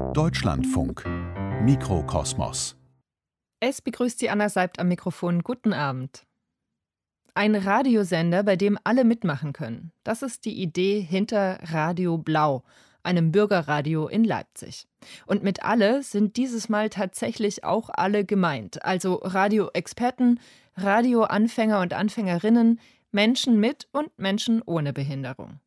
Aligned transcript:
Deutschlandfunk 0.00 1.04
Mikrokosmos 1.62 2.74
Es 3.60 3.80
begrüßt 3.80 4.18
Sie 4.18 4.28
Anna 4.28 4.48
Seibt 4.48 4.80
am 4.80 4.88
Mikrofon. 4.88 5.44
Guten 5.44 5.72
Abend. 5.72 6.26
Ein 7.34 7.54
Radiosender, 7.54 8.42
bei 8.42 8.56
dem 8.56 8.76
alle 8.82 9.04
mitmachen 9.04 9.52
können. 9.52 9.92
Das 10.02 10.22
ist 10.22 10.46
die 10.46 10.60
Idee 10.60 11.00
hinter 11.00 11.60
Radio 11.62 12.18
Blau, 12.18 12.64
einem 13.04 13.30
Bürgerradio 13.30 14.08
in 14.08 14.24
Leipzig. 14.24 14.88
Und 15.26 15.44
mit 15.44 15.62
alle 15.62 16.02
sind 16.02 16.36
dieses 16.36 16.68
Mal 16.68 16.90
tatsächlich 16.90 17.62
auch 17.62 17.88
alle 17.92 18.24
gemeint. 18.24 18.84
Also 18.84 19.20
Radioexperten, 19.22 20.40
Radioanfänger 20.74 21.78
und 21.78 21.92
Anfängerinnen, 21.92 22.80
Menschen 23.12 23.60
mit 23.60 23.86
und 23.92 24.18
Menschen 24.18 24.60
ohne 24.66 24.92
Behinderung. 24.92 25.60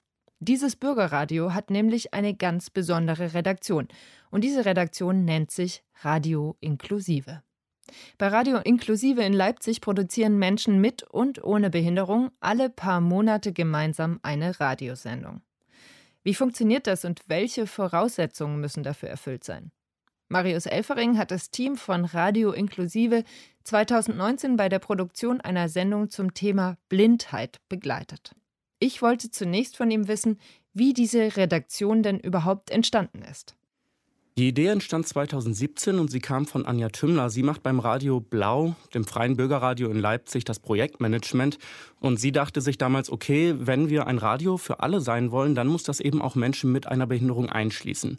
Dieses 0.45 0.75
Bürgerradio 0.75 1.53
hat 1.53 1.69
nämlich 1.69 2.13
eine 2.13 2.33
ganz 2.33 2.69
besondere 2.69 3.33
Redaktion. 3.33 3.87
Und 4.29 4.43
diese 4.43 4.65
Redaktion 4.65 5.23
nennt 5.23 5.51
sich 5.51 5.85
Radio 6.01 6.57
Inklusive. 6.59 7.41
Bei 8.17 8.27
Radio 8.27 8.57
Inklusive 8.57 9.23
in 9.23 9.31
Leipzig 9.31 9.79
produzieren 9.79 10.37
Menschen 10.37 10.81
mit 10.81 11.03
und 11.03 11.41
ohne 11.41 11.69
Behinderung 11.69 12.29
alle 12.41 12.69
paar 12.69 12.99
Monate 12.99 13.53
gemeinsam 13.53 14.19
eine 14.21 14.59
Radiosendung. 14.59 15.41
Wie 16.23 16.33
funktioniert 16.33 16.87
das 16.87 17.05
und 17.05 17.21
welche 17.27 17.65
Voraussetzungen 17.65 18.59
müssen 18.59 18.83
dafür 18.83 19.07
erfüllt 19.07 19.45
sein? 19.45 19.71
Marius 20.27 20.65
Elfering 20.65 21.17
hat 21.17 21.31
das 21.31 21.51
Team 21.51 21.77
von 21.77 22.03
Radio 22.03 22.51
Inklusive 22.51 23.23
2019 23.63 24.57
bei 24.57 24.67
der 24.67 24.79
Produktion 24.79 25.39
einer 25.39 25.69
Sendung 25.69 26.09
zum 26.09 26.33
Thema 26.33 26.75
Blindheit 26.89 27.61
begleitet. 27.69 28.35
Ich 28.85 29.01
wollte 29.01 29.31
zunächst 29.31 29.77
von 29.77 29.89
ihm 29.91 30.09
wissen, 30.09 30.37
wie 30.73 30.91
diese 30.91 31.37
Redaktion 31.37 32.03
denn 32.03 32.19
überhaupt 32.19 32.69
entstanden 32.69 33.21
ist. 33.21 33.55
Die 34.37 34.49
Idee 34.49 34.67
entstand 34.67 35.07
2017 35.07 35.99
und 35.99 36.11
sie 36.11 36.19
kam 36.19 36.45
von 36.45 36.65
Anja 36.65 36.89
Tümmler. 36.89 37.29
Sie 37.29 37.43
macht 37.43 37.63
beim 37.63 37.79
Radio 37.79 38.19
Blau, 38.19 38.75
dem 38.93 39.05
freien 39.05 39.37
Bürgerradio 39.37 39.89
in 39.89 40.01
Leipzig, 40.01 40.43
das 40.43 40.59
Projektmanagement. 40.59 41.59
Und 42.01 42.19
sie 42.19 42.33
dachte 42.33 42.59
sich 42.59 42.77
damals, 42.77 43.09
okay, 43.09 43.55
wenn 43.57 43.87
wir 43.87 44.05
ein 44.05 44.17
Radio 44.17 44.57
für 44.57 44.81
alle 44.81 44.99
sein 44.99 45.31
wollen, 45.31 45.55
dann 45.55 45.67
muss 45.67 45.83
das 45.83 46.01
eben 46.01 46.21
auch 46.21 46.35
Menschen 46.35 46.73
mit 46.73 46.85
einer 46.85 47.07
Behinderung 47.07 47.47
einschließen. 47.47 48.17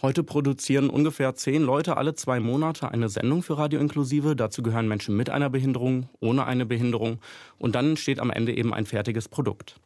Heute 0.00 0.22
produzieren 0.22 0.88
ungefähr 0.88 1.34
zehn 1.34 1.62
Leute 1.62 1.98
alle 1.98 2.14
zwei 2.14 2.40
Monate 2.40 2.90
eine 2.90 3.10
Sendung 3.10 3.42
für 3.42 3.58
Radio 3.58 3.78
Inklusive. 3.78 4.36
Dazu 4.36 4.62
gehören 4.62 4.88
Menschen 4.88 5.18
mit 5.18 5.28
einer 5.28 5.50
Behinderung, 5.50 6.08
ohne 6.20 6.46
eine 6.46 6.64
Behinderung. 6.64 7.18
Und 7.58 7.74
dann 7.74 7.90
entsteht 7.90 8.20
am 8.20 8.30
Ende 8.30 8.56
eben 8.56 8.72
ein 8.72 8.86
fertiges 8.86 9.28
Produkt. 9.28 9.78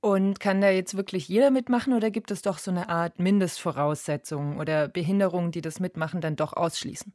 Und 0.00 0.38
kann 0.38 0.60
da 0.60 0.68
jetzt 0.68 0.96
wirklich 0.96 1.28
jeder 1.28 1.50
mitmachen 1.50 1.94
oder 1.94 2.10
gibt 2.10 2.30
es 2.30 2.42
doch 2.42 2.58
so 2.58 2.70
eine 2.70 2.90
Art 2.90 3.18
Mindestvoraussetzungen 3.18 4.58
oder 4.60 4.86
Behinderungen, 4.88 5.50
die 5.50 5.62
das 5.62 5.80
Mitmachen 5.80 6.20
dann 6.20 6.36
doch 6.36 6.52
ausschließen? 6.52 7.14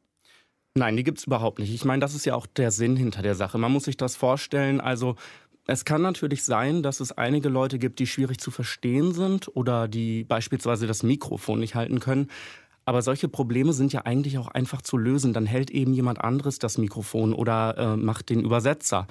Nein, 0.74 0.96
die 0.96 1.04
gibt 1.04 1.18
es 1.18 1.24
überhaupt 1.24 1.58
nicht. 1.58 1.72
Ich 1.72 1.84
meine, 1.84 2.00
das 2.00 2.14
ist 2.14 2.26
ja 2.26 2.34
auch 2.34 2.46
der 2.46 2.70
Sinn 2.70 2.96
hinter 2.96 3.22
der 3.22 3.34
Sache. 3.34 3.58
Man 3.58 3.72
muss 3.72 3.84
sich 3.84 3.96
das 3.96 4.16
vorstellen. 4.16 4.80
Also 4.80 5.16
es 5.66 5.84
kann 5.84 6.02
natürlich 6.02 6.44
sein, 6.44 6.82
dass 6.82 7.00
es 7.00 7.12
einige 7.12 7.48
Leute 7.48 7.78
gibt, 7.78 7.98
die 8.00 8.06
schwierig 8.06 8.40
zu 8.40 8.50
verstehen 8.50 9.12
sind 9.12 9.54
oder 9.54 9.86
die 9.86 10.24
beispielsweise 10.24 10.86
das 10.88 11.02
Mikrofon 11.02 11.60
nicht 11.60 11.76
halten 11.76 12.00
können. 12.00 12.28
Aber 12.90 13.02
solche 13.02 13.28
Probleme 13.28 13.72
sind 13.72 13.92
ja 13.92 14.00
eigentlich 14.04 14.36
auch 14.36 14.48
einfach 14.48 14.82
zu 14.82 14.96
lösen. 14.96 15.32
Dann 15.32 15.46
hält 15.46 15.70
eben 15.70 15.92
jemand 15.92 16.20
anderes 16.20 16.58
das 16.58 16.76
Mikrofon 16.76 17.32
oder 17.32 17.78
äh, 17.78 17.96
macht 17.96 18.30
den 18.30 18.40
Übersetzer. 18.40 19.06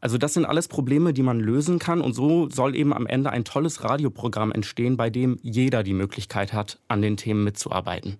Also 0.00 0.18
das 0.18 0.34
sind 0.34 0.44
alles 0.44 0.68
Probleme, 0.68 1.12
die 1.12 1.24
man 1.24 1.40
lösen 1.40 1.80
kann. 1.80 2.00
Und 2.00 2.12
so 2.12 2.48
soll 2.48 2.76
eben 2.76 2.92
am 2.92 3.08
Ende 3.08 3.30
ein 3.30 3.42
tolles 3.42 3.82
Radioprogramm 3.82 4.52
entstehen, 4.52 4.96
bei 4.96 5.10
dem 5.10 5.40
jeder 5.42 5.82
die 5.82 5.94
Möglichkeit 5.94 6.52
hat, 6.52 6.78
an 6.86 7.02
den 7.02 7.16
Themen 7.16 7.42
mitzuarbeiten. 7.42 8.18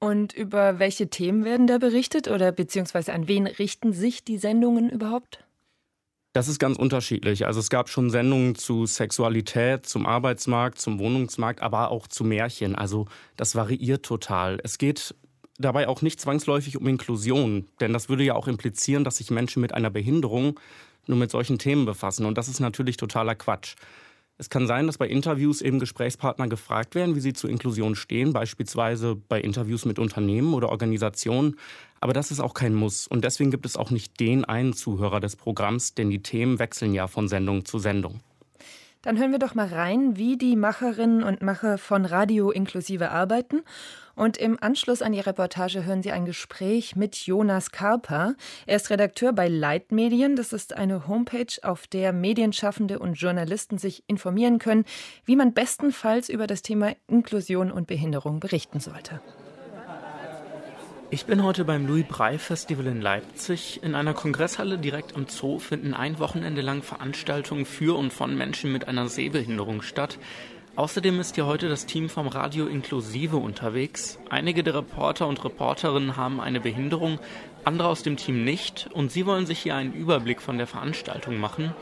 Und 0.00 0.32
über 0.32 0.80
welche 0.80 1.08
Themen 1.08 1.44
werden 1.44 1.68
da 1.68 1.78
berichtet 1.78 2.26
oder 2.26 2.50
beziehungsweise 2.50 3.12
an 3.12 3.28
wen 3.28 3.46
richten 3.46 3.92
sich 3.92 4.24
die 4.24 4.38
Sendungen 4.38 4.90
überhaupt? 4.90 5.44
Das 6.32 6.46
ist 6.46 6.60
ganz 6.60 6.78
unterschiedlich. 6.78 7.46
Also 7.46 7.58
es 7.58 7.70
gab 7.70 7.88
schon 7.88 8.08
Sendungen 8.08 8.54
zu 8.54 8.86
Sexualität, 8.86 9.84
zum 9.84 10.06
Arbeitsmarkt, 10.06 10.80
zum 10.80 11.00
Wohnungsmarkt, 11.00 11.60
aber 11.60 11.90
auch 11.90 12.06
zu 12.06 12.22
Märchen. 12.22 12.76
Also 12.76 13.06
das 13.36 13.56
variiert 13.56 14.04
total. 14.04 14.60
Es 14.62 14.78
geht 14.78 15.14
dabei 15.58 15.88
auch 15.88 16.02
nicht 16.02 16.20
zwangsläufig 16.20 16.76
um 16.76 16.86
Inklusion, 16.86 17.66
denn 17.80 17.92
das 17.92 18.08
würde 18.08 18.22
ja 18.22 18.34
auch 18.34 18.46
implizieren, 18.46 19.02
dass 19.02 19.16
sich 19.16 19.30
Menschen 19.32 19.60
mit 19.60 19.74
einer 19.74 19.90
Behinderung 19.90 20.58
nur 21.06 21.18
mit 21.18 21.32
solchen 21.32 21.58
Themen 21.58 21.84
befassen. 21.84 22.24
Und 22.26 22.38
das 22.38 22.48
ist 22.48 22.60
natürlich 22.60 22.96
totaler 22.96 23.34
Quatsch. 23.34 23.74
Es 24.40 24.48
kann 24.48 24.66
sein, 24.66 24.86
dass 24.86 24.96
bei 24.96 25.06
Interviews 25.06 25.60
eben 25.60 25.78
Gesprächspartner 25.78 26.48
gefragt 26.48 26.94
werden, 26.94 27.14
wie 27.14 27.20
sie 27.20 27.34
zur 27.34 27.50
Inklusion 27.50 27.94
stehen, 27.94 28.32
beispielsweise 28.32 29.14
bei 29.14 29.38
Interviews 29.38 29.84
mit 29.84 29.98
Unternehmen 29.98 30.54
oder 30.54 30.70
Organisationen. 30.70 31.56
Aber 32.00 32.14
das 32.14 32.30
ist 32.30 32.40
auch 32.40 32.54
kein 32.54 32.74
Muss. 32.74 33.06
Und 33.06 33.22
deswegen 33.22 33.50
gibt 33.50 33.66
es 33.66 33.76
auch 33.76 33.90
nicht 33.90 34.18
den 34.18 34.46
einen 34.46 34.72
Zuhörer 34.72 35.20
des 35.20 35.36
Programms, 35.36 35.92
denn 35.92 36.08
die 36.08 36.22
Themen 36.22 36.58
wechseln 36.58 36.94
ja 36.94 37.06
von 37.06 37.28
Sendung 37.28 37.66
zu 37.66 37.78
Sendung. 37.78 38.20
Dann 39.02 39.18
hören 39.18 39.32
wir 39.32 39.38
doch 39.38 39.54
mal 39.54 39.68
rein, 39.68 40.18
wie 40.18 40.36
die 40.36 40.56
Macherinnen 40.56 41.22
und 41.22 41.40
Macher 41.40 41.78
von 41.78 42.04
Radio 42.04 42.50
inklusive 42.50 43.10
arbeiten. 43.10 43.62
Und 44.14 44.36
im 44.36 44.62
Anschluss 44.62 45.00
an 45.00 45.12
die 45.12 45.20
Reportage 45.20 45.86
hören 45.86 46.02
Sie 46.02 46.12
ein 46.12 46.26
Gespräch 46.26 46.96
mit 46.96 47.16
Jonas 47.16 47.70
Karper. 47.70 48.34
Er 48.66 48.76
ist 48.76 48.90
Redakteur 48.90 49.32
bei 49.32 49.48
Leitmedien. 49.48 50.36
Das 50.36 50.52
ist 50.52 50.76
eine 50.76 51.08
Homepage, 51.08 51.46
auf 51.62 51.86
der 51.86 52.12
Medienschaffende 52.12 52.98
und 52.98 53.14
Journalisten 53.14 53.78
sich 53.78 54.04
informieren 54.06 54.58
können, 54.58 54.84
wie 55.24 55.36
man 55.36 55.54
bestenfalls 55.54 56.28
über 56.28 56.46
das 56.46 56.60
Thema 56.60 56.94
Inklusion 57.08 57.72
und 57.72 57.86
Behinderung 57.86 58.38
berichten 58.38 58.80
sollte. 58.80 59.22
Ich 61.12 61.26
bin 61.26 61.42
heute 61.42 61.64
beim 61.64 61.88
Louis 61.88 62.04
Brey 62.06 62.38
Festival 62.38 62.86
in 62.86 63.00
Leipzig. 63.00 63.80
In 63.82 63.96
einer 63.96 64.14
Kongresshalle 64.14 64.78
direkt 64.78 65.16
am 65.16 65.26
Zoo 65.26 65.58
finden 65.58 65.92
ein 65.92 66.20
Wochenende 66.20 66.60
lang 66.60 66.84
Veranstaltungen 66.84 67.66
für 67.66 67.98
und 67.98 68.12
von 68.12 68.36
Menschen 68.38 68.70
mit 68.70 68.86
einer 68.86 69.08
Sehbehinderung 69.08 69.82
statt. 69.82 70.18
Außerdem 70.76 71.18
ist 71.18 71.34
hier 71.34 71.46
heute 71.46 71.68
das 71.68 71.86
Team 71.86 72.08
vom 72.08 72.28
Radio 72.28 72.68
Inklusive 72.68 73.38
unterwegs. 73.38 74.20
Einige 74.28 74.62
der 74.62 74.76
Reporter 74.76 75.26
und 75.26 75.44
Reporterinnen 75.44 76.16
haben 76.16 76.40
eine 76.40 76.60
Behinderung, 76.60 77.18
andere 77.64 77.88
aus 77.88 78.04
dem 78.04 78.16
Team 78.16 78.44
nicht 78.44 78.88
und 78.92 79.10
sie 79.10 79.26
wollen 79.26 79.46
sich 79.46 79.58
hier 79.58 79.74
einen 79.74 79.92
Überblick 79.92 80.40
von 80.40 80.58
der 80.58 80.68
Veranstaltung 80.68 81.40
machen. 81.40 81.74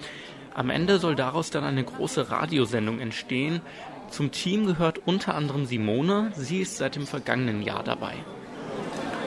Am 0.54 0.70
Ende 0.70 0.98
soll 0.98 1.16
daraus 1.16 1.50
dann 1.50 1.64
eine 1.64 1.84
große 1.84 2.30
Radiosendung 2.30 2.98
entstehen. 2.98 3.60
Zum 4.08 4.30
Team 4.30 4.64
gehört 4.64 5.06
unter 5.06 5.34
anderem 5.34 5.66
Simone, 5.66 6.32
sie 6.34 6.62
ist 6.62 6.78
seit 6.78 6.96
dem 6.96 7.06
vergangenen 7.06 7.60
Jahr 7.60 7.84
dabei. 7.84 8.14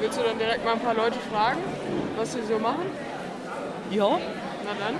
Willst 0.01 0.17
du 0.17 0.23
dann 0.23 0.39
direkt 0.39 0.65
mal 0.65 0.73
ein 0.73 0.79
paar 0.79 0.95
Leute 0.95 1.19
fragen, 1.31 1.59
was 2.17 2.33
sie 2.33 2.41
so 2.41 2.57
machen? 2.57 2.87
Ja. 3.91 4.17
Na 4.65 4.71
dann. 4.83 4.95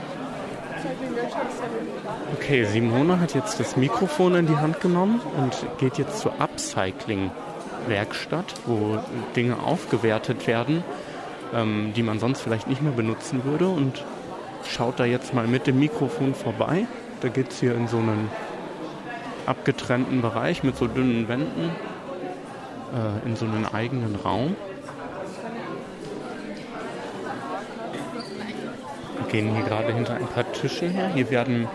Okay, 2.36 2.66
Simone 2.66 3.20
hat 3.20 3.34
jetzt 3.34 3.60
das 3.60 3.76
Mikrofon 3.78 4.36
in 4.36 4.46
die 4.46 4.58
Hand 4.58 4.80
genommen 4.80 5.20
und 5.38 5.56
geht 5.80 5.98
jetzt 5.98 6.20
zur 6.20 6.40
Upcycling-Werkstatt, 6.40 8.54
wo 8.66 9.00
Dinge 9.36 9.64
aufgewertet 9.64 10.46
werden, 10.46 10.84
ähm, 11.54 11.94
die 11.96 12.04
man 12.04 12.20
sonst 12.20 12.42
vielleicht 12.42 12.68
nicht 12.68 12.84
mehr 12.84 12.92
benutzen 12.92 13.44
würde 13.44 13.70
und 13.70 14.06
schaut 14.68 15.00
da 15.00 15.06
jetzt 15.06 15.34
mal 15.34 15.48
mit 15.48 15.66
dem 15.66 15.80
Mikrofon 15.80 16.36
vorbei. 16.36 16.86
Da 17.22 17.30
geht 17.30 17.50
es 17.52 17.60
hier 17.60 17.74
in 17.76 17.88
so 17.88 17.98
einen 17.98 18.30
abgetrennten 19.48 20.22
Bereich 20.22 20.62
mit 20.64 20.78
so 20.78 20.86
dünnen 20.86 21.28
Wänden 21.28 21.72
äh, 22.94 23.28
in 23.28 23.36
so 23.36 23.46
einen 23.46 23.66
eigenen 23.66 24.16
Raum. 24.16 24.56
Gehen 29.32 29.56
hier 29.56 29.64
gerade 29.64 29.94
hinter 29.94 30.16
ein 30.16 30.28
paar 30.28 30.52
Tischen 30.52 30.90
her. 30.90 31.10
Hier 31.14 31.32
werden 31.32 31.68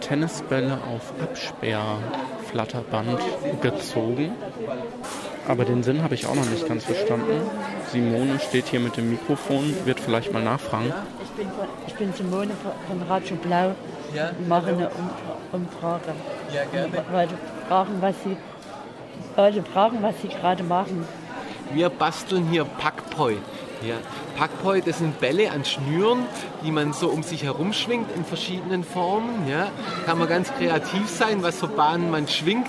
Tennisbälle 0.00 0.78
auf 0.94 1.12
Absperrflatterband 1.22 3.20
gezogen. 3.62 4.32
Aber 5.46 5.64
den 5.64 5.82
Sinn 5.82 6.02
habe 6.02 6.14
ich 6.14 6.26
auch 6.26 6.34
noch 6.34 6.48
nicht 6.50 6.66
ganz 6.68 6.84
verstanden. 6.84 7.40
Simone 7.90 8.38
steht 8.40 8.66
hier 8.66 8.80
mit 8.80 8.96
dem 8.96 9.10
Mikrofon, 9.10 9.74
wird 9.84 10.00
vielleicht 10.00 10.32
mal 10.32 10.42
nachfragen. 10.42 10.92
Ich 11.22 11.30
bin, 11.30 11.48
von, 11.48 11.66
ich 11.86 11.94
bin 11.94 12.12
Simone 12.12 12.50
von 12.86 13.02
Radio 13.08 13.36
Blau 13.36 13.74
ja, 14.14 14.30
und 14.30 14.48
mache 14.48 14.68
eine 14.68 14.90
Umfrage. 15.52 16.12
Ja, 16.52 16.64
gerne. 16.64 17.04
Leute 17.12 17.34
fragen, 17.68 17.96
was 18.00 18.14
sie, 18.24 18.36
Leute 19.36 19.62
fragen, 19.62 19.98
was 20.02 20.14
sie 20.20 20.28
gerade 20.28 20.62
machen. 20.64 21.06
Wir 21.72 21.88
basteln 21.88 22.46
hier 22.50 22.64
Packpoi. 22.64 23.36
Ja. 23.82 23.96
Packpoi, 24.36 24.80
das 24.80 24.98
sind 24.98 25.20
Bälle 25.20 25.50
an 25.52 25.64
Schnüren, 25.64 26.26
die 26.64 26.72
man 26.72 26.92
so 26.92 27.08
um 27.08 27.22
sich 27.22 27.44
herum 27.44 27.72
schwingt 27.72 28.10
in 28.14 28.24
verschiedenen 28.24 28.82
Formen. 28.82 29.48
Ja. 29.48 29.70
Kann 30.04 30.18
man 30.18 30.28
ganz 30.28 30.52
kreativ 30.54 31.08
sein, 31.08 31.42
was 31.42 31.58
für 31.58 31.68
Bahnen 31.68 32.10
man 32.10 32.26
schwingt. 32.26 32.68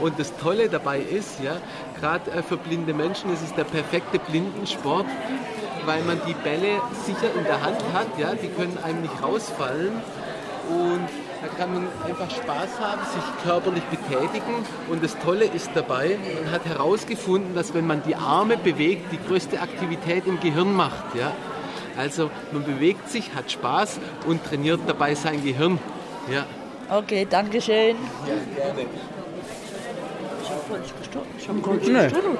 Und 0.00 0.18
das 0.18 0.36
Tolle 0.36 0.68
dabei 0.68 1.00
ist, 1.00 1.40
ja, 1.42 1.56
gerade 1.98 2.30
äh, 2.30 2.42
für 2.42 2.56
blinde 2.56 2.94
Menschen 2.94 3.32
ist 3.32 3.42
es 3.42 3.52
der 3.54 3.64
perfekte 3.64 4.18
Blindensport, 4.18 5.06
weil 5.86 6.02
man 6.02 6.20
die 6.26 6.34
Bälle 6.34 6.80
sicher 7.04 7.34
in 7.36 7.44
der 7.44 7.60
Hand 7.60 7.82
hat. 7.92 8.06
Ja, 8.18 8.34
die 8.34 8.48
können 8.48 8.78
einem 8.82 9.02
nicht 9.02 9.22
rausfallen. 9.22 10.00
Und 10.70 11.08
Da 11.40 11.46
kann 11.56 11.72
man 11.72 11.86
einfach 12.04 12.30
Spaß 12.30 12.80
haben, 12.80 13.00
sich 13.14 13.44
körperlich 13.44 13.84
betätigen. 13.84 14.66
Und 14.90 15.04
das 15.04 15.16
Tolle 15.20 15.44
ist 15.44 15.70
dabei, 15.74 16.18
man 16.42 16.52
hat 16.52 16.64
herausgefunden, 16.66 17.54
dass 17.54 17.74
wenn 17.74 17.86
man 17.86 18.02
die 18.02 18.16
Arme 18.16 18.56
bewegt, 18.56 19.12
die 19.12 19.18
größte 19.28 19.60
Aktivität 19.60 20.26
im 20.26 20.40
Gehirn 20.40 20.74
macht. 20.74 21.14
Ja? 21.14 21.32
Also 21.96 22.30
man 22.52 22.64
bewegt 22.64 23.08
sich, 23.08 23.34
hat 23.34 23.52
Spaß 23.52 24.00
und 24.26 24.44
trainiert 24.44 24.80
dabei 24.86 25.14
sein 25.14 25.44
Gehirn. 25.44 25.78
Ja. 26.30 26.44
Okay, 26.90 27.26
danke 27.28 27.60
schön. 27.60 27.96
Ja, 28.26 28.34
gerne. 28.56 28.86
Ich 30.42 30.50
habe 30.50 30.60
gar 30.68 30.78
nicht 30.78 30.98
gestorben. 30.98 31.28
Gestorben, 31.36 32.38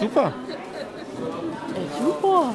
Super. 0.00 0.32
Ey, 1.74 2.04
super. 2.04 2.54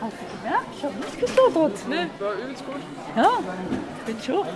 Hast 0.00 0.12
du 0.12 0.42
gemerkt? 0.42 0.66
Ich 0.76 0.84
habe 0.84 0.94
nicht 0.94 1.20
gestottert. 1.20 1.72
Nee, 1.88 2.06
war 2.18 2.32
übelst 2.34 2.66
gut. 2.66 2.76
Ja, 3.16 3.30
bin 4.14 4.34
auch. 4.34 4.46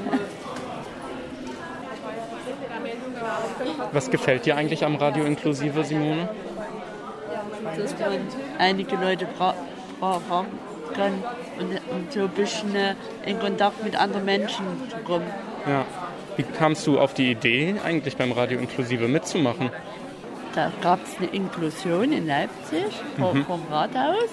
Was 3.93 4.11
gefällt 4.11 4.47
dir 4.47 4.57
eigentlich 4.57 4.85
am 4.85 4.97
Radio 4.97 5.25
Inklusive, 5.25 5.85
Simone? 5.85 6.29
Dass 7.77 7.99
man 7.99 8.21
einige 8.59 8.97
Leute 8.97 9.27
fragen 9.27 9.57
kann 10.95 11.13
und, 11.59 11.81
und, 11.91 12.13
so 12.13 12.21
ein 12.21 12.29
bisschen 12.31 12.75
äh, 12.75 12.95
in 13.25 13.39
Kontakt 13.39 13.83
mit 13.83 13.99
anderen 13.99 14.25
Menschen 14.25 14.67
zu 14.91 14.97
kommen. 14.99 15.27
Ja. 15.67 15.87
Wie 16.37 16.43
kamst 16.43 16.87
du 16.87 16.99
auf 16.99 17.15
die 17.15 17.31
Idee, 17.31 17.77
eigentlich 17.85 18.17
beim 18.17 18.33
Radio 18.33 18.59
Inklusive 18.59 19.09
mitzumachen? 19.09 19.71
Da 20.55 20.71
gab 20.83 21.03
es 21.05 21.17
eine 21.19 21.29
Inklusion 21.29 22.13
in 22.13 22.27
Leipzig 22.27 22.85
vom, 23.19 23.39
mhm. 23.39 23.45
vom 23.45 23.63
Rathaus 23.71 24.29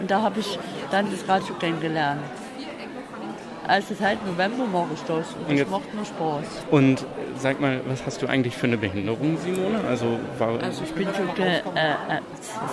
und 0.00 0.10
da 0.10 0.22
habe 0.22 0.40
ich 0.40 0.58
dann 0.90 1.10
das 1.10 1.28
Radio 1.28 1.54
kennengelernt. 1.56 2.22
Also 3.66 3.94
seit 3.94 4.24
November 4.26 4.66
mache 4.66 4.88
ich 4.94 5.00
das 5.02 5.26
und, 5.48 5.58
das 5.58 5.68
macht 5.68 5.94
mir 5.94 6.04
Spaß. 6.04 6.66
Und 6.70 7.06
sag 7.38 7.60
mal, 7.60 7.80
was 7.86 8.04
hast 8.04 8.20
du 8.20 8.26
eigentlich 8.26 8.56
für 8.56 8.66
eine 8.66 8.76
Behinderung, 8.76 9.38
Simone? 9.38 9.80
Also, 9.88 10.18
war 10.38 10.60
also 10.62 10.82
ich 10.82 10.92
bin 10.92 11.08
schon 11.14 11.44
äh, 11.44 11.58
äh, 11.58 12.20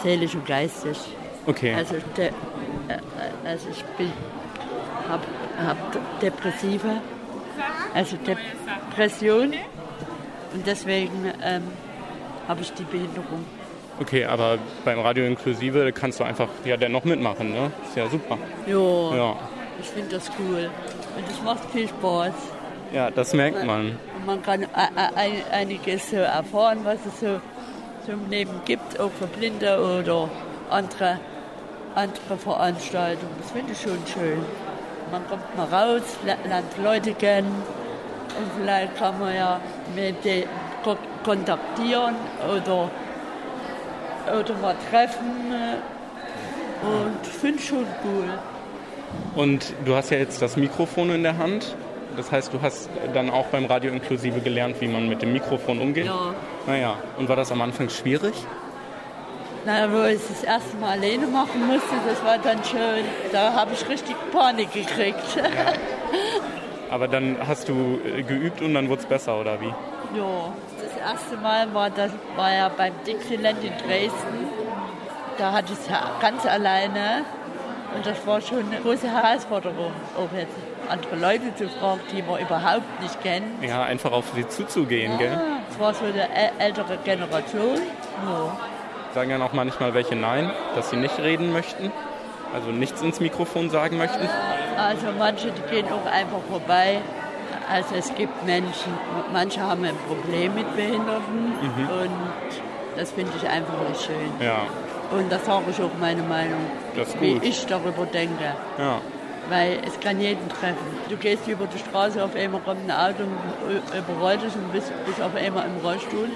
seelisch 0.01 0.33
und 0.33 0.45
geistig. 0.45 0.97
Okay. 1.45 1.75
Also, 1.75 1.95
de, 2.17 2.27
äh, 2.27 2.31
also 3.45 3.67
ich 3.69 3.83
habe 5.07 5.23
hab 5.65 6.21
Depressive, 6.21 7.01
also 7.93 8.17
Depression 8.17 9.53
und 10.53 10.65
deswegen 10.65 11.31
ähm, 11.43 11.63
habe 12.47 12.61
ich 12.61 12.73
die 12.73 12.83
Behinderung. 12.83 13.45
Okay, 13.99 14.25
aber 14.25 14.57
beim 14.85 14.99
Radio 14.99 15.25
Inklusive 15.25 15.91
kannst 15.91 16.19
du 16.19 16.23
einfach 16.23 16.47
ja 16.63 16.77
dennoch 16.77 17.03
mitmachen, 17.03 17.51
ne? 17.51 17.71
Ist 17.85 17.97
ja 17.97 18.07
super. 18.07 18.37
Jo, 18.65 19.13
ja. 19.13 19.35
Ich 19.81 19.87
finde 19.87 20.15
das 20.15 20.29
cool. 20.39 20.69
Und 21.15 21.29
es 21.29 21.41
macht 21.43 21.69
viel 21.71 21.87
Spaß. 21.87 22.33
Ja, 22.91 23.11
das 23.11 23.33
merkt 23.33 23.63
man. 23.65 23.97
Man 24.25 24.41
kann 24.41 24.65
einiges 25.51 26.11
erfahren, 26.13 26.79
was 26.83 26.97
es 27.05 27.19
so, 27.19 27.39
im 28.11 28.29
Leben 28.29 28.61
gibt, 28.65 28.99
auch 28.99 29.11
für 29.11 29.27
Blinde 29.27 29.79
oder 29.79 30.29
andere, 30.71 31.19
andere 31.93 32.37
Veranstaltungen. 32.37 33.31
Das 33.39 33.51
finde 33.51 33.73
ich 33.73 33.81
schon 33.81 33.99
schön. 34.11 34.43
Man 35.11 35.27
kommt 35.27 35.55
mal 35.55 35.67
raus, 35.67 36.01
lernt 36.25 36.77
Leute 36.83 37.13
kennen 37.13 37.63
und 38.37 38.51
vielleicht 38.59 38.95
kann 38.97 39.19
man 39.19 39.35
ja 39.35 39.59
mit 39.95 40.23
denen 40.25 40.47
kontaktieren 41.23 42.15
oder 42.47 42.89
oder 44.27 44.53
mal 44.61 44.75
treffen. 44.89 45.51
Äh, 45.51 46.85
und 46.85 47.25
finde 47.27 47.61
schon 47.61 47.85
cool. 48.03 48.29
Und 49.35 49.73
du 49.85 49.95
hast 49.95 50.09
ja 50.11 50.17
jetzt 50.17 50.41
das 50.41 50.57
Mikrofon 50.57 51.11
in 51.11 51.23
der 51.23 51.37
Hand. 51.37 51.75
Das 52.17 52.31
heißt, 52.31 52.53
du 52.53 52.61
hast 52.61 52.89
dann 53.13 53.29
auch 53.29 53.45
beim 53.47 53.65
Radio 53.65 53.91
inklusive 53.91 54.41
gelernt, 54.41 54.81
wie 54.81 54.87
man 54.87 55.07
mit 55.07 55.21
dem 55.21 55.31
Mikrofon 55.31 55.79
umgeht? 55.79 56.05
Ja. 56.05 56.33
Naja, 56.67 56.95
und 57.17 57.29
war 57.29 57.35
das 57.35 57.51
am 57.51 57.61
Anfang 57.61 57.89
schwierig? 57.89 58.33
Na, 59.65 59.91
wo 59.91 60.03
ich 60.05 60.19
das 60.27 60.43
erste 60.43 60.75
Mal 60.77 60.97
alleine 60.97 61.27
machen 61.27 61.67
musste, 61.67 61.95
das 62.07 62.23
war 62.23 62.37
dann 62.37 62.63
schön. 62.63 63.05
Da 63.31 63.53
habe 63.53 63.71
ich 63.73 63.87
richtig 63.87 64.15
Panik 64.31 64.73
gekriegt. 64.73 65.35
Ja. 65.35 65.73
Aber 66.89 67.07
dann 67.07 67.37
hast 67.47 67.69
du 67.69 67.99
äh, 68.03 68.23
geübt 68.23 68.61
und 68.61 68.73
dann 68.73 68.89
wurde 68.89 69.01
es 69.01 69.05
besser, 69.05 69.39
oder 69.39 69.61
wie? 69.61 69.67
Ja, 70.17 70.53
das 70.81 71.13
erste 71.13 71.37
Mal 71.37 71.71
war, 71.73 71.89
das, 71.89 72.11
war 72.35 72.51
ja 72.51 72.69
beim 72.69 72.93
Dixieland 73.05 73.63
in 73.63 73.73
Dresden. 73.87 74.47
Da 75.37 75.51
hatte 75.51 75.73
ich 75.73 75.79
es 75.79 75.87
ganz 76.19 76.45
alleine 76.45 77.25
und 77.95 78.05
das 78.05 78.25
war 78.25 78.41
schon 78.41 78.59
eine 78.59 78.79
große 78.81 79.07
Herausforderung, 79.07 79.91
auch 80.17 80.37
jetzt 80.37 80.55
andere 80.89 81.15
Leute 81.15 81.55
zu 81.55 81.69
fragen, 81.69 82.01
die 82.11 82.21
man 82.21 82.41
überhaupt 82.41 83.01
nicht 83.01 83.21
kennt. 83.21 83.63
Ja, 83.63 83.83
einfach 83.83 84.11
auf 84.11 84.25
sie 84.35 84.47
zuzugehen, 84.47 85.13
ja, 85.13 85.17
gell? 85.17 85.41
Es 85.69 85.79
war 85.79 85.93
so 85.93 86.05
eine 86.05 86.27
ältere 86.59 86.97
Generation. 87.03 87.77
Ja. 88.25 88.57
Sagen 89.13 89.31
ja 89.31 89.41
auch 89.41 89.53
manchmal 89.53 89.93
welche 89.93 90.15
Nein, 90.15 90.51
dass 90.75 90.89
sie 90.89 90.97
nicht 90.97 91.17
reden 91.19 91.51
möchten, 91.51 91.91
also 92.53 92.71
nichts 92.71 93.01
ins 93.01 93.19
Mikrofon 93.19 93.69
sagen 93.69 93.97
möchten. 93.97 94.27
Also 94.77 95.07
manche, 95.17 95.51
die 95.51 95.75
gehen 95.75 95.87
auch 95.87 96.05
einfach 96.11 96.41
vorbei 96.49 97.01
also 97.69 97.95
es 97.95 98.13
gibt 98.15 98.45
Menschen, 98.45 98.93
manche 99.31 99.61
haben 99.61 99.83
ein 99.83 99.95
Problem 100.07 100.55
mit 100.55 100.75
Behinderten 100.75 101.53
mhm. 101.61 101.89
und 102.01 102.97
das 102.97 103.11
finde 103.11 103.31
ich 103.37 103.47
einfach 103.47 103.87
nicht 103.87 104.01
schön. 104.01 104.31
Ja. 104.39 104.63
Und 105.11 105.31
das 105.31 105.45
sage 105.45 105.65
ich 105.71 105.81
auch 105.81 105.97
meine 105.99 106.21
Meinung, 106.23 106.59
wie 107.19 107.39
ich 107.41 107.65
darüber 107.65 108.05
denke. 108.05 108.53
Ja. 108.77 109.01
Weil 109.49 109.79
es 109.87 109.99
kann 109.99 110.19
jeden 110.21 110.47
treffen. 110.49 110.85
Du 111.09 111.17
gehst 111.17 111.47
über 111.47 111.65
die 111.65 111.79
Straße, 111.79 112.23
auf 112.23 112.35
einmal 112.35 112.61
kommt 112.61 112.87
ein 112.87 112.91
Auto 112.91 113.23
und 113.23 113.97
überrollt 113.97 114.43
dich 114.43 114.53
und 114.53 114.71
bist, 114.71 114.91
bist 115.05 115.21
auf 115.21 115.35
einmal 115.35 115.65
im 115.65 115.83
Rollstuhl. 115.83 116.29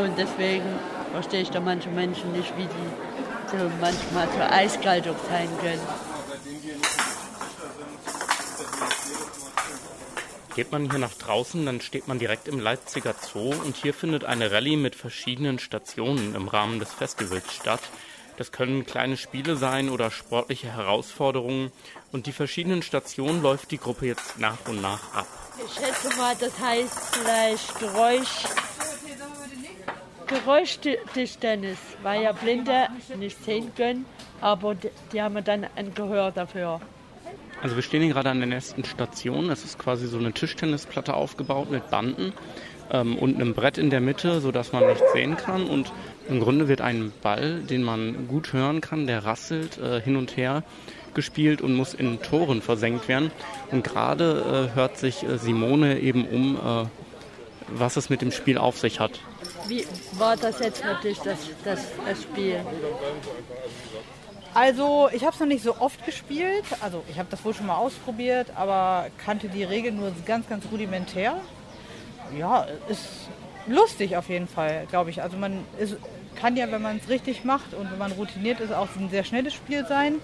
Und 0.00 0.16
deswegen 0.16 0.64
verstehe 1.12 1.42
ich 1.42 1.50
da 1.50 1.60
manche 1.60 1.88
Menschen 1.88 2.32
nicht, 2.32 2.56
wie 2.56 2.62
die 2.62 3.48
so 3.50 3.70
manchmal 3.80 4.28
so 4.28 4.54
eiskalt 4.54 5.08
auch 5.08 5.28
sein 5.28 5.48
können. 5.60 5.80
Geht 10.54 10.70
man 10.70 10.90
hier 10.90 10.98
nach 10.98 11.14
draußen, 11.14 11.64
dann 11.64 11.80
steht 11.80 12.08
man 12.08 12.18
direkt 12.18 12.46
im 12.46 12.60
Leipziger 12.60 13.14
Zoo 13.14 13.54
und 13.64 13.74
hier 13.74 13.94
findet 13.94 14.24
eine 14.24 14.52
Rallye 14.52 14.76
mit 14.76 14.94
verschiedenen 14.94 15.58
Stationen 15.58 16.34
im 16.34 16.46
Rahmen 16.46 16.78
des 16.78 16.92
Festivals 16.92 17.54
statt. 17.54 17.80
Das 18.36 18.52
können 18.52 18.84
kleine 18.84 19.16
Spiele 19.16 19.56
sein 19.56 19.88
oder 19.88 20.10
sportliche 20.10 20.74
Herausforderungen 20.74 21.72
und 22.12 22.26
die 22.26 22.32
verschiedenen 22.32 22.82
Stationen 22.82 23.40
läuft 23.40 23.70
die 23.70 23.78
Gruppe 23.78 24.06
jetzt 24.06 24.38
nach 24.38 24.58
und 24.68 24.82
nach 24.82 25.14
ab. 25.14 25.26
Ich 25.66 25.72
schätze 25.72 26.14
mal, 26.18 26.34
das 26.38 26.58
heißt 26.58 27.16
vielleicht 27.16 27.78
Geräusch. 27.78 28.44
Geräuschtischtennis, 30.26 31.78
weil 32.02 32.22
ja 32.22 32.32
Blinde 32.32 32.88
nicht 33.18 33.42
sehen 33.44 33.74
können, 33.74 34.06
aber 34.40 34.74
die 35.12 35.20
haben 35.20 35.42
dann 35.44 35.66
ein 35.76 35.94
Gehör 35.94 36.30
dafür. 36.30 36.80
Also 37.62 37.76
wir 37.76 37.82
stehen 37.84 38.02
hier 38.02 38.12
gerade 38.12 38.28
an 38.28 38.38
der 38.40 38.48
nächsten 38.48 38.84
Station. 38.84 39.48
Es 39.48 39.64
ist 39.64 39.78
quasi 39.78 40.08
so 40.08 40.18
eine 40.18 40.32
Tischtennisplatte 40.32 41.14
aufgebaut 41.14 41.70
mit 41.70 41.90
Banden 41.90 42.32
ähm, 42.90 43.16
und 43.16 43.36
einem 43.36 43.54
Brett 43.54 43.78
in 43.78 43.88
der 43.88 44.00
Mitte, 44.00 44.40
sodass 44.40 44.72
man 44.72 44.84
nichts 44.84 45.12
sehen 45.12 45.36
kann. 45.36 45.66
Und 45.66 45.92
im 46.28 46.40
Grunde 46.40 46.66
wird 46.66 46.80
ein 46.80 47.12
Ball, 47.22 47.60
den 47.60 47.84
man 47.84 48.26
gut 48.26 48.52
hören 48.52 48.80
kann, 48.80 49.06
der 49.06 49.24
rasselt 49.24 49.78
äh, 49.78 50.00
hin 50.00 50.16
und 50.16 50.36
her 50.36 50.64
gespielt 51.14 51.62
und 51.62 51.74
muss 51.74 51.94
in 51.94 52.20
Toren 52.20 52.62
versenkt 52.62 53.06
werden. 53.06 53.30
Und 53.70 53.84
gerade 53.84 54.70
äh, 54.72 54.74
hört 54.74 54.98
sich 54.98 55.22
äh, 55.22 55.38
Simone 55.38 56.00
eben 56.00 56.26
um, 56.26 56.56
äh, 56.56 56.86
was 57.68 57.96
es 57.96 58.10
mit 58.10 58.22
dem 58.22 58.32
Spiel 58.32 58.58
auf 58.58 58.76
sich 58.76 58.98
hat. 58.98 59.20
Wie 59.68 59.86
war 60.18 60.36
das 60.36 60.58
jetzt 60.58 60.84
natürlich 60.84 61.20
das, 61.20 61.38
das, 61.64 61.80
das 62.04 62.22
Spiel? 62.24 62.56
Also 64.54 65.08
ich 65.12 65.22
habe 65.22 65.32
es 65.32 65.40
noch 65.40 65.46
nicht 65.46 65.62
so 65.62 65.76
oft 65.78 66.04
gespielt. 66.04 66.64
Also 66.80 67.02
ich 67.08 67.18
habe 67.18 67.28
das 67.30 67.44
wohl 67.44 67.54
schon 67.54 67.66
mal 67.66 67.76
ausprobiert, 67.76 68.48
aber 68.54 69.06
kannte 69.24 69.48
die 69.48 69.64
Regeln 69.64 69.96
nur 69.96 70.12
ganz, 70.26 70.48
ganz 70.48 70.64
rudimentär. 70.70 71.36
Ja, 72.38 72.66
ist 72.88 73.06
lustig 73.66 74.16
auf 74.16 74.28
jeden 74.28 74.48
Fall, 74.48 74.86
glaube 74.90 75.10
ich. 75.10 75.22
Also 75.22 75.36
man 75.36 75.64
ist, 75.78 75.96
kann 76.36 76.56
ja, 76.56 76.70
wenn 76.70 76.82
man 76.82 76.98
es 76.98 77.08
richtig 77.08 77.44
macht 77.44 77.74
und 77.74 77.90
wenn 77.90 77.98
man 77.98 78.12
routiniert 78.12 78.60
ist, 78.60 78.72
auch 78.72 78.88
ein 78.96 79.10
sehr 79.10 79.24
schnelles 79.24 79.54
Spiel 79.54 79.86
sein. 79.86 80.16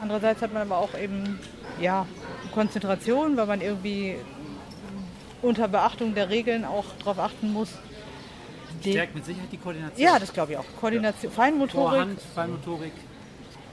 Andererseits 0.00 0.42
hat 0.42 0.52
man 0.52 0.62
aber 0.62 0.78
auch 0.78 0.98
eben 0.98 1.38
ja, 1.80 2.06
Konzentration, 2.52 3.36
weil 3.36 3.46
man 3.46 3.60
irgendwie 3.60 4.16
unter 5.40 5.68
Beachtung 5.68 6.14
der 6.14 6.30
Regeln 6.30 6.64
auch 6.64 6.86
darauf 6.98 7.18
achten 7.18 7.52
muss. 7.52 7.68
Stärkt 8.80 9.14
mit 9.14 9.24
Sicherheit 9.24 9.52
die 9.52 9.58
Koordination. 9.58 10.04
Ja, 10.04 10.18
das 10.18 10.32
glaube 10.32 10.52
ich 10.52 10.58
auch. 10.58 10.64
Koordination, 10.80 11.30
Feinmotorik. 11.30 11.90
Vorhand, 11.90 12.20
Feinmotorik. 12.34 12.92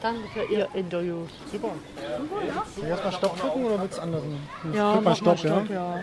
Danke 0.01 0.27
für 0.33 0.53
Ihr 0.53 0.67
Interview. 0.73 1.27
Super. 1.51 1.71
Super 2.17 2.45
ja. 2.45 2.65
Soll 2.75 2.83
ich 2.83 2.89
erstmal 2.89 3.13
Stopp 3.13 3.39
drücken 3.39 3.65
oder 3.65 3.81
wird 3.81 3.91
es 3.91 3.99
anderen? 3.99 4.37
Ja, 4.73 4.93
Drück 4.93 5.03
mal 5.03 5.15
Stopp, 5.15 5.39
Stopp, 5.39 5.69
ja. 5.69 5.99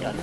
ja. 0.00 0.14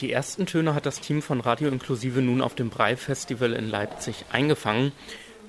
Die 0.00 0.12
ersten 0.12 0.46
Töne 0.46 0.74
hat 0.74 0.86
das 0.86 1.00
Team 1.00 1.22
von 1.22 1.40
Radio 1.40 1.68
Inklusive 1.68 2.20
nun 2.20 2.40
auf 2.40 2.54
dem 2.54 2.70
Brei-Festival 2.70 3.52
in 3.52 3.68
Leipzig 3.68 4.26
eingefangen. 4.30 4.92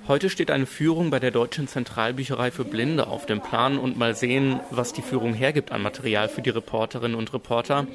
Heute 0.07 0.29
steht 0.29 0.51
eine 0.51 0.65
Führung 0.65 1.09
bei 1.09 1.19
der 1.19 1.31
Deutschen 1.31 1.67
Zentralbücherei 1.67 2.49
für 2.51 2.63
Blinde 2.63 3.07
auf 3.07 3.25
dem 3.25 3.41
Plan 3.41 3.77
und 3.77 3.97
mal 3.97 4.15
sehen, 4.15 4.61
was 4.71 4.93
die 4.93 5.01
Führung 5.01 5.33
hergibt 5.33 5.73
an 5.73 5.81
Material 5.81 6.29
für 6.29 6.41
die 6.41 6.49
Reporterinnen 6.49 7.17
und 7.17 7.33
Reporter. 7.33 7.87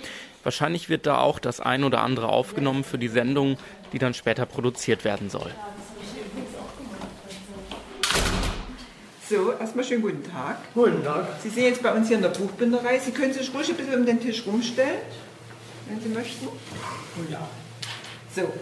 Wahrscheinlich 0.42 0.90
wird 0.90 1.06
da 1.06 1.20
auch 1.20 1.38
das 1.38 1.60
ein 1.60 1.84
oder 1.84 2.02
andere 2.02 2.28
aufgenommen 2.28 2.84
für 2.84 2.98
die 2.98 3.08
Sendung, 3.08 3.56
die 3.92 3.98
dann 3.98 4.14
später 4.14 4.46
produziert 4.46 5.04
werden 5.04 5.30
soll. 5.30 5.50
So, 9.28 9.52
erstmal 9.52 9.84
schönen 9.84 10.02
guten 10.02 10.30
Tag. 10.30 10.58
Guten 10.74 11.02
Tag. 11.02 11.26
Sie 11.42 11.48
sind 11.48 11.64
jetzt 11.64 11.82
bei 11.82 11.92
uns 11.92 12.08
hier 12.08 12.16
in 12.16 12.22
der 12.22 12.30
Buchbinderei. 12.30 12.98
Sie 12.98 13.12
können 13.12 13.32
sich 13.32 13.52
ruhig 13.54 13.68
ein 13.70 13.76
bisschen 13.76 14.00
um 14.00 14.04
den 14.04 14.20
Tisch 14.20 14.44
rumstellen, 14.46 15.00
wenn 15.88 16.00
Sie 16.02 16.08
möchten. 16.10 16.48
Ja. 17.30 17.48
So, 18.34 18.52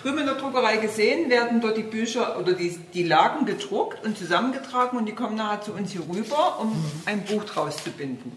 drüben 0.00 0.18
in 0.18 0.26
der 0.26 0.36
Druckerei 0.36 0.78
gesehen 0.78 1.28
werden 1.28 1.60
dort 1.60 1.76
die 1.76 1.82
Bücher 1.82 2.38
oder 2.38 2.54
die, 2.54 2.78
die 2.94 3.02
Lagen 3.02 3.44
gedruckt 3.44 4.02
und 4.04 4.16
zusammengetragen 4.16 4.98
und 4.98 5.06
die 5.06 5.14
kommen 5.14 5.36
nachher 5.36 5.60
zu 5.60 5.72
uns 5.72 5.92
hier 5.92 6.02
rüber, 6.08 6.58
um 6.60 6.72
ein 7.04 7.24
Buch 7.24 7.44
draus 7.44 7.82
zu 7.82 7.90
binden. 7.90 8.32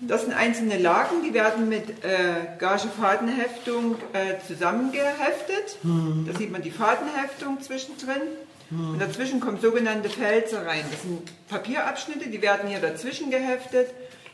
Das 0.00 0.22
sind 0.22 0.32
einzelne 0.32 0.78
Lagen, 0.78 1.22
die 1.22 1.34
werden 1.34 1.68
mit 1.68 2.04
äh, 2.04 2.56
Gagefadenheftung 2.58 3.96
äh, 4.12 4.38
zusammengeheftet. 4.46 5.78
Da 5.82 6.38
sieht 6.38 6.50
man 6.50 6.62
die 6.62 6.70
Fadenheftung 6.70 7.60
zwischendrin. 7.60 8.22
Und 8.70 9.00
dazwischen 9.00 9.40
kommen 9.40 9.60
sogenannte 9.60 10.08
Felser 10.08 10.64
rein. 10.64 10.84
Das 10.90 11.02
sind 11.02 11.48
Papierabschnitte, 11.48 12.30
die 12.30 12.40
werden 12.40 12.68
hier 12.68 12.78
dazwischen 12.78 13.30
geheftet, 13.30 13.88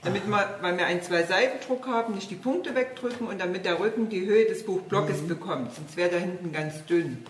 damit 0.05 0.29
wir, 0.29 0.59
weil 0.61 0.77
wir 0.77 0.85
einen 0.85 1.03
Zwei-Seiten-Druck 1.03 1.87
haben, 1.87 2.15
nicht 2.15 2.31
die 2.31 2.35
Punkte 2.35 2.75
wegdrücken 2.75 3.27
und 3.27 3.41
damit 3.41 3.65
der 3.65 3.81
Rücken 3.81 4.11
die 4.11 4.27
Höhe 4.27 4.45
des 4.45 4.67
Buchblockes 4.67 5.27
bekommt. 5.27 5.75
Sonst 5.75 5.97
wäre 5.97 6.11
da 6.11 6.19
hinten 6.19 6.53
ganz 6.53 6.85
dünn. 6.85 7.25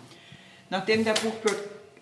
Nachdem 0.69 1.05
der 1.05 1.13
Buchblock 1.13 1.57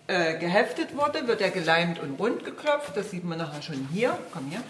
äh, 0.07 0.39
geheftet 0.39 0.97
wurde, 0.97 1.27
wird 1.27 1.39
er 1.39 1.51
geleimt 1.51 1.99
und 1.99 2.19
rund 2.19 2.43
geklopft. 2.43 2.97
Das 2.97 3.11
sieht 3.11 3.23
man 3.25 3.37
nachher 3.37 3.61
schon 3.61 3.87
hier. 3.93 4.17
Komm 4.33 4.47
hier. 4.49 4.63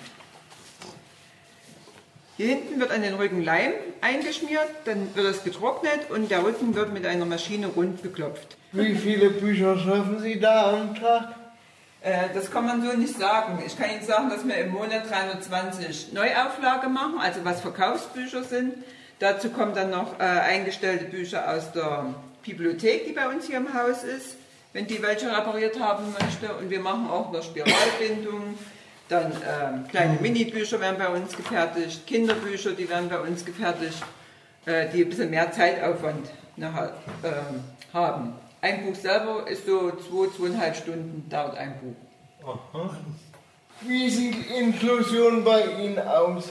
Hier 2.38 2.48
hinten 2.48 2.82
wird 2.82 2.92
an 2.92 3.02
den 3.02 3.14
Rücken 3.14 3.44
Leim 3.44 3.72
eingeschmiert, 4.02 4.68
dann 4.84 5.16
wird 5.16 5.28
es 5.28 5.44
getrocknet 5.46 6.10
und 6.10 6.30
der 6.30 6.44
Rücken 6.44 6.76
wird 6.76 6.92
mit 6.94 7.06
einer 7.06 7.26
Maschine 7.26 7.68
rund 7.68 8.04
geklopft. 8.04 8.58
Wie 8.74 8.94
viele 8.94 9.30
Bücher 9.30 9.78
schaffen 9.78 10.20
Sie 10.20 10.38
da 10.38 10.74
am 10.74 10.96
Tag? 10.96 11.34
Äh, 12.02 12.34
das 12.34 12.52
kann 12.52 12.66
man 12.66 12.86
so 12.86 12.96
nicht 12.98 13.18
sagen. 13.18 13.64
Ich 13.66 13.78
kann 13.78 13.90
Ihnen 13.90 14.04
sagen, 14.04 14.30
dass 14.30 14.46
wir 14.46 14.56
im 14.58 14.72
Monat 14.72 15.10
320 15.10 16.12
Neuauflage 16.12 16.90
machen, 16.90 17.20
also 17.22 17.40
was 17.46 17.62
Verkaufsbücher 17.62 18.44
sind. 18.44 18.74
Dazu 19.20 19.50
kommen 19.50 19.74
dann 19.74 19.92
noch 19.92 20.20
äh, 20.20 20.24
eingestellte 20.24 21.06
Bücher 21.06 21.50
aus 21.50 21.72
der 21.72 22.16
Bibliothek, 22.44 23.06
die 23.08 23.14
bei 23.14 23.30
uns 23.30 23.48
hier 23.48 23.58
im 23.58 23.74
Haus 23.74 24.04
ist, 24.04 24.36
wenn 24.74 24.88
die 24.88 25.02
welche 25.02 25.28
repariert 25.36 25.80
haben 25.80 26.04
möchte. 26.12 26.54
Und 26.56 26.70
wir 26.70 26.82
machen 26.82 27.10
auch 27.10 27.32
noch 27.32 27.42
Spiralbindung. 27.42 28.58
Dann 29.08 29.32
äh, 29.32 29.90
kleine 29.90 30.20
Minibücher 30.20 30.80
werden 30.80 30.98
bei 30.98 31.10
uns 31.10 31.36
gefertigt, 31.36 32.08
Kinderbücher, 32.08 32.72
die 32.72 32.90
werden 32.90 33.08
bei 33.08 33.20
uns 33.20 33.46
gefertigt, 33.46 34.04
äh, 34.66 34.90
die 34.90 35.04
ein 35.04 35.10
bisschen 35.10 35.30
mehr 35.30 35.52
Zeitaufwand 35.52 36.28
nachher, 36.56 36.94
äh, 37.22 37.94
haben. 37.94 38.34
Ein 38.62 38.84
Buch 38.84 38.96
selber 38.96 39.48
ist 39.48 39.68
so 39.68 39.92
zwei, 39.92 40.36
zweieinhalb 40.36 40.76
Stunden 40.76 41.30
dauert 41.30 41.56
ein 41.56 41.76
Buch. 41.80 42.58
Aha. 42.74 42.98
Wie 43.82 44.10
sieht 44.10 44.50
Inklusion 44.50 45.44
bei 45.44 45.66
Ihnen 45.66 46.00
aus? 46.00 46.46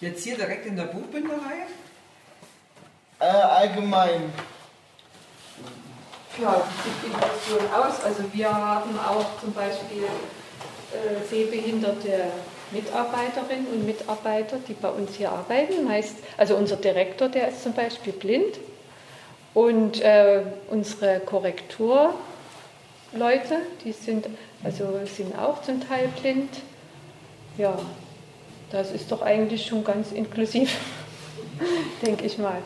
Jetzt 0.00 0.24
hier 0.24 0.36
direkt 0.36 0.66
in 0.66 0.76
der 0.76 0.84
Buchbinderei? 0.84 1.66
Äh, 3.20 3.24
allgemein. 3.24 4.32
Ja, 6.38 6.62
wie 6.62 6.90
sieht 6.90 7.12
Inklusion 7.12 7.72
aus? 7.74 8.04
Also 8.04 8.22
wir 8.32 8.54
haben 8.54 8.98
auch 8.98 9.40
zum 9.40 9.52
Beispiel 9.52 10.04
äh, 10.04 11.28
sehbehinderte 11.28 12.30
Mitarbeiterinnen 12.70 13.66
und 13.66 13.84
Mitarbeiter, 13.84 14.58
die 14.68 14.74
bei 14.74 14.88
uns 14.88 15.16
hier 15.16 15.32
arbeiten. 15.32 15.84
Meist, 15.84 16.16
also 16.36 16.54
unser 16.56 16.76
Direktor, 16.76 17.28
der 17.28 17.48
ist 17.48 17.62
zum 17.62 17.72
Beispiel 17.72 18.12
blind. 18.12 18.58
Und 19.54 20.00
äh, 20.02 20.42
unsere 20.70 21.18
Korrekturleute, 21.20 22.14
die 23.84 23.90
sind, 23.90 24.28
also 24.62 25.00
sind 25.04 25.36
auch 25.36 25.62
zum 25.62 25.86
Teil 25.86 26.08
blind. 26.20 26.50
Ja, 27.58 27.76
das 28.70 28.92
ist 28.92 29.10
doch 29.10 29.22
eigentlich 29.22 29.66
schon 29.66 29.82
ganz 29.82 30.12
inklusiv, 30.12 30.76
denke 32.02 32.24
ich 32.24 32.38
mal. 32.38 32.62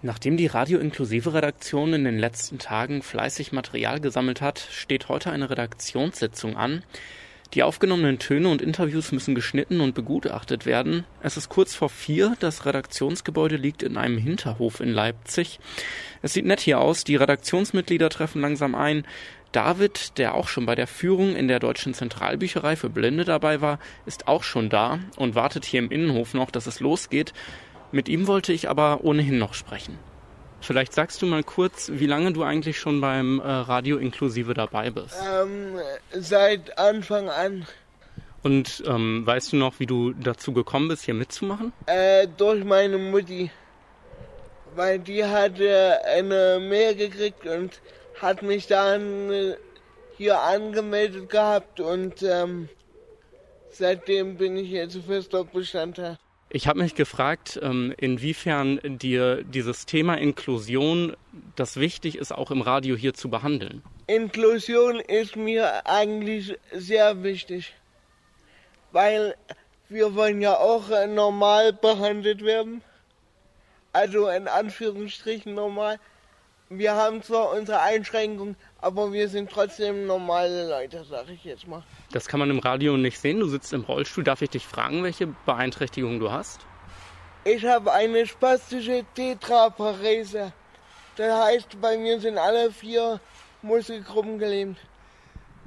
Nachdem 0.00 0.36
die 0.36 0.46
Radio-inklusive 0.46 1.34
Redaktion 1.34 1.92
in 1.92 2.04
den 2.04 2.18
letzten 2.18 2.58
Tagen 2.58 3.02
fleißig 3.02 3.50
Material 3.50 4.00
gesammelt 4.00 4.40
hat, 4.40 4.60
steht 4.70 5.08
heute 5.08 5.32
eine 5.32 5.50
Redaktionssitzung 5.50 6.56
an. 6.56 6.84
Die 7.54 7.64
aufgenommenen 7.64 8.20
Töne 8.20 8.48
und 8.48 8.62
Interviews 8.62 9.10
müssen 9.10 9.34
geschnitten 9.34 9.80
und 9.80 9.94
begutachtet 9.94 10.66
werden. 10.66 11.04
Es 11.22 11.36
ist 11.36 11.48
kurz 11.48 11.74
vor 11.74 11.88
vier. 11.88 12.36
Das 12.38 12.64
Redaktionsgebäude 12.64 13.56
liegt 13.56 13.82
in 13.82 13.96
einem 13.96 14.18
Hinterhof 14.18 14.80
in 14.80 14.90
Leipzig. 14.90 15.58
Es 16.22 16.34
sieht 16.34 16.44
nett 16.44 16.60
hier 16.60 16.78
aus. 16.78 17.02
Die 17.02 17.16
Redaktionsmitglieder 17.16 18.10
treffen 18.10 18.42
langsam 18.42 18.76
ein. 18.76 19.04
David, 19.50 20.18
der 20.18 20.34
auch 20.34 20.46
schon 20.46 20.66
bei 20.66 20.74
der 20.74 20.86
Führung 20.86 21.34
in 21.34 21.48
der 21.48 21.58
Deutschen 21.58 21.94
Zentralbücherei 21.94 22.76
für 22.76 22.90
Blinde 22.90 23.24
dabei 23.24 23.62
war, 23.62 23.78
ist 24.04 24.28
auch 24.28 24.42
schon 24.42 24.68
da 24.68 25.00
und 25.16 25.34
wartet 25.34 25.64
hier 25.64 25.80
im 25.80 25.90
Innenhof 25.90 26.34
noch, 26.34 26.50
dass 26.50 26.66
es 26.66 26.80
losgeht. 26.80 27.32
Mit 27.90 28.08
ihm 28.08 28.26
wollte 28.26 28.52
ich 28.52 28.68
aber 28.68 29.02
ohnehin 29.02 29.38
noch 29.38 29.54
sprechen. 29.54 29.98
Vielleicht 30.60 30.92
sagst 30.92 31.22
du 31.22 31.26
mal 31.26 31.42
kurz, 31.42 31.90
wie 31.94 32.06
lange 32.06 32.32
du 32.32 32.42
eigentlich 32.42 32.78
schon 32.78 33.00
beim 33.00 33.40
äh, 33.40 33.44
Radio 33.44 33.96
Inklusive 33.98 34.54
dabei 34.54 34.90
bist. 34.90 35.16
Ähm, 35.24 35.78
seit 36.12 36.78
Anfang 36.78 37.28
an. 37.28 37.66
Und 38.42 38.82
ähm, 38.86 39.26
weißt 39.26 39.52
du 39.52 39.56
noch, 39.56 39.78
wie 39.78 39.86
du 39.86 40.12
dazu 40.12 40.52
gekommen 40.52 40.88
bist, 40.88 41.04
hier 41.04 41.14
mitzumachen? 41.14 41.72
Äh, 41.86 42.26
durch 42.36 42.64
meine 42.64 42.98
Mutti. 42.98 43.50
Weil 44.74 44.98
die 44.98 45.24
hatte 45.24 46.00
eine 46.04 46.58
Mail 46.60 46.94
gekriegt 46.94 47.46
und 47.46 47.80
hat 48.20 48.42
mich 48.42 48.66
dann 48.66 49.30
äh, 49.30 49.56
hier 50.16 50.40
angemeldet 50.40 51.30
gehabt 51.30 51.80
und 51.80 52.22
ähm, 52.22 52.68
seitdem 53.70 54.36
bin 54.36 54.56
ich 54.56 54.70
jetzt 54.70 54.98
fester 55.06 55.44
Bestandteil. 55.44 56.18
Ich 56.50 56.66
habe 56.66 56.78
mich 56.78 56.94
gefragt, 56.94 57.60
ähm, 57.62 57.92
inwiefern 57.98 58.80
dir 58.82 59.44
dieses 59.44 59.84
Thema 59.84 60.14
Inklusion 60.14 61.14
das 61.56 61.76
wichtig 61.76 62.16
ist, 62.16 62.32
auch 62.32 62.50
im 62.50 62.62
Radio 62.62 62.96
hier 62.96 63.12
zu 63.12 63.28
behandeln. 63.28 63.82
Inklusion 64.06 64.98
ist 65.00 65.36
mir 65.36 65.86
eigentlich 65.86 66.58
sehr 66.72 67.22
wichtig, 67.22 67.74
weil 68.92 69.34
wir 69.90 70.14
wollen 70.14 70.40
ja 70.40 70.56
auch 70.56 70.88
normal 71.06 71.74
behandelt 71.74 72.42
werden. 72.42 72.82
Also 73.92 74.28
in 74.28 74.48
Anführungsstrichen 74.48 75.54
normal. 75.54 75.98
Wir 76.70 76.94
haben 76.94 77.22
zwar 77.22 77.52
unsere 77.52 77.80
Einschränkungen, 77.80 78.56
aber 78.80 79.12
wir 79.12 79.28
sind 79.28 79.50
trotzdem 79.50 80.06
normale 80.06 80.68
Leute, 80.68 81.04
sag 81.04 81.28
ich 81.28 81.44
jetzt 81.44 81.66
mal. 81.66 81.82
Das 82.12 82.28
kann 82.28 82.40
man 82.40 82.50
im 82.50 82.60
Radio 82.60 82.96
nicht 82.96 83.18
sehen. 83.18 83.40
Du 83.40 83.48
sitzt 83.48 83.72
im 83.72 83.82
Rollstuhl. 83.82 84.24
Darf 84.24 84.42
ich 84.42 84.50
dich 84.50 84.66
fragen, 84.66 85.02
welche 85.02 85.26
Beeinträchtigung 85.46 86.20
du 86.20 86.30
hast? 86.30 86.60
Ich 87.44 87.64
habe 87.64 87.92
eine 87.92 88.26
spastische 88.26 89.04
Tetraparese. 89.14 90.52
Das 91.16 91.46
heißt, 91.46 91.80
bei 91.80 91.96
mir 91.96 92.20
sind 92.20 92.38
alle 92.38 92.70
vier 92.70 93.20
Muskelgruppen 93.62 94.38
gelähmt. 94.38 94.78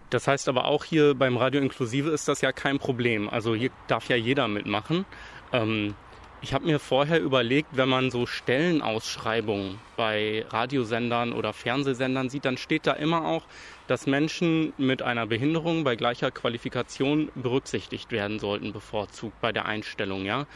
Das 0.09 0.27
heißt 0.27 0.49
aber 0.49 0.65
auch 0.65 0.83
hier 0.83 1.15
beim 1.15 1.37
Radio 1.37 1.61
Inklusive 1.61 2.09
ist 2.09 2.27
das 2.27 2.41
ja 2.41 2.51
kein 2.51 2.79
Problem. 2.79 3.29
Also 3.29 3.55
hier 3.55 3.71
darf 3.87 4.09
ja 4.09 4.15
jeder 4.15 4.47
mitmachen. 4.47 5.05
Ähm, 5.53 5.95
ich 6.41 6.53
habe 6.53 6.65
mir 6.65 6.79
vorher 6.79 7.21
überlegt, 7.21 7.69
wenn 7.77 7.89
man 7.89 8.09
so 8.09 8.25
Stellenausschreibungen 8.25 9.79
bei 9.95 10.43
Radiosendern 10.49 11.33
oder 11.33 11.53
Fernsehsendern 11.53 12.29
sieht, 12.29 12.45
dann 12.45 12.57
steht 12.57 12.87
da 12.87 12.93
immer 12.93 13.25
auch, 13.25 13.43
dass 13.87 14.07
Menschen 14.07 14.73
mit 14.77 15.01
einer 15.03 15.27
Behinderung 15.27 15.83
bei 15.83 15.95
gleicher 15.95 16.31
Qualifikation 16.31 17.29
berücksichtigt 17.35 18.11
werden 18.11 18.39
sollten, 18.39 18.73
bevorzugt 18.73 19.39
bei 19.41 19.51
der 19.51 19.65
Einstellung, 19.65 20.25
ja. 20.25 20.47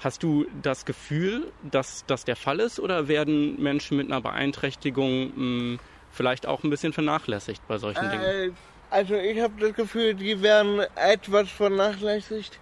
Hast 0.00 0.22
du 0.22 0.46
das 0.62 0.84
Gefühl, 0.84 1.52
dass 1.68 2.04
das 2.06 2.24
der 2.24 2.36
Fall 2.36 2.60
ist 2.60 2.78
oder 2.78 3.08
werden 3.08 3.60
Menschen 3.60 3.96
mit 3.96 4.06
einer 4.10 4.20
Beeinträchtigung 4.20 5.72
mh, 5.74 5.78
vielleicht 6.10 6.46
auch 6.46 6.62
ein 6.62 6.70
bisschen 6.70 6.92
vernachlässigt 6.92 7.62
bei 7.66 7.78
solchen 7.78 8.06
Äh, 8.06 8.10
Dingen? 8.10 8.56
also 8.90 9.14
ich 9.14 9.40
habe 9.40 9.54
das 9.60 9.74
Gefühl, 9.74 10.14
die 10.14 10.40
werden 10.40 10.80
etwas 10.96 11.50
vernachlässigt, 11.50 12.58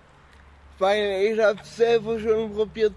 weil 0.78 1.33
ich 1.33 1.40
habe 1.40 1.61
es 1.62 1.76
selber 1.76 2.18
schon 2.21 2.52
probiert 2.52 2.95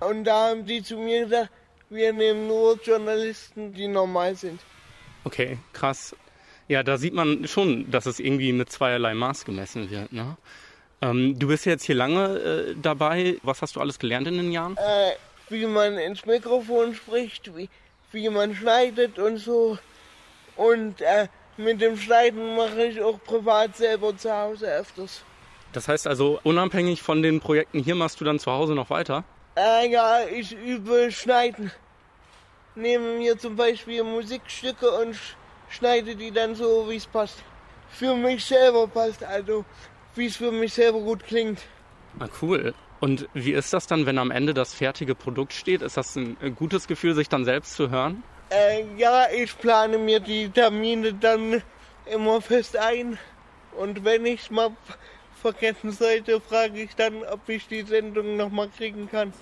und 0.00 0.24
da 0.24 0.50
haben 0.50 0.64
die 0.64 0.82
zu 0.82 0.96
mir 0.96 1.24
gesagt, 1.24 1.50
wir 1.90 2.12
nehmen 2.12 2.46
nur 2.46 2.78
Journalisten, 2.82 3.72
die 3.72 3.88
normal 3.88 4.36
sind. 4.36 4.60
Okay, 5.24 5.58
krass. 5.72 6.14
Ja, 6.68 6.82
da 6.82 6.98
sieht 6.98 7.14
man 7.14 7.46
schon, 7.46 7.90
dass 7.90 8.06
es 8.06 8.20
irgendwie 8.20 8.52
mit 8.52 8.70
zweierlei 8.70 9.14
Maß 9.14 9.44
gemessen 9.46 9.90
wird. 9.90 10.12
Ne? 10.12 10.36
Ähm, 11.00 11.38
du 11.38 11.48
bist 11.48 11.64
jetzt 11.64 11.84
hier 11.84 11.94
lange 11.94 12.38
äh, 12.38 12.74
dabei. 12.80 13.38
Was 13.42 13.62
hast 13.62 13.76
du 13.76 13.80
alles 13.80 13.98
gelernt 13.98 14.26
in 14.26 14.36
den 14.36 14.52
Jahren? 14.52 14.76
Äh, 14.76 15.12
wie 15.48 15.66
man 15.66 15.96
ins 15.96 16.26
Mikrofon 16.26 16.94
spricht, 16.94 17.56
wie, 17.56 17.70
wie 18.12 18.28
man 18.28 18.54
schneidet 18.54 19.18
und 19.18 19.38
so. 19.38 19.78
Und 20.56 21.00
äh, 21.00 21.28
mit 21.56 21.80
dem 21.80 21.96
Schneiden 21.96 22.54
mache 22.54 22.84
ich 22.84 23.00
auch 23.00 23.18
privat 23.24 23.76
selber 23.76 24.16
zu 24.16 24.30
Hause 24.30 24.66
öfters. 24.66 25.22
Das 25.72 25.88
heißt 25.88 26.06
also, 26.06 26.40
unabhängig 26.44 27.02
von 27.02 27.22
den 27.22 27.40
Projekten 27.40 27.80
hier 27.80 27.94
machst 27.94 28.20
du 28.20 28.24
dann 28.24 28.38
zu 28.38 28.50
Hause 28.50 28.74
noch 28.74 28.90
weiter? 28.90 29.24
Äh, 29.56 29.90
ja, 29.90 30.20
ich 30.30 30.52
übe 30.52 31.10
Schneiden. 31.10 31.70
Nehme 32.74 33.18
mir 33.18 33.36
zum 33.38 33.56
Beispiel 33.56 34.04
Musikstücke 34.04 34.90
und 34.90 35.16
schneide 35.68 36.14
die 36.14 36.30
dann 36.30 36.54
so, 36.54 36.88
wie 36.88 36.96
es 36.96 37.06
passt. 37.06 37.42
Für 37.90 38.14
mich 38.14 38.44
selber 38.44 38.86
passt, 38.86 39.24
also 39.24 39.64
wie 40.14 40.26
es 40.26 40.36
für 40.36 40.52
mich 40.52 40.74
selber 40.74 41.00
gut 41.00 41.24
klingt. 41.24 41.60
Ah, 42.18 42.28
cool. 42.40 42.74
Und 43.00 43.28
wie 43.34 43.52
ist 43.52 43.72
das 43.72 43.86
dann, 43.86 44.06
wenn 44.06 44.18
am 44.18 44.30
Ende 44.30 44.54
das 44.54 44.74
fertige 44.74 45.14
Produkt 45.14 45.52
steht? 45.52 45.82
Ist 45.82 45.96
das 45.96 46.16
ein 46.16 46.36
gutes 46.56 46.88
Gefühl, 46.88 47.14
sich 47.14 47.28
dann 47.28 47.44
selbst 47.44 47.74
zu 47.74 47.90
hören? 47.90 48.22
Äh, 48.50 48.84
ja, 48.96 49.26
ich 49.30 49.56
plane 49.58 49.98
mir 49.98 50.20
die 50.20 50.48
Termine 50.48 51.14
dann 51.14 51.62
immer 52.06 52.40
fest 52.40 52.76
ein. 52.76 53.18
Und 53.76 54.04
wenn 54.04 54.26
ich 54.26 54.42
es 54.42 54.50
mal 54.50 54.70
vergessen 55.38 55.92
sollte, 55.92 56.40
frage 56.40 56.82
ich 56.82 56.94
dann, 56.94 57.22
ob 57.24 57.48
ich 57.48 57.66
die 57.68 57.82
Sendung 57.82 58.36
nochmal 58.36 58.68
kriegen 58.68 59.08
kann. 59.10 59.32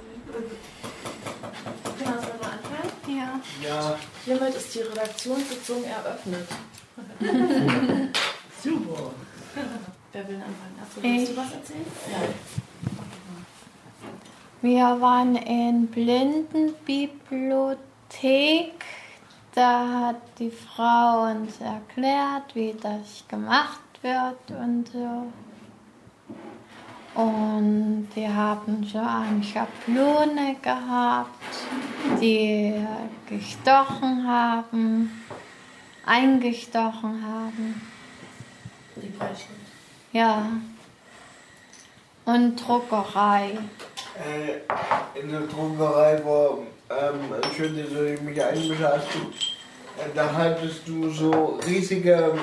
Ja. 3.07 3.41
Ja. 3.63 3.99
Hiermit 4.25 4.55
ist 4.55 4.75
die 4.75 4.81
Redaktionssitzung 4.81 5.85
eröffnet. 5.85 6.49
Super. 8.63 9.11
Wer 10.13 10.29
will 10.29 10.37
anfangen? 10.37 10.79
Achso, 10.83 11.03
willst 11.03 11.33
du 11.33 11.37
was 11.37 11.53
erzählen? 11.53 11.87
Ja. 12.11 12.19
Wir 14.63 14.99
waren 15.01 15.37
in 15.37 15.87
Blindenbibliothek. 15.87 18.73
Da 19.55 20.09
hat 20.09 20.21
die 20.39 20.51
Frau 20.51 21.31
uns 21.31 21.61
erklärt, 21.61 22.55
wie 22.55 22.75
das 22.75 23.25
gemacht 23.29 23.81
wird 24.03 24.51
und 24.51 24.89
so. 24.89 25.33
Und 27.17 28.09
wir 28.15 28.35
haben 28.35 28.85
so 28.85 28.99
eine 28.99 29.43
Schablone 29.43 30.57
gehabt, 30.61 31.31
die 32.21 32.75
gestochen 33.27 34.29
haben, 34.29 35.25
eingestochen 36.05 37.25
haben. 37.25 37.81
Die 38.97 39.09
Beispiele. 39.09 39.59
Ja. 40.13 40.47
Und 42.27 42.57
Druckerei. 42.57 43.59
Äh, 44.19 45.19
in 45.19 45.31
der 45.31 45.41
Druckerei 45.41 46.23
war, 46.23 46.59
ähm, 46.91 47.21
schön, 47.57 47.79
dass 47.79 47.89
du 47.95 48.23
mich 48.25 48.45
einmischt 48.45 48.83
hast. 48.83 49.07
Äh, 49.97 50.15
da 50.15 50.31
hattest 50.35 50.87
du 50.87 51.09
so 51.09 51.59
riesige, 51.67 52.35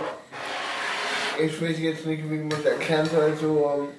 ich 1.39 1.62
weiß 1.62 1.77
jetzt 1.77 2.08
nicht, 2.08 2.24
wie 2.27 2.38
man 2.38 2.50
das 2.50 2.65
erklären 2.65 3.08
soll, 3.08 3.38
so 3.39 3.72
ähm, 3.77 3.89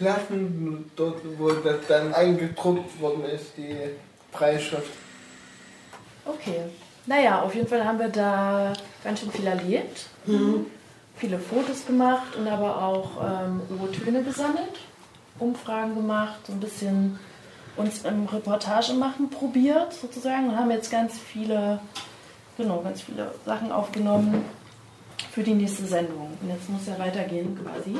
Platten, 0.00 0.90
dort, 0.96 1.18
wo 1.36 1.50
das 1.50 1.86
dann 1.86 2.14
eingedruckt 2.14 2.98
worden 3.00 3.24
ist, 3.24 3.52
die 3.58 3.76
Preisschrift. 4.32 4.90
Okay. 6.24 6.62
Naja, 7.04 7.42
auf 7.42 7.54
jeden 7.54 7.68
Fall 7.68 7.84
haben 7.84 7.98
wir 7.98 8.08
da 8.08 8.72
ganz 9.04 9.20
schön 9.20 9.30
viel 9.30 9.46
erlebt. 9.46 10.06
Mhm. 10.24 10.66
Viele 11.16 11.38
Fotos 11.38 11.84
gemacht 11.84 12.34
und 12.36 12.48
aber 12.48 12.82
auch 12.82 13.10
ähm, 13.22 13.60
O-Töne 13.78 14.22
gesammelt, 14.22 14.78
Umfragen 15.38 15.94
gemacht, 15.94 16.46
so 16.46 16.54
ein 16.54 16.60
bisschen 16.60 17.18
uns 17.76 18.02
im 18.04 18.24
Reportage 18.24 18.94
machen 18.94 19.28
probiert 19.28 19.92
sozusagen 19.92 20.48
und 20.48 20.56
haben 20.56 20.70
jetzt 20.70 20.90
ganz 20.90 21.18
viele, 21.18 21.78
genau, 22.56 22.80
ganz 22.80 23.02
viele 23.02 23.34
Sachen 23.44 23.70
aufgenommen 23.70 24.46
für 25.30 25.42
die 25.42 25.54
nächste 25.54 25.84
Sendung. 25.84 26.38
Und 26.40 26.48
jetzt 26.48 26.70
muss 26.70 26.86
ja 26.86 26.98
weitergehen 26.98 27.58
quasi. 27.62 27.96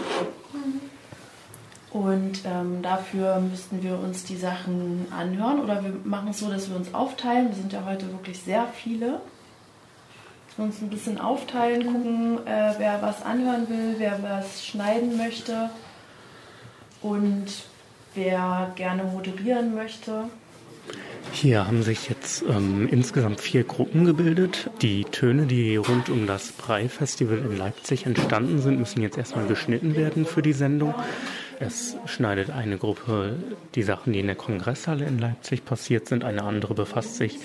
Und 1.92 2.42
ähm, 2.44 2.82
dafür 2.82 3.40
müssten 3.40 3.82
wir 3.82 3.98
uns 3.98 4.24
die 4.24 4.36
Sachen 4.36 5.06
anhören 5.10 5.58
oder 5.58 5.82
wir 5.82 5.92
machen 6.04 6.28
es 6.28 6.38
so, 6.38 6.48
dass 6.48 6.70
wir 6.70 6.76
uns 6.76 6.94
aufteilen. 6.94 7.48
Wir 7.48 7.56
sind 7.56 7.72
ja 7.72 7.84
heute 7.84 8.10
wirklich 8.12 8.38
sehr 8.40 8.66
viele. 8.66 9.20
Dass 10.46 10.58
wir 10.58 10.64
uns 10.66 10.80
ein 10.80 10.90
bisschen 10.90 11.20
aufteilen, 11.20 11.86
gucken, 11.86 12.46
äh, 12.46 12.74
wer 12.78 13.02
was 13.02 13.22
anhören 13.22 13.68
will, 13.68 13.96
wer 13.98 14.22
was 14.22 14.64
schneiden 14.64 15.16
möchte 15.16 15.70
und 17.02 17.46
wer 18.14 18.70
gerne 18.76 19.02
moderieren 19.04 19.74
möchte. 19.74 20.24
Hier 21.32 21.66
haben 21.66 21.82
sich 21.82 22.08
jetzt 22.08 22.44
ähm, 22.48 22.88
insgesamt 22.90 23.40
vier 23.40 23.64
Gruppen 23.64 24.04
gebildet. 24.04 24.70
Die 24.82 25.04
Töne, 25.04 25.46
die 25.46 25.76
rund 25.76 26.08
um 26.08 26.26
das 26.26 26.52
Brei-Festival 26.52 27.38
in 27.38 27.56
Leipzig 27.56 28.04
entstanden 28.06 28.58
sind, 28.58 28.78
müssen 28.78 29.00
jetzt 29.00 29.16
erstmal 29.16 29.46
geschnitten 29.46 29.94
werden 29.94 30.26
für 30.26 30.42
die 30.42 30.52
Sendung. 30.52 30.94
Es 31.58 31.96
schneidet 32.06 32.50
eine 32.50 32.78
Gruppe 32.78 33.36
die 33.74 33.82
Sachen, 33.82 34.12
die 34.12 34.20
in 34.20 34.26
der 34.26 34.36
Kongresshalle 34.36 35.06
in 35.06 35.18
Leipzig 35.18 35.64
passiert 35.64 36.08
sind. 36.08 36.24
Eine 36.24 36.42
andere 36.42 36.74
befasst 36.74 37.16
sich 37.16 37.38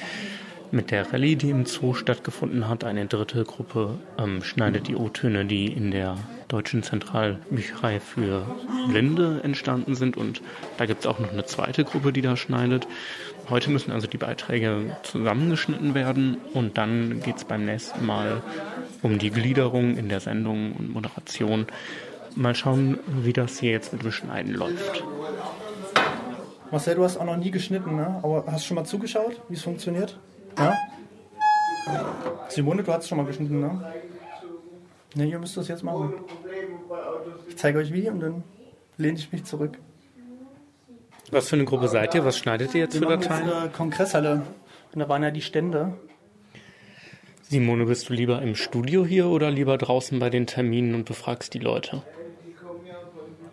mit 0.71 0.91
der 0.91 1.11
Rallye, 1.11 1.35
die 1.35 1.49
im 1.49 1.65
Zoo 1.65 1.93
stattgefunden 1.93 2.67
hat. 2.67 2.83
Eine 2.83 3.05
dritte 3.05 3.43
Gruppe 3.43 3.99
ähm, 4.17 4.41
schneidet 4.41 4.87
die 4.87 4.95
O-Töne, 4.95 5.45
die 5.45 5.67
in 5.67 5.91
der 5.91 6.17
Deutschen 6.55 6.83
Zentralbücherei 6.83 7.99
für 7.99 8.45
Blinde 8.87 9.41
entstanden 9.43 9.93
sind. 9.93 10.15
Und 10.15 10.41
da 10.77 10.85
gibt 10.85 11.01
es 11.01 11.05
auch 11.05 11.19
noch 11.19 11.33
eine 11.33 11.43
zweite 11.43 11.83
Gruppe, 11.83 12.13
die 12.13 12.21
da 12.21 12.37
schneidet. 12.37 12.87
Heute 13.49 13.71
müssen 13.71 13.91
also 13.91 14.07
die 14.07 14.17
Beiträge 14.17 14.95
zusammengeschnitten 15.03 15.93
werden 15.95 16.37
und 16.53 16.77
dann 16.77 17.19
geht 17.19 17.35
es 17.35 17.43
beim 17.43 17.65
nächsten 17.65 18.05
Mal 18.05 18.41
um 19.01 19.19
die 19.19 19.31
Gliederung 19.31 19.97
in 19.97 20.07
der 20.07 20.21
Sendung 20.21 20.71
und 20.71 20.93
Moderation. 20.93 21.67
Mal 22.35 22.55
schauen, 22.55 22.99
wie 23.05 23.33
das 23.33 23.59
hier 23.59 23.71
jetzt 23.71 23.91
mit 23.91 24.03
dem 24.03 24.13
Schneiden 24.13 24.53
läuft. 24.53 25.03
Marcel, 26.71 26.95
du 26.95 27.03
hast 27.03 27.17
auch 27.17 27.25
noch 27.25 27.35
nie 27.35 27.51
geschnitten, 27.51 27.97
ne? 27.97 28.21
Aber 28.23 28.45
hast 28.47 28.63
du 28.63 28.67
schon 28.69 28.75
mal 28.75 28.85
zugeschaut, 28.85 29.41
wie 29.49 29.55
es 29.55 29.61
funktioniert? 29.61 30.17
Ja? 30.57 30.73
Simone, 32.47 32.81
du 32.81 32.93
hast 32.93 33.09
schon 33.09 33.17
mal 33.17 33.27
geschnitten, 33.27 33.59
ne? 33.59 33.93
Ne, 35.15 35.27
ihr 35.27 35.39
müsst 35.39 35.55
das 35.55 35.69
jetzt 35.69 35.81
machen. 35.81 36.13
Ich 37.49 37.57
zeige 37.57 37.79
euch 37.79 37.91
wie 37.93 38.09
und 38.09 38.19
dann 38.19 38.43
lehne 38.97 39.17
ich 39.17 39.31
mich 39.31 39.43
zurück. 39.43 39.77
Was 41.31 41.49
für 41.49 41.55
eine 41.55 41.65
Gruppe 41.65 41.87
seid 41.87 42.13
ihr? 42.15 42.23
Was 42.23 42.37
schneidet 42.37 42.73
ihr 42.75 42.81
jetzt 42.81 42.93
Wir 42.93 42.99
für 42.99 43.05
machen 43.05 43.21
jetzt 43.21 43.29
Dateien? 43.29 43.49
eine 43.49 43.69
Kongresshalle. 43.69 44.41
Und 44.93 44.99
da 44.99 45.09
waren 45.09 45.23
ja 45.23 45.31
die 45.31 45.41
Stände. 45.41 45.93
Simone, 47.43 47.85
bist 47.85 48.09
du 48.09 48.13
lieber 48.13 48.41
im 48.41 48.55
Studio 48.55 49.05
hier 49.05 49.27
oder 49.27 49.51
lieber 49.51 49.77
draußen 49.77 50.17
bei 50.19 50.29
den 50.29 50.47
Terminen 50.47 50.95
und 50.95 51.05
befragst 51.05 51.53
die 51.53 51.59
Leute? 51.59 52.01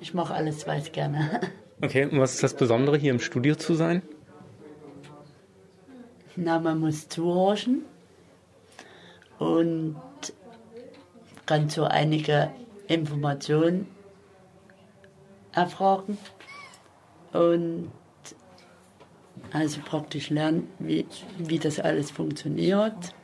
Ich 0.00 0.14
mache 0.14 0.34
alles 0.34 0.66
weiß 0.66 0.92
gerne. 0.92 1.40
Okay, 1.84 2.04
und 2.04 2.20
was 2.20 2.34
ist 2.34 2.44
das 2.44 2.54
Besondere, 2.54 2.96
hier 2.96 3.10
im 3.10 3.18
Studio 3.18 3.56
zu 3.56 3.74
sein? 3.74 4.02
Na, 6.36 6.60
man 6.60 6.78
muss 6.78 7.08
zuhorchen 7.08 7.82
und 9.40 9.96
kann 11.44 11.68
so 11.68 11.82
einige 11.82 12.52
Informationen 12.92 13.86
erfragen 15.52 16.18
und 17.32 17.90
also 19.52 19.80
praktisch 19.84 20.30
lernen, 20.30 20.68
wie, 20.78 21.06
wie 21.38 21.58
das 21.58 21.80
alles 21.80 22.10
funktioniert. 22.10 23.14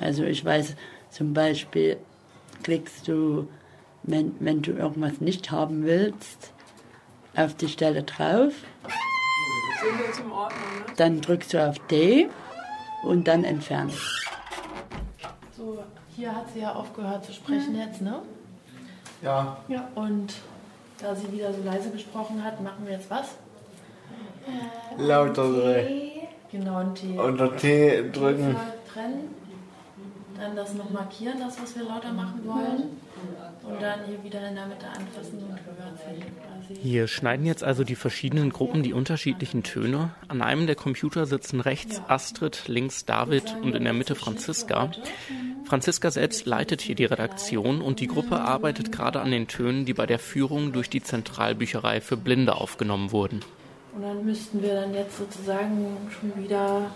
Also 0.00 0.24
ich 0.24 0.44
weiß 0.44 0.74
zum 1.10 1.32
Beispiel, 1.32 1.96
klickst 2.62 3.06
du, 3.08 3.48
wenn, 4.02 4.34
wenn 4.40 4.62
du 4.62 4.72
irgendwas 4.72 5.20
nicht 5.20 5.50
haben 5.50 5.84
willst, 5.84 6.52
auf 7.36 7.54
die 7.54 7.68
Stelle 7.68 8.02
drauf, 8.02 8.52
ne? 8.82 10.48
dann 10.96 11.20
drückst 11.20 11.54
du 11.54 11.68
auf 11.68 11.78
D 11.86 12.28
und 13.04 13.28
dann 13.28 13.44
entfernen. 13.44 13.92
So, 15.64 15.78
hier 16.14 16.34
hat 16.36 16.52
sie 16.52 16.60
ja 16.60 16.74
aufgehört 16.74 17.24
zu 17.24 17.32
sprechen 17.32 17.74
jetzt, 17.74 18.02
ne? 18.02 18.20
Ja. 19.22 19.56
Ja. 19.68 19.88
Und 19.94 20.34
da 21.00 21.14
sie 21.14 21.32
wieder 21.32 21.54
so 21.54 21.62
leise 21.64 21.88
gesprochen 21.90 22.44
hat, 22.44 22.60
machen 22.60 22.84
wir 22.84 22.92
jetzt 22.92 23.08
was? 23.08 23.28
Lauter 24.98 25.50
drehen. 25.50 26.10
Genau, 26.52 26.80
und 26.80 27.00
die 27.00 27.16
Unter 27.16 27.56
T 27.56 28.10
drücken. 28.10 28.54
trennen. 28.92 29.34
Dann 30.38 30.56
das 30.56 30.74
noch 30.74 30.90
markieren, 30.90 31.38
das, 31.38 31.60
was 31.60 31.76
wir 31.76 31.84
lauter 31.84 32.12
machen 32.12 32.40
wollen. 32.44 32.82
Und 33.62 33.80
dann 33.80 34.04
hier 34.06 34.22
wieder 34.22 34.46
in 34.48 34.54
der 34.56 34.66
Mitte 34.66 34.86
anfassen 34.86 35.38
und 35.38 35.52
rüberziehen 35.52 36.32
quasi. 36.68 36.80
Hier 36.82 37.06
schneiden 37.08 37.46
jetzt 37.46 37.64
also 37.64 37.84
die 37.84 37.94
verschiedenen 37.94 38.50
Gruppen 38.50 38.82
die 38.82 38.92
unterschiedlichen 38.92 39.62
Töne. 39.62 40.10
An 40.28 40.42
einem 40.42 40.66
der 40.66 40.76
Computer 40.76 41.26
sitzen 41.26 41.60
rechts 41.60 42.02
Astrid, 42.08 42.64
links 42.68 43.04
David 43.04 43.56
und 43.62 43.74
in 43.74 43.84
der 43.84 43.92
Mitte 43.92 44.14
Franziska. 44.14 44.90
Franziska 45.64 46.10
selbst 46.10 46.44
leitet 46.46 46.82
hier 46.82 46.94
die 46.94 47.06
Redaktion 47.06 47.80
und 47.80 48.00
die 48.00 48.06
Gruppe 48.06 48.40
arbeitet 48.40 48.92
gerade 48.92 49.20
an 49.20 49.30
den 49.30 49.48
Tönen, 49.48 49.86
die 49.86 49.94
bei 49.94 50.06
der 50.06 50.18
Führung 50.18 50.72
durch 50.72 50.90
die 50.90 51.02
Zentralbücherei 51.02 52.00
für 52.00 52.16
Blinde 52.16 52.56
aufgenommen 52.56 53.12
wurden. 53.12 53.40
Und 53.94 54.02
dann 54.02 54.24
müssten 54.24 54.60
wir 54.60 54.74
dann 54.74 54.92
jetzt 54.92 55.16
sozusagen 55.16 55.96
schon 56.10 56.42
wieder 56.42 56.90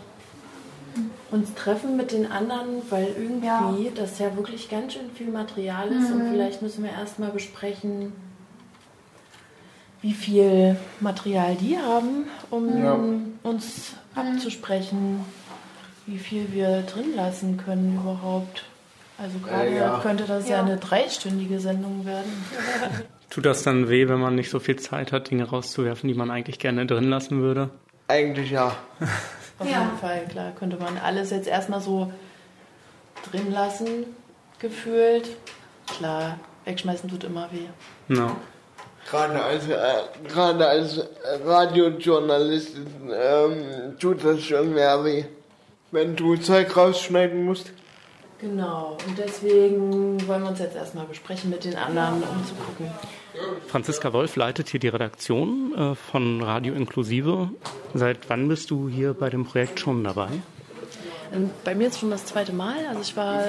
uns 1.30 1.54
treffen 1.54 1.96
mit 1.96 2.12
den 2.12 2.30
anderen, 2.30 2.82
weil 2.90 3.08
irgendwie 3.18 3.46
ja. 3.46 3.90
das 3.94 4.18
ja 4.18 4.34
wirklich 4.36 4.68
ganz 4.68 4.94
schön 4.94 5.10
viel 5.14 5.28
Material 5.28 5.88
ist 5.88 6.10
mhm. 6.10 6.20
und 6.20 6.30
vielleicht 6.32 6.62
müssen 6.62 6.84
wir 6.84 6.90
erstmal 6.90 7.30
besprechen, 7.30 8.12
wie 10.00 10.12
viel 10.12 10.76
Material 11.00 11.56
die 11.56 11.76
haben, 11.76 12.26
um 12.50 12.82
ja. 12.82 12.98
uns 13.42 13.94
abzusprechen, 14.14 15.24
wie 16.06 16.18
viel 16.18 16.52
wir 16.52 16.82
drin 16.82 17.14
lassen 17.16 17.56
können 17.56 17.98
überhaupt. 18.00 18.64
Also 19.18 19.38
gerade 19.40 19.74
ja. 19.74 19.98
könnte 20.00 20.24
das 20.24 20.48
ja. 20.48 20.56
ja 20.56 20.62
eine 20.62 20.76
dreistündige 20.76 21.58
Sendung 21.58 22.06
werden. 22.06 22.32
Tut 23.30 23.44
das 23.44 23.62
dann 23.62 23.88
weh, 23.88 24.08
wenn 24.08 24.20
man 24.20 24.36
nicht 24.36 24.48
so 24.48 24.60
viel 24.60 24.76
Zeit 24.76 25.12
hat, 25.12 25.30
Dinge 25.30 25.44
rauszuwerfen, 25.44 26.08
die 26.08 26.14
man 26.14 26.30
eigentlich 26.30 26.58
gerne 26.58 26.86
drin 26.86 27.10
lassen 27.10 27.40
würde? 27.42 27.70
Eigentlich 28.06 28.50
ja. 28.50 28.74
Auf 29.58 29.68
ja. 29.68 29.82
jeden 29.82 29.98
Fall, 29.98 30.26
klar. 30.26 30.52
Könnte 30.52 30.76
man 30.76 30.98
alles 30.98 31.30
jetzt 31.30 31.48
erstmal 31.48 31.80
so 31.80 32.12
drin 33.30 33.52
lassen, 33.52 34.06
gefühlt. 34.58 35.36
Klar, 35.86 36.38
wegschmeißen 36.64 37.08
tut 37.08 37.24
immer 37.24 37.48
weh. 37.50 37.66
No. 38.08 38.36
Gerade 39.10 39.42
als, 39.42 39.66
äh, 39.68 40.28
gerade 40.28 40.66
als 40.66 41.02
Radiojournalistin 41.44 42.86
ähm, 43.10 43.96
tut 43.98 44.22
das 44.22 44.42
schon 44.42 44.74
mehr 44.74 45.02
weh, 45.02 45.24
wenn 45.90 46.14
du 46.14 46.36
Zeug 46.36 46.76
rausschneiden 46.76 47.44
musst. 47.44 47.72
Genau, 48.40 48.96
und 49.06 49.18
deswegen 49.18 50.26
wollen 50.28 50.42
wir 50.42 50.50
uns 50.50 50.60
jetzt 50.60 50.76
erstmal 50.76 51.06
besprechen 51.06 51.50
mit 51.50 51.64
den 51.64 51.74
anderen, 51.74 52.22
um 52.22 52.46
zu 52.46 52.54
gucken. 52.54 52.88
Franziska 53.66 54.12
Wolf 54.12 54.36
leitet 54.36 54.68
hier 54.68 54.78
die 54.78 54.88
Redaktion 54.88 55.74
äh, 55.76 55.94
von 55.96 56.42
Radio 56.42 56.74
Inklusive. 56.74 57.50
Seit 57.94 58.28
wann 58.30 58.46
bist 58.46 58.70
du 58.70 58.88
hier 58.88 59.14
bei 59.14 59.28
dem 59.28 59.44
Projekt 59.44 59.80
schon 59.80 60.04
dabei? 60.04 60.28
Ähm, 61.32 61.50
bei 61.64 61.74
mir 61.74 61.88
ist 61.88 61.98
schon 61.98 62.10
das 62.10 62.26
zweite 62.26 62.52
Mal. 62.52 62.86
Also 62.88 63.00
ich 63.00 63.16
war 63.16 63.42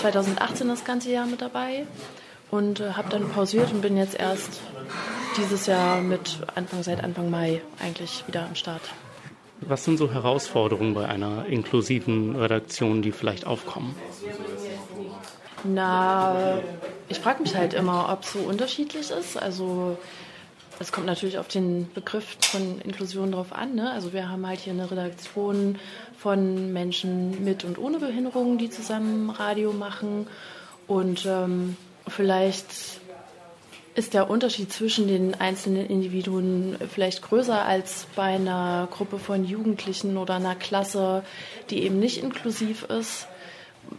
2018 0.00 0.68
das 0.68 0.84
ganze 0.84 1.10
Jahr 1.10 1.26
mit 1.26 1.42
dabei 1.42 1.86
und 2.50 2.80
äh, 2.80 2.92
habe 2.92 3.10
dann 3.10 3.28
pausiert 3.28 3.70
und 3.72 3.82
bin 3.82 3.98
jetzt 3.98 4.18
erst 4.18 4.60
dieses 5.36 5.66
Jahr 5.66 6.00
mit 6.00 6.38
Anfang 6.54 6.82
seit 6.82 7.04
Anfang 7.04 7.30
Mai 7.30 7.60
eigentlich 7.78 8.24
wieder 8.26 8.46
am 8.46 8.54
Start. 8.54 8.82
Was 9.62 9.84
sind 9.84 9.98
so 9.98 10.10
Herausforderungen 10.10 10.94
bei 10.94 11.06
einer 11.06 11.46
inklusiven 11.46 12.36
Redaktion, 12.36 13.02
die 13.02 13.12
vielleicht 13.12 13.46
aufkommen? 13.46 13.94
Na, 15.64 16.60
ich 17.08 17.18
frage 17.18 17.42
mich 17.42 17.54
halt 17.54 17.74
immer, 17.74 18.08
ob 18.10 18.22
es 18.22 18.32
so 18.32 18.38
unterschiedlich 18.38 19.10
ist. 19.10 19.36
Also 19.36 19.98
es 20.78 20.92
kommt 20.92 21.06
natürlich 21.06 21.38
auf 21.38 21.48
den 21.48 21.92
Begriff 21.92 22.36
von 22.40 22.80
Inklusion 22.80 23.32
drauf 23.32 23.52
an. 23.52 23.74
Ne? 23.74 23.90
Also 23.90 24.14
wir 24.14 24.30
haben 24.30 24.46
halt 24.46 24.60
hier 24.60 24.72
eine 24.72 24.90
Redaktion 24.90 25.78
von 26.16 26.72
Menschen 26.72 27.44
mit 27.44 27.64
und 27.64 27.78
ohne 27.78 27.98
Behinderungen, 27.98 28.56
die 28.56 28.70
zusammen 28.70 29.28
Radio 29.28 29.72
machen. 29.72 30.26
Und 30.86 31.26
ähm, 31.26 31.76
vielleicht 32.08 32.99
ist 33.94 34.14
der 34.14 34.30
Unterschied 34.30 34.72
zwischen 34.72 35.08
den 35.08 35.34
einzelnen 35.40 35.86
Individuen 35.86 36.76
vielleicht 36.92 37.22
größer 37.22 37.64
als 37.64 38.06
bei 38.14 38.34
einer 38.34 38.88
Gruppe 38.90 39.18
von 39.18 39.44
Jugendlichen 39.44 40.16
oder 40.16 40.34
einer 40.34 40.54
Klasse, 40.54 41.22
die 41.70 41.82
eben 41.82 41.98
nicht 41.98 42.22
inklusiv 42.22 42.84
ist, 42.84 43.26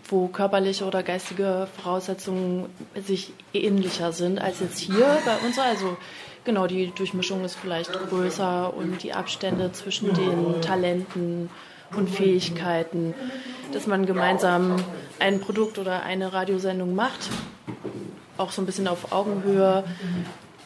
wo 0.06 0.28
körperliche 0.28 0.86
oder 0.86 1.04
geistige 1.04 1.68
Voraussetzungen 1.78 2.68
sich 2.96 3.34
ähnlicher 3.54 4.14
sind 4.14 4.40
als 4.40 4.62
jetzt 4.62 4.80
hier 4.80 5.18
bei 5.26 5.38
uns. 5.46 5.60
Also 5.60 5.98
genau, 6.46 6.68
die 6.68 6.92
Durchmischung 6.96 7.44
ist 7.44 7.56
vielleicht 7.56 7.92
größer 7.92 8.74
und 8.74 9.04
die 9.04 9.14
Abstände 9.14 9.72
zwischen 9.74 10.14
den 10.14 10.62
Talenten 10.62 11.50
und 11.96 12.10
Fähigkeiten, 12.10 13.14
dass 13.74 13.88
man 13.88 14.06
gemeinsam 14.06 14.78
ein 15.20 15.42
Produkt 15.42 15.78
oder 15.78 16.04
eine 16.04 16.32
Radiosendung 16.32 16.96
macht, 16.96 17.30
auch 18.42 18.52
so 18.52 18.62
ein 18.62 18.66
bisschen 18.66 18.88
auf 18.88 19.12
Augenhöhe, 19.12 19.84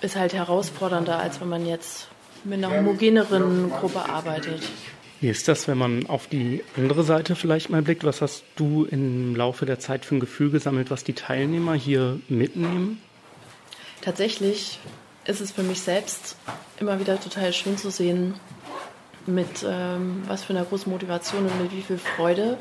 ist 0.02 0.16
halt 0.16 0.34
herausfordernder, 0.34 1.20
als 1.20 1.42
wenn 1.42 1.50
man 1.50 1.66
jetzt 1.66 2.08
mit 2.44 2.64
einer 2.64 2.76
homogeneren 2.76 3.72
Gruppe 3.72 4.08
arbeitet. 4.10 4.62
Wie 5.22 5.30
ist 5.30 5.48
das, 5.48 5.68
wenn 5.68 5.78
man 5.78 6.06
auf 6.08 6.28
die 6.28 6.64
andere 6.78 7.04
Seite 7.04 7.36
vielleicht 7.36 7.70
mal 7.70 7.82
blickt? 7.82 8.04
Was 8.04 8.22
hast 8.22 8.44
du 8.56 8.86
im 8.86 9.36
Laufe 9.36 9.66
der 9.66 9.80
Zeit 9.80 10.06
für 10.06 10.16
ein 10.16 10.20
Gefühl 10.20 10.52
gesammelt, 10.52 10.92
was 10.92 11.04
die 11.04 11.14
Teilnehmer 11.14 11.74
hier 11.74 12.20
mitnehmen? 12.28 13.02
Tatsächlich 14.02 14.80
ist 15.26 15.42
es 15.42 15.52
für 15.52 15.64
mich 15.64 15.82
selbst 15.82 16.36
immer 16.80 17.00
wieder 17.00 17.20
total 17.20 17.54
schön 17.54 17.78
zu 17.78 17.90
sehen, 17.90 18.36
mit 19.26 19.66
ähm, 19.68 20.24
was 20.28 20.44
für 20.44 20.54
einer 20.54 20.66
großen 20.66 20.92
Motivation 20.92 21.46
und 21.46 21.62
mit 21.62 21.72
wie 21.72 21.82
viel 21.82 21.98
Freude 21.98 22.58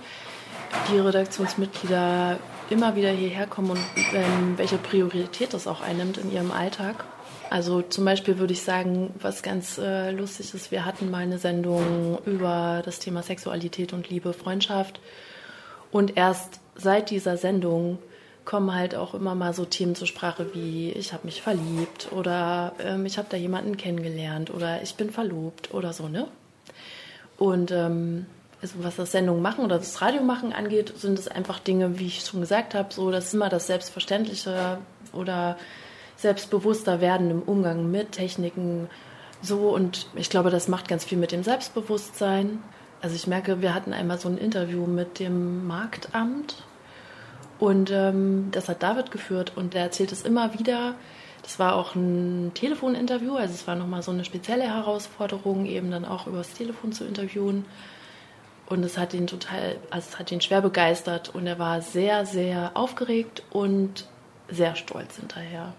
die 0.91 0.99
Redaktionsmitglieder 0.99 2.39
immer 2.71 2.97
wieder 2.97 3.11
hierher 3.11 3.47
kommen 3.47 3.71
und 3.71 3.79
ähm, 4.15 4.55
welche 4.57 4.79
Priorität 4.79 5.55
das 5.55 5.67
auch 5.67 5.81
einnimmt 5.81 6.19
in 6.19 6.33
ihrem 6.33 6.51
Alltag. 6.51 7.05
Also 7.51 7.83
zum 7.83 8.05
Beispiel 8.05 8.39
würde 8.39 8.53
ich 8.53 8.63
sagen, 8.63 9.15
was 9.21 9.43
ganz 9.43 9.79
äh, 9.79 10.11
lustig 10.11 10.55
ist, 10.55 10.71
wir 10.71 10.85
hatten 10.85 11.11
mal 11.11 11.19
eine 11.19 11.39
Sendung 11.39 12.19
über 12.27 12.83
das 12.85 12.99
Thema 12.99 13.23
Sexualität 13.23 13.93
und 13.93 14.09
Liebe, 14.11 14.33
Freundschaft. 14.33 15.01
Und 15.93 16.17
erst 16.17 16.61
seit 16.75 17.11
dieser 17.11 17.37
Sendung 17.37 17.99
kommen 18.45 18.75
halt 18.75 18.95
auch 18.95 19.15
immer 19.15 19.35
mal 19.35 19.55
so 19.55 19.65
Themen 19.65 19.95
zur 19.95 20.07
Sprache 20.07 20.53
wie 20.53 20.91
ich 20.91 21.13
habe 21.13 21.25
mich 21.25 21.41
verliebt 21.41 22.09
oder 22.13 22.75
ähm, 22.79 23.07
ich 23.07 23.17
habe 23.17 23.29
da 23.31 23.37
jemanden 23.37 23.77
kennengelernt 23.77 24.53
oder 24.53 24.83
ich 24.83 24.97
bin 24.97 25.11
verlobt 25.11 25.73
oder 25.73 25.93
so, 25.93 26.09
ne? 26.09 26.29
Und 27.39 27.71
ähm, 27.71 28.27
also 28.65 28.83
was 28.83 28.97
das 28.97 29.13
Sendung 29.13 29.43
machen 29.43 29.63
oder 29.63 29.77
das 29.77 30.01
Radio 30.01 30.23
machen 30.23 30.55
angeht, 30.55 30.95
sind 30.97 31.19
es 31.19 31.29
einfach 31.29 31.59
Dinge, 31.59 31.99
wie 31.99 32.07
ich 32.07 32.21
schon 32.21 32.41
gesagt 32.41 32.75
habe, 32.75 32.93
so 32.95 33.11
das 33.11 33.27
ist 33.27 33.35
immer 33.35 33.51
das 33.51 33.67
Selbstverständliche 33.67 34.79
oder 35.13 35.59
selbstbewusster 36.17 37.03
werden 37.03 37.31
im 37.31 37.43
Umgang 37.43 37.91
mit 37.91 38.13
Techniken. 38.13 38.89
So 39.43 39.69
und 39.69 40.07
ich 40.15 40.31
glaube, 40.31 40.49
das 40.49 40.69
macht 40.69 40.89
ganz 40.89 41.05
viel 41.05 41.19
mit 41.19 41.31
dem 41.31 41.43
Selbstbewusstsein. 41.43 42.63
Also 43.03 43.15
ich 43.17 43.27
merke, 43.27 43.61
wir 43.61 43.75
hatten 43.75 43.93
einmal 43.93 44.19
so 44.19 44.31
ein 44.31 44.39
Interview 44.39 44.87
mit 44.87 45.19
dem 45.19 45.67
Marktamt 45.67 46.63
und 47.59 47.91
ähm, 47.91 48.49
das 48.51 48.71
hat 48.71 48.83
David 48.83 49.11
geführt 49.11 49.53
und 49.57 49.75
der 49.75 49.83
erzählt 49.83 50.11
es 50.11 50.23
immer 50.23 50.59
wieder. 50.59 50.95
Das 51.43 51.59
war 51.59 51.75
auch 51.75 51.95
ein 51.95 52.53
Telefoninterview, 52.55 53.35
also 53.35 53.53
es 53.53 53.67
war 53.67 53.75
nochmal 53.75 54.03
so 54.03 54.11
eine 54.11 54.25
spezielle 54.25 54.65
Herausforderung, 54.65 55.67
eben 55.67 55.91
dann 55.91 56.07
auch 56.07 56.27
übers 56.27 56.55
Telefon 56.55 56.93
zu 56.93 57.05
interviewen. 57.05 57.67
Und 58.67 58.83
es 58.85 58.97
hat 58.97 59.13
ihn 59.15 59.27
total, 59.27 59.77
also 59.91 60.09
es 60.11 60.19
hat 60.19 60.33
ihn 60.33 60.41
schwer 60.41 60.63
begeistert 60.63 61.35
und 61.35 61.47
er 61.47 61.59
war 61.59 61.83
sehr, 61.83 62.25
sehr 62.25 62.73
aufgeregt 62.75 63.43
und 63.51 64.07
sehr 64.49 64.75
stolz 64.77 65.17
hinterher. 65.17 65.75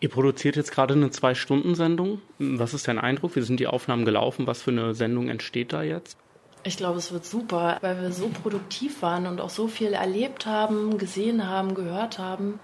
Ihr 0.00 0.08
produziert 0.08 0.54
jetzt 0.54 0.70
gerade 0.70 0.94
eine 0.94 1.10
Zwei-Stunden-Sendung. 1.10 2.22
Was 2.38 2.72
ist 2.72 2.86
dein 2.86 3.00
Eindruck? 3.00 3.34
Wie 3.34 3.42
sind 3.42 3.58
die 3.58 3.66
Aufnahmen 3.66 4.04
gelaufen? 4.04 4.46
Was 4.46 4.62
für 4.62 4.70
eine 4.70 4.94
Sendung 4.94 5.28
entsteht 5.28 5.72
da 5.72 5.82
jetzt? 5.82 6.16
Ich 6.62 6.76
glaube, 6.76 6.98
es 6.98 7.12
wird 7.12 7.24
super, 7.24 7.78
weil 7.80 8.00
wir 8.00 8.12
so 8.12 8.28
produktiv 8.28 9.02
waren 9.02 9.26
und 9.26 9.40
auch 9.40 9.50
so 9.50 9.66
viel 9.66 9.92
erlebt 9.92 10.46
haben, 10.46 10.98
gesehen 10.98 11.48
haben, 11.48 11.74
gehört 11.74 12.18
haben. 12.18 12.60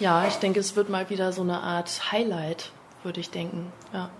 Ja, 0.00 0.26
ich 0.26 0.36
denke, 0.36 0.60
es 0.60 0.76
wird 0.76 0.88
mal 0.88 1.10
wieder 1.10 1.32
so 1.32 1.42
eine 1.42 1.60
Art 1.60 2.12
Highlight, 2.12 2.72
würde 3.02 3.20
ich 3.20 3.30
denken. 3.30 3.72
Ja. 3.92 4.10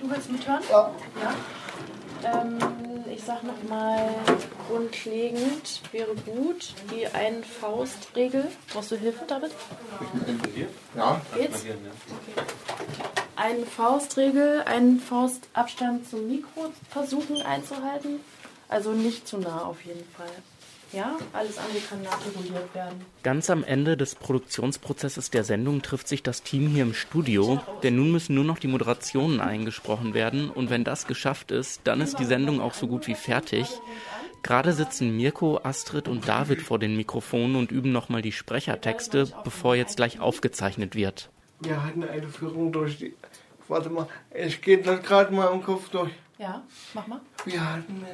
Du 0.00 0.10
willst 0.10 0.30
mithören? 0.32 0.62
Ja. 0.70 0.90
ja? 2.22 2.42
Ähm, 2.42 2.58
ich 3.14 3.22
sag 3.22 3.42
noch 3.42 3.62
mal 3.68 4.08
grundlegend 4.68 5.82
wäre 5.92 6.14
gut 6.14 6.74
die 6.90 7.06
Ein-Faust-Regel. 7.06 8.48
Brauchst 8.72 8.90
du 8.90 8.96
Hilfe, 8.96 9.24
David? 9.26 9.52
Ja. 10.96 11.20
Geht's? 11.36 11.60
Okay. 11.60 11.76
Eine 13.36 13.66
Faustregel, 13.66 14.62
einen 14.62 15.00
Faustabstand 15.00 16.08
zum 16.08 16.28
Mikro 16.28 16.72
versuchen 16.90 17.42
einzuhalten. 17.42 18.20
Also 18.68 18.92
nicht 18.92 19.26
zu 19.26 19.38
nah 19.38 19.64
auf 19.64 19.82
jeden 19.84 20.04
Fall. 20.16 20.30
Ja, 20.92 21.16
alles 21.32 21.56
andere 21.56 21.78
kann 21.88 22.02
nachreguliert 22.02 22.74
werden. 22.74 23.00
Ganz 23.22 23.48
am 23.48 23.64
Ende 23.64 23.96
des 23.96 24.14
Produktionsprozesses 24.14 25.30
der 25.30 25.42
Sendung 25.42 25.80
trifft 25.80 26.06
sich 26.06 26.22
das 26.22 26.42
Team 26.42 26.68
hier 26.68 26.82
im 26.82 26.92
Studio, 26.92 27.60
denn 27.82 27.96
nun 27.96 28.12
müssen 28.12 28.34
nur 28.34 28.44
noch 28.44 28.58
die 28.58 28.68
Moderationen 28.68 29.40
eingesprochen 29.40 30.12
werden 30.12 30.50
und 30.50 30.68
wenn 30.68 30.84
das 30.84 31.06
geschafft 31.06 31.50
ist, 31.50 31.80
dann 31.84 32.02
ist 32.02 32.18
die 32.18 32.26
Sendung 32.26 32.60
auch 32.60 32.74
so 32.74 32.86
gut 32.86 33.06
wie 33.06 33.14
fertig. 33.14 33.68
Gerade 34.42 34.72
sitzen 34.72 35.16
Mirko, 35.16 35.60
Astrid 35.62 36.08
und 36.08 36.28
David 36.28 36.60
vor 36.60 36.78
den 36.78 36.96
Mikrofonen 36.96 37.56
und 37.56 37.70
üben 37.70 37.92
nochmal 37.92 38.22
die 38.22 38.32
Sprechertexte, 38.32 39.28
bevor 39.44 39.76
jetzt 39.76 39.96
gleich 39.96 40.20
aufgezeichnet 40.20 40.94
wird. 40.94 41.30
Wir 41.60 41.82
hatten 41.82 42.02
eine 42.02 42.28
Führung 42.28 42.72
durch 42.72 42.98
die. 42.98 43.14
Warte 43.68 43.88
mal, 43.88 44.08
ich 44.34 44.60
gehe 44.60 44.78
das 44.78 45.00
gerade 45.02 45.32
mal 45.32 45.52
im 45.52 45.62
Kopf 45.62 45.88
durch. 45.90 46.10
Ja, 46.38 46.62
mach 46.92 47.06
mal. 47.06 47.20
Wir 47.44 47.72
hatten 47.72 48.04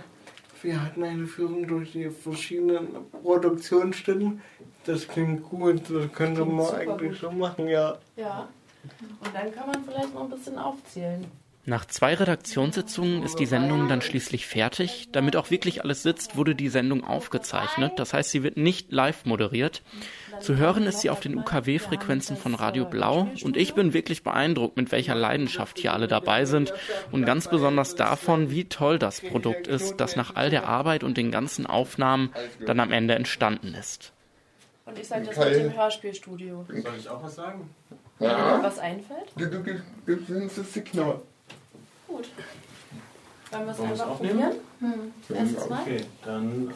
wir 0.62 0.82
hatten 0.82 1.04
eine 1.04 1.26
Führung 1.26 1.66
durch 1.66 1.92
die 1.92 2.10
verschiedenen 2.10 2.88
Produktionsstätten. 3.22 4.40
Das 4.84 5.06
klingt 5.06 5.42
gut, 5.42 5.82
das 5.88 6.12
könnte 6.12 6.42
klingt 6.42 6.56
man 6.56 6.74
eigentlich 6.74 7.20
gut. 7.20 7.20
so 7.20 7.30
machen, 7.30 7.68
ja. 7.68 7.98
Ja. 8.16 8.48
Und 9.20 9.34
dann 9.34 9.52
kann 9.52 9.66
man 9.66 9.84
vielleicht 9.84 10.14
noch 10.14 10.22
ein 10.22 10.30
bisschen 10.30 10.58
aufzählen. 10.58 11.26
Nach 11.68 11.84
zwei 11.84 12.14
Redaktionssitzungen 12.14 13.22
ist 13.24 13.38
die 13.38 13.44
Sendung 13.44 13.88
dann 13.88 14.00
schließlich 14.00 14.46
fertig. 14.46 15.10
Damit 15.12 15.36
auch 15.36 15.50
wirklich 15.50 15.82
alles 15.84 16.02
sitzt, 16.02 16.34
wurde 16.34 16.54
die 16.54 16.70
Sendung 16.70 17.04
aufgezeichnet. 17.04 17.92
Das 17.98 18.14
heißt, 18.14 18.30
sie 18.30 18.42
wird 18.42 18.56
nicht 18.56 18.90
live 18.90 19.26
moderiert. 19.26 19.82
Zu 20.40 20.56
hören 20.56 20.84
ist 20.84 21.00
sie 21.00 21.10
auf 21.10 21.20
den 21.20 21.36
UKW-Frequenzen 21.36 22.36
von 22.36 22.54
Radio 22.54 22.84
Blau. 22.84 23.28
Und 23.42 23.56
ich 23.56 23.74
bin 23.74 23.92
wirklich 23.92 24.22
beeindruckt, 24.22 24.76
mit 24.76 24.92
welcher 24.92 25.14
Leidenschaft 25.14 25.78
hier 25.78 25.92
alle 25.92 26.08
dabei 26.08 26.44
sind. 26.44 26.72
Und 27.10 27.24
ganz 27.24 27.48
besonders 27.48 27.94
davon, 27.94 28.50
wie 28.50 28.64
toll 28.66 28.98
das 28.98 29.20
Produkt 29.20 29.66
ist, 29.66 29.96
das 29.96 30.16
nach 30.16 30.36
all 30.36 30.50
der 30.50 30.68
Arbeit 30.68 31.04
und 31.04 31.16
den 31.16 31.30
ganzen 31.30 31.66
Aufnahmen 31.66 32.32
dann 32.64 32.80
am 32.80 32.92
Ende 32.92 33.14
entstanden 33.14 33.74
ist. 33.74 34.12
Und 34.84 34.98
ich 34.98 35.06
sage 35.06 35.26
das 35.26 35.36
mit 35.36 35.54
dem 35.54 35.76
Hörspielstudio. 35.76 36.64
Soll 36.68 36.94
ich 36.98 37.08
auch 37.08 37.22
was 37.22 37.34
sagen? 37.34 37.68
Wenn 38.18 38.30
dir 38.30 38.60
was 38.62 38.78
einfällt? 38.78 39.28
Du, 39.36 39.46
du, 39.46 39.62
du, 39.62 39.82
du, 40.06 40.16
du, 40.16 40.48
Signal. 40.48 41.20
Gut. 42.06 42.28
Wollen 43.50 43.66
wir 43.66 43.72
es 43.72 43.80
einfach 43.80 44.08
aufnehmen? 44.08 44.40
probieren? 44.40 45.12
Hm. 45.28 45.36
Erstes 45.36 45.68
Mal? 45.68 45.82
Okay, 45.82 46.00
dann 46.24 46.72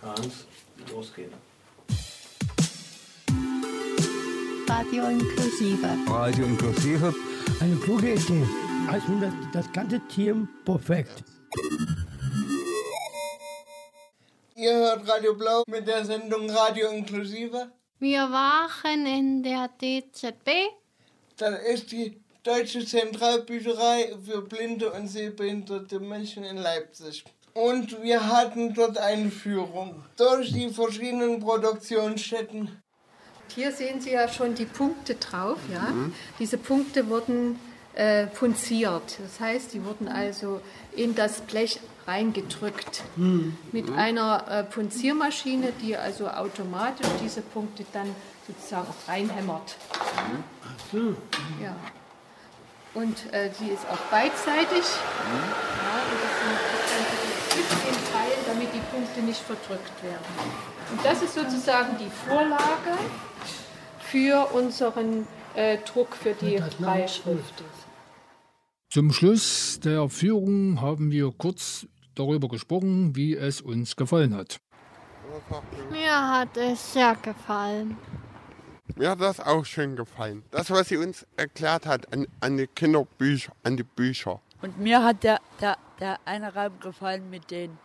kann 0.00 0.24
es 0.24 0.46
losgehen. 0.92 1.32
Radio 4.68 5.08
inklusive. 5.08 5.88
Radio 6.08 6.44
inklusive. 6.44 7.14
Eine 7.60 7.76
kluge 7.76 8.14
Idee. 8.14 8.44
Also 8.88 9.20
das, 9.20 9.32
das 9.52 9.72
ganze 9.72 10.00
Team 10.08 10.48
perfekt. 10.64 11.22
Ihr 14.56 14.74
hört 14.74 15.08
Radio 15.08 15.34
Blau 15.34 15.62
mit 15.68 15.86
der 15.86 16.04
Sendung 16.04 16.50
Radio 16.50 16.90
Inklusive. 16.90 17.70
Wir 18.00 18.22
waren 18.30 19.06
in 19.06 19.42
der 19.42 19.68
DZB. 19.80 20.50
Das 21.36 21.60
ist 21.62 21.92
die 21.92 22.20
Deutsche 22.42 22.84
Zentralbücherei 22.84 24.14
für 24.24 24.42
blinde 24.42 24.90
und 24.92 25.06
sehbehinderte 25.06 26.00
Menschen 26.00 26.42
in 26.42 26.56
Leipzig. 26.56 27.24
Und 27.54 28.02
wir 28.02 28.28
hatten 28.28 28.74
dort 28.74 28.98
eine 28.98 29.30
Führung 29.30 30.02
durch 30.16 30.52
die 30.52 30.70
verschiedenen 30.70 31.40
Produktionsstätten. 31.40 32.82
Hier 33.56 33.72
sehen 33.72 34.02
Sie 34.02 34.12
ja 34.12 34.28
schon 34.28 34.54
die 34.54 34.66
Punkte 34.66 35.14
drauf. 35.14 35.56
Ja? 35.72 35.80
Mhm. 35.90 36.14
Diese 36.38 36.58
Punkte 36.58 37.08
wurden 37.08 37.58
äh, 37.94 38.26
punziert. 38.26 39.16
Das 39.18 39.40
heißt, 39.40 39.72
die 39.72 39.82
wurden 39.82 40.08
also 40.08 40.60
in 40.94 41.14
das 41.14 41.40
Blech 41.40 41.80
reingedrückt. 42.06 43.02
Mhm. 43.16 43.56
Mit 43.72 43.90
einer 43.90 44.44
äh, 44.46 44.62
Punziermaschine, 44.62 45.72
die 45.80 45.96
also 45.96 46.28
automatisch 46.28 47.08
diese 47.24 47.40
Punkte 47.40 47.86
dann 47.94 48.14
sozusagen 48.46 48.88
auch 48.88 49.08
reinhämmert. 49.08 49.76
Ja. 51.62 51.74
Und 52.92 53.32
äh, 53.32 53.48
die 53.58 53.70
ist 53.70 53.86
auch 53.90 54.04
beidseitig. 54.10 54.84
Ja, 54.84 55.96
und 56.12 56.20
das 56.22 56.34
sind 56.42 57.70
das 57.70 57.78
in 57.88 58.12
Teilen, 58.12 58.42
damit 58.46 58.68
die 58.74 58.84
Punkte 58.94 59.20
nicht 59.22 59.40
verdrückt 59.40 60.02
werden. 60.02 60.26
Und 60.92 61.04
das 61.04 61.22
ist 61.22 61.34
sozusagen 61.34 61.96
die 61.98 62.10
Vorlage 62.28 62.92
für 64.10 64.46
unseren 64.52 65.26
äh, 65.54 65.78
Druck 65.78 66.14
für 66.14 66.34
die 66.34 66.58
Freischrift. 66.78 67.62
Zum 68.90 69.12
Schluss 69.12 69.80
der 69.80 70.08
Führung 70.08 70.80
haben 70.80 71.10
wir 71.10 71.32
kurz 71.36 71.86
darüber 72.14 72.48
gesprochen, 72.48 73.14
wie 73.16 73.34
es 73.34 73.60
uns 73.60 73.96
gefallen 73.96 74.34
hat. 74.34 74.58
Mir 75.90 76.28
hat 76.30 76.56
es 76.56 76.92
sehr 76.92 77.14
gefallen. 77.16 77.96
Mir 78.94 79.10
hat 79.10 79.20
das 79.20 79.40
auch 79.40 79.64
schön 79.64 79.96
gefallen. 79.96 80.44
Das, 80.50 80.70
was 80.70 80.88
sie 80.88 80.96
uns 80.96 81.26
erklärt 81.36 81.84
hat 81.84 82.12
an, 82.12 82.26
an 82.40 82.56
die 82.56 82.66
Kinderbücher, 82.68 83.52
an 83.64 83.76
die 83.76 83.82
Bücher. 83.82 84.40
Und 84.62 84.78
mir 84.78 85.02
hat 85.02 85.22
der, 85.24 85.40
der, 85.60 85.76
der 86.00 86.18
eine 86.24 86.54
Raum 86.54 86.78
gefallen 86.80 87.28
mit 87.28 87.50
den 87.50 87.76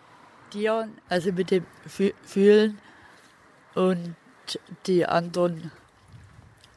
Tieren, 0.51 0.97
also 1.09 1.31
mit 1.33 1.51
dem 1.51 1.65
Fü- 1.89 2.13
Fühlen 2.23 2.77
und 3.75 4.15
die 4.85 5.05
anderen, 5.05 5.71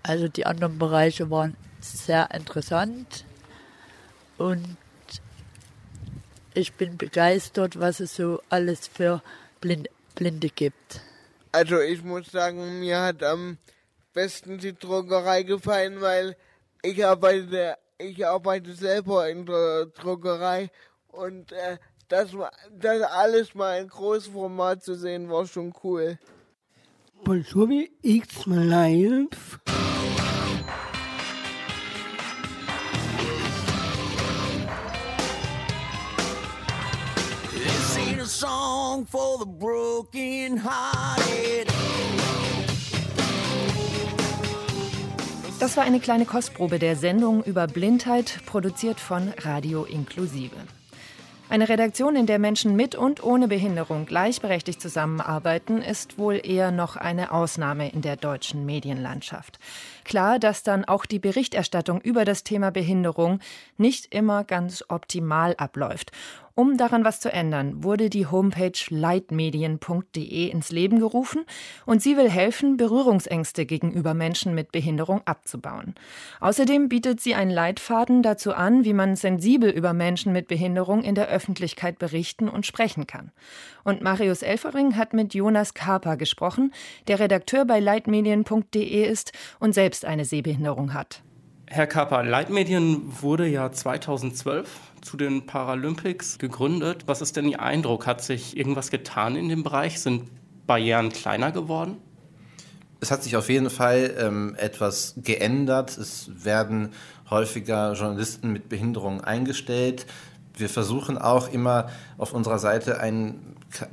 also 0.05 0.29
die 0.29 0.47
anderen 0.47 0.79
Bereiche 0.79 1.31
waren 1.31 1.57
sehr 1.81 2.31
interessant 2.33 3.25
und 4.39 4.77
ich 6.55 6.75
bin 6.75 6.97
begeistert, 6.97 7.81
was 7.81 8.01
es 8.01 8.15
so 8.15 8.41
alles 8.49 8.87
für 8.87 9.23
Blind, 9.61 9.89
Blinde 10.15 10.51
gibt. 10.51 11.01
Also 11.51 11.81
ich 11.81 12.03
muss 12.05 12.31
sagen, 12.31 12.81
mir 12.81 13.01
hat 13.01 13.23
am 13.23 13.59
besten 14.13 14.59
die 14.59 14.75
Druckerei 14.75 15.43
gefallen, 15.43 16.01
weil 16.01 16.37
ich 16.83 17.05
arbeite, 17.05 17.77
ich 17.99 18.25
arbeite 18.27 18.75
selber 18.75 19.29
in 19.29 19.47
der 19.47 19.87
Druckerei 19.87 20.71
und 21.09 21.51
äh, 21.53 21.79
das, 22.09 22.31
das 22.71 23.03
alles 23.03 23.55
mal 23.55 23.81
in 23.81 23.89
Großformat 23.89 24.85
zu 24.85 24.95
sehen, 24.95 25.31
war 25.31 25.47
schon 25.47 25.73
cool. 25.83 26.19
Bolshoi 27.25 27.91
X 28.03 28.45
Live. 28.47 29.59
Song 38.35 39.07
for 39.07 39.39
the 39.39 39.47
broken 39.47 40.59
hearted. 40.59 41.69
Das 45.61 45.77
war 45.77 45.85
eine 45.85 46.01
kleine 46.01 46.27
Kostprobe 46.27 46.81
der 46.81 46.97
Sendung 46.97 47.45
über 47.45 47.69
Blindheit, 47.69 48.41
produziert 48.45 48.99
von 48.99 49.33
Radio 49.39 49.85
Inklusive. 49.85 50.57
Eine 51.49 51.69
Redaktion, 51.69 52.17
in 52.17 52.27
der 52.27 52.39
Menschen 52.39 52.75
mit 52.75 52.97
und 52.97 53.23
ohne 53.23 53.49
Behinderung 53.49 54.07
gleichberechtigt 54.07 54.81
zusammenarbeiten, 54.81 55.83
ist 55.83 56.19
wohl 56.19 56.41
eher 56.43 56.73
noch 56.73 56.97
eine 56.97 57.31
Ausnahme 57.31 57.91
in 57.91 58.01
der 58.01 58.17
deutschen 58.17 58.67
Medienlandschaft. 58.67 59.59
Klar, 60.05 60.39
dass 60.39 60.63
dann 60.63 60.85
auch 60.85 61.07
die 61.07 61.19
Berichterstattung 61.19 62.01
über 62.01 62.25
das 62.25 62.45
Thema 62.45 62.71
Behinderung 62.71 63.41
nicht 63.77 64.13
immer 64.13 64.43
ganz 64.43 64.85
optimal 64.89 65.55
abläuft. 65.57 66.13
Um 66.57 66.77
daran 66.77 67.05
was 67.05 67.19
zu 67.19 67.33
ändern, 67.33 67.83
wurde 67.83 68.09
die 68.09 68.27
Homepage 68.27 68.79
leitmedien.de 68.89 70.49
ins 70.49 70.71
Leben 70.71 71.01
gerufen 71.01 71.45
und 71.85 72.01
sie 72.01 72.17
will 72.17 72.31
helfen, 72.31 72.77
Berührungsängste 72.77 73.67
gegenüber 73.67 74.15
Menschen 74.15 74.55
mit 74.55 74.71
Behinderung 74.71 75.21
abzubauen. 75.25 75.97
Außerdem 76.41 76.89
bietet 76.89 77.21
sie 77.21 77.35
einen 77.35 77.51
Leitfaden 77.51 78.23
dazu 78.23 78.55
an, 78.55 78.85
wie 78.85 78.93
man 78.93 79.17
sensibel 79.17 79.69
über 79.69 79.95
Menschen 79.95 80.33
mit 80.33 80.47
Behinderung 80.47 81.03
in 81.03 81.17
der 81.17 81.27
Öffentlichkeit 81.27 81.99
berichten 81.99 82.49
und 82.49 82.67
sprechen 82.67 83.09
kann. 83.09 83.33
Und 83.83 84.03
Marius 84.03 84.43
Elfering 84.43 84.97
hat 84.97 85.13
mit 85.13 85.35
Jonas 85.35 85.75
Kaper 85.75 86.17
gesprochen, 86.17 86.73
der 87.09 87.19
Redakteur 87.19 87.65
bei 87.65 87.81
leitmedien.de 87.81 89.05
ist 89.05 89.33
und 89.59 89.75
selbst 89.75 90.05
eine 90.05 90.25
Sehbehinderung 90.25 90.95
hat. 90.95 91.25
Herr 91.67 91.89
Kapper, 91.89 92.23
Leitmedien 92.23 93.03
wurde 93.21 93.49
ja 93.49 93.73
2012 93.73 94.69
zu 95.05 95.17
den 95.17 95.47
Paralympics 95.47 96.39
gegründet. 96.39 97.05
Was 97.07 97.21
ist 97.21 97.37
denn 97.37 97.47
Ihr 97.47 97.61
Eindruck? 97.61 98.07
Hat 98.07 98.25
sich 98.25 98.57
irgendwas 98.57 98.91
getan 98.91 99.37
in 99.37 99.49
dem 99.49 99.63
Bereich? 99.63 100.01
Sind 100.01 100.25
Barrieren 100.67 101.11
kleiner 101.11 101.53
geworden? 101.53 101.99
Es 103.01 103.11
hat 103.11 103.23
sich 103.23 103.37
auf 103.37 103.51
jeden 103.51 103.69
Fall 103.69 104.15
ähm, 104.19 104.57
etwas 104.59 105.15
geändert. 105.19 105.99
Es 105.99 106.31
werden 106.43 106.91
häufiger 107.29 107.93
Journalisten 107.93 108.51
mit 108.51 108.71
Behinderungen 108.71 109.21
eingestellt. 109.21 110.07
Wir 110.57 110.71
versuchen 110.71 111.19
auch 111.19 111.53
immer 111.53 111.91
auf 112.17 112.33
unserer 112.33 112.59
Seite 112.59 113.01
eine 113.01 113.35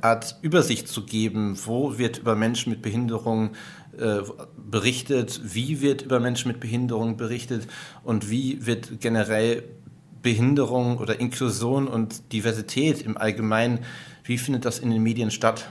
Art 0.00 0.36
Übersicht 0.40 0.88
zu 0.88 1.04
geben, 1.04 1.58
wo 1.64 1.98
wird 1.98 2.18
über 2.18 2.36
Menschen 2.36 2.70
mit 2.70 2.80
Behinderung 2.82 3.50
äh, 3.98 4.20
berichtet, 4.56 5.40
wie 5.44 5.82
wird 5.82 6.02
über 6.02 6.20
Menschen 6.20 6.48
mit 6.48 6.60
Behinderung 6.60 7.16
berichtet 7.18 7.66
und 8.04 8.30
wie 8.30 8.64
wird 8.64 9.00
generell 9.00 9.64
Behinderung 10.22 10.98
oder 10.98 11.20
Inklusion 11.20 11.88
und 11.88 12.32
Diversität 12.32 13.02
im 13.02 13.16
Allgemeinen, 13.16 13.80
wie 14.24 14.38
findet 14.38 14.64
das 14.64 14.78
in 14.78 14.90
den 14.90 15.02
Medien 15.02 15.30
statt? 15.30 15.70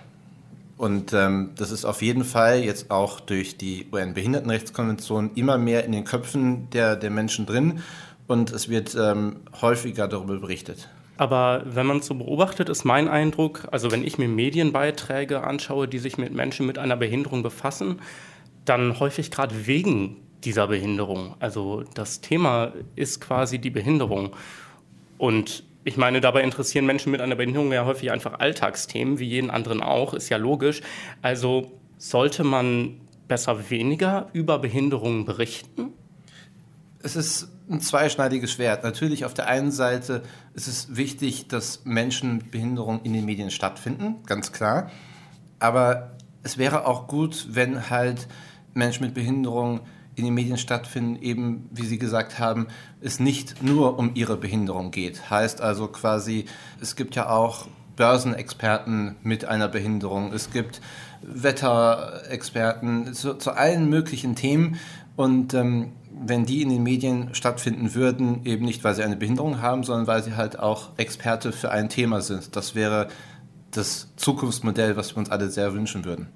Und 0.78 1.14
ähm, 1.14 1.52
das 1.56 1.72
ist 1.72 1.86
auf 1.86 2.02
jeden 2.02 2.24
Fall 2.24 2.64
jetzt 2.64 2.90
auch 2.90 3.20
durch 3.20 3.56
die 3.56 3.86
UN-Behindertenrechtskonvention 3.92 5.32
immer 5.36 5.58
mehr 5.58 5.86
in 5.86 5.92
den 5.92 6.06
Köpfen 6.06 6.70
der, 6.72 6.96
der 6.96 7.12
Menschen 7.12 7.46
drin 7.46 7.82
und 8.28 8.52
es 8.52 8.68
wird 8.68 8.96
ähm, 9.00 9.38
häufiger 9.62 10.08
darüber 10.08 10.40
berichtet. 10.40 10.90
Aber 11.18 11.62
wenn 11.66 11.86
man 11.86 12.02
so 12.02 12.16
beobachtet, 12.16 12.68
ist 12.68 12.84
mein 12.84 13.08
Eindruck, 13.08 13.68
also 13.70 13.92
wenn 13.92 14.04
ich 14.04 14.18
mir 14.18 14.28
Medienbeiträge 14.28 15.44
anschaue, 15.44 15.88
die 15.88 16.00
sich 16.00 16.18
mit 16.18 16.34
Menschen 16.34 16.66
mit 16.66 16.80
einer 16.80 16.98
Behinderung 16.98 17.44
befassen, 17.44 18.00
dann 18.66 19.00
häufig 19.00 19.30
gerade 19.30 19.68
wegen 19.68 20.18
dieser 20.44 20.68
Behinderung. 20.68 21.36
Also 21.40 21.84
das 21.94 22.22
Thema 22.22 22.74
ist 22.96 23.22
quasi 23.22 23.60
die 23.60 23.70
Behinderung. 23.70 24.36
Und 25.18 25.64
ich 25.84 25.98
meine, 25.98 26.22
dabei 26.22 26.44
interessieren 26.44 26.86
Menschen 26.86 27.12
mit 27.12 27.22
einer 27.22 27.36
Behinderung 27.36 27.72
ja 27.72 27.86
häufig 27.86 28.12
einfach 28.12 28.40
Alltagsthemen, 28.40 29.20
wie 29.20 29.28
jeden 29.28 29.50
anderen 29.50 29.82
auch, 29.82 30.14
ist 30.14 30.30
ja 30.30 30.38
logisch. 30.38 30.82
Also 31.22 31.72
sollte 31.98 32.44
man 32.44 33.02
besser 33.28 33.70
weniger 33.70 34.28
über 34.34 34.60
Behinderungen 34.60 35.26
berichten? 35.26 35.94
Es 37.04 37.16
ist 37.16 37.50
ein 37.70 37.80
zweischneidiges 37.80 38.52
Schwert. 38.52 38.84
Natürlich 38.84 39.26
auf 39.26 39.34
der 39.34 39.48
einen 39.48 39.72
Seite 39.72 40.24
ist 40.54 40.68
es 40.68 40.96
wichtig, 40.96 41.48
dass 41.48 41.86
Menschen 41.86 42.38
mit 42.38 42.52
Behinderung 42.52 43.02
in 43.04 43.14
den 43.14 43.26
Medien 43.26 43.50
stattfinden, 43.50 44.18
ganz 44.26 44.52
klar. 44.52 44.92
Aber 45.60 46.18
es 46.44 46.58
wäre 46.58 46.86
auch 46.86 47.08
gut, 47.08 47.48
wenn 47.52 47.90
halt 47.90 48.28
Menschen 48.74 49.06
mit 49.06 49.14
Behinderung 49.14 49.82
in 50.16 50.26
den 50.26 50.34
Medien 50.34 50.58
stattfinden, 50.58 51.22
eben 51.22 51.70
wie 51.72 51.86
Sie 51.86 51.98
gesagt 51.98 52.40
haben, 52.40 52.68
es 53.00 53.20
nicht 53.20 53.64
nur 53.64 53.98
um 53.98 54.12
ihre 54.14 54.38
Behinderung 54.38 54.92
geht. 54.92 55.30
Heißt 55.30 55.62
also 55.62 55.88
quasi, 55.88 56.46
es 56.82 56.96
gibt 56.96 57.16
ja 57.16 57.30
auch 57.30 57.68
Börsenexperten 57.96 59.16
mit 59.24 59.46
einer 59.46 59.68
Behinderung, 59.68 60.34
es 60.34 60.52
gibt 60.52 60.82
Wetterexperten 61.22 63.14
zu, 63.14 63.36
zu 63.36 63.52
allen 63.52 63.90
möglichen 63.90 64.36
Themen 64.36 64.80
und 65.16 65.54
ähm, 65.54 65.92
wenn 66.24 66.46
die 66.46 66.62
in 66.62 66.70
den 66.70 66.84
Medien 66.84 67.34
stattfinden 67.34 67.96
würden, 67.96 68.42
eben 68.46 68.66
nicht, 68.66 68.84
weil 68.84 68.96
sie 68.96 69.04
eine 69.04 69.16
Behinderung 69.16 69.62
haben, 69.62 69.84
sondern 69.84 70.08
weil 70.08 70.24
sie 70.24 70.36
halt 70.36 70.60
auch 70.60 70.90
Experte 70.98 71.52
für 71.52 71.72
ein 71.72 71.90
Thema 71.90 72.22
sind. 72.22 72.56
Das 72.56 72.76
wäre 72.76 73.08
das 73.72 74.10
Zukunftsmodell, 74.18 74.98
was 74.98 75.16
wir 75.16 75.18
uns 75.18 75.32
alle 75.32 75.50
sehr 75.50 75.74
wünschen 75.74 76.06
würden. 76.06 76.28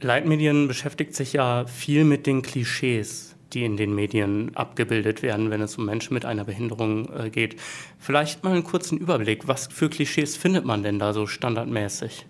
Leitmedien 0.00 0.68
beschäftigt 0.68 1.14
sich 1.14 1.32
ja 1.32 1.66
viel 1.66 2.04
mit 2.04 2.26
den 2.26 2.42
Klischees, 2.42 3.34
die 3.52 3.64
in 3.64 3.78
den 3.78 3.94
Medien 3.94 4.54
abgebildet 4.54 5.22
werden, 5.22 5.50
wenn 5.50 5.62
es 5.62 5.78
um 5.78 5.86
Menschen 5.86 6.12
mit 6.12 6.26
einer 6.26 6.44
Behinderung 6.44 7.08
äh, 7.14 7.30
geht. 7.30 7.56
Vielleicht 7.98 8.44
mal 8.44 8.52
einen 8.52 8.64
kurzen 8.64 8.98
Überblick. 8.98 9.48
Was 9.48 9.68
für 9.68 9.88
Klischees 9.88 10.36
findet 10.36 10.66
man 10.66 10.82
denn 10.82 10.98
da 10.98 11.14
so 11.14 11.26
standardmäßig? 11.26 12.26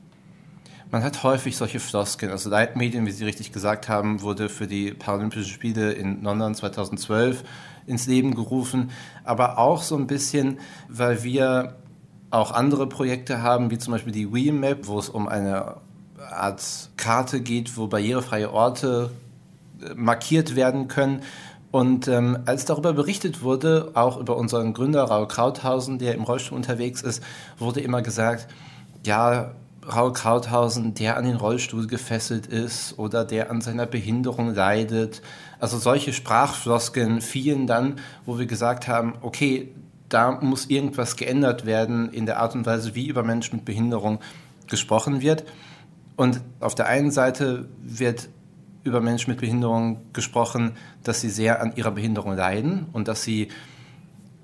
Man 0.92 1.02
hat 1.02 1.24
häufig 1.24 1.56
solche 1.56 1.80
Floskeln. 1.80 2.30
Also 2.30 2.48
Leitmedien, 2.48 3.04
wie 3.06 3.10
Sie 3.10 3.24
richtig 3.24 3.50
gesagt 3.50 3.88
haben, 3.88 4.22
wurde 4.22 4.48
für 4.48 4.68
die 4.68 4.92
Paralympischen 4.92 5.50
Spiele 5.50 5.92
in 5.92 6.22
London 6.22 6.54
2012 6.54 7.42
ins 7.86 8.06
Leben 8.06 8.36
gerufen. 8.36 8.90
Aber 9.24 9.58
auch 9.58 9.82
so 9.82 9.96
ein 9.96 10.06
bisschen, 10.06 10.60
weil 10.88 11.24
wir 11.24 11.76
auch 12.30 12.52
andere 12.52 12.88
Projekte 12.88 13.42
haben, 13.42 13.72
wie 13.72 13.78
zum 13.78 13.92
Beispiel 13.92 14.12
die 14.12 14.32
WeMap, 14.32 14.86
wo 14.86 15.00
es 15.00 15.08
um 15.08 15.26
eine 15.26 15.80
Art 16.32 16.90
Karte 16.96 17.40
geht, 17.40 17.76
wo 17.76 17.86
barrierefreie 17.86 18.52
Orte 18.52 19.10
äh, 19.80 19.94
markiert 19.94 20.56
werden 20.56 20.88
können. 20.88 21.22
Und 21.70 22.08
ähm, 22.08 22.38
als 22.46 22.64
darüber 22.64 22.92
berichtet 22.92 23.42
wurde, 23.42 23.90
auch 23.94 24.18
über 24.18 24.36
unseren 24.36 24.72
Gründer 24.72 25.04
Raul 25.04 25.28
Krauthausen, 25.28 25.98
der 25.98 26.14
im 26.14 26.22
Rollstuhl 26.22 26.56
unterwegs 26.56 27.02
ist, 27.02 27.22
wurde 27.58 27.80
immer 27.80 28.02
gesagt, 28.02 28.48
ja, 29.04 29.52
Raul 29.86 30.12
Krauthausen, 30.12 30.94
der 30.94 31.16
an 31.16 31.24
den 31.24 31.36
Rollstuhl 31.36 31.86
gefesselt 31.86 32.46
ist 32.46 32.98
oder 32.98 33.24
der 33.24 33.50
an 33.50 33.60
seiner 33.60 33.86
Behinderung 33.86 34.54
leidet. 34.54 35.22
Also 35.60 35.78
solche 35.78 36.12
Sprachfloskeln 36.12 37.20
fielen 37.20 37.66
dann, 37.66 38.00
wo 38.24 38.38
wir 38.38 38.46
gesagt 38.46 38.88
haben, 38.88 39.14
okay, 39.20 39.72
da 40.08 40.32
muss 40.32 40.66
irgendwas 40.66 41.16
geändert 41.16 41.66
werden 41.66 42.12
in 42.12 42.26
der 42.26 42.40
Art 42.40 42.54
und 42.54 42.66
Weise, 42.66 42.94
wie 42.94 43.06
über 43.06 43.22
Menschen 43.22 43.56
mit 43.56 43.64
Behinderung 43.64 44.20
gesprochen 44.68 45.20
wird. 45.20 45.44
Und 46.16 46.40
auf 46.60 46.74
der 46.74 46.86
einen 46.86 47.10
Seite 47.10 47.68
wird 47.82 48.28
über 48.82 49.00
Menschen 49.00 49.30
mit 49.30 49.40
Behinderung 49.40 50.00
gesprochen, 50.12 50.72
dass 51.02 51.20
sie 51.20 51.28
sehr 51.28 51.60
an 51.60 51.74
ihrer 51.76 51.90
Behinderung 51.90 52.34
leiden 52.34 52.86
und 52.92 53.08
dass 53.08 53.22
sie, 53.22 53.48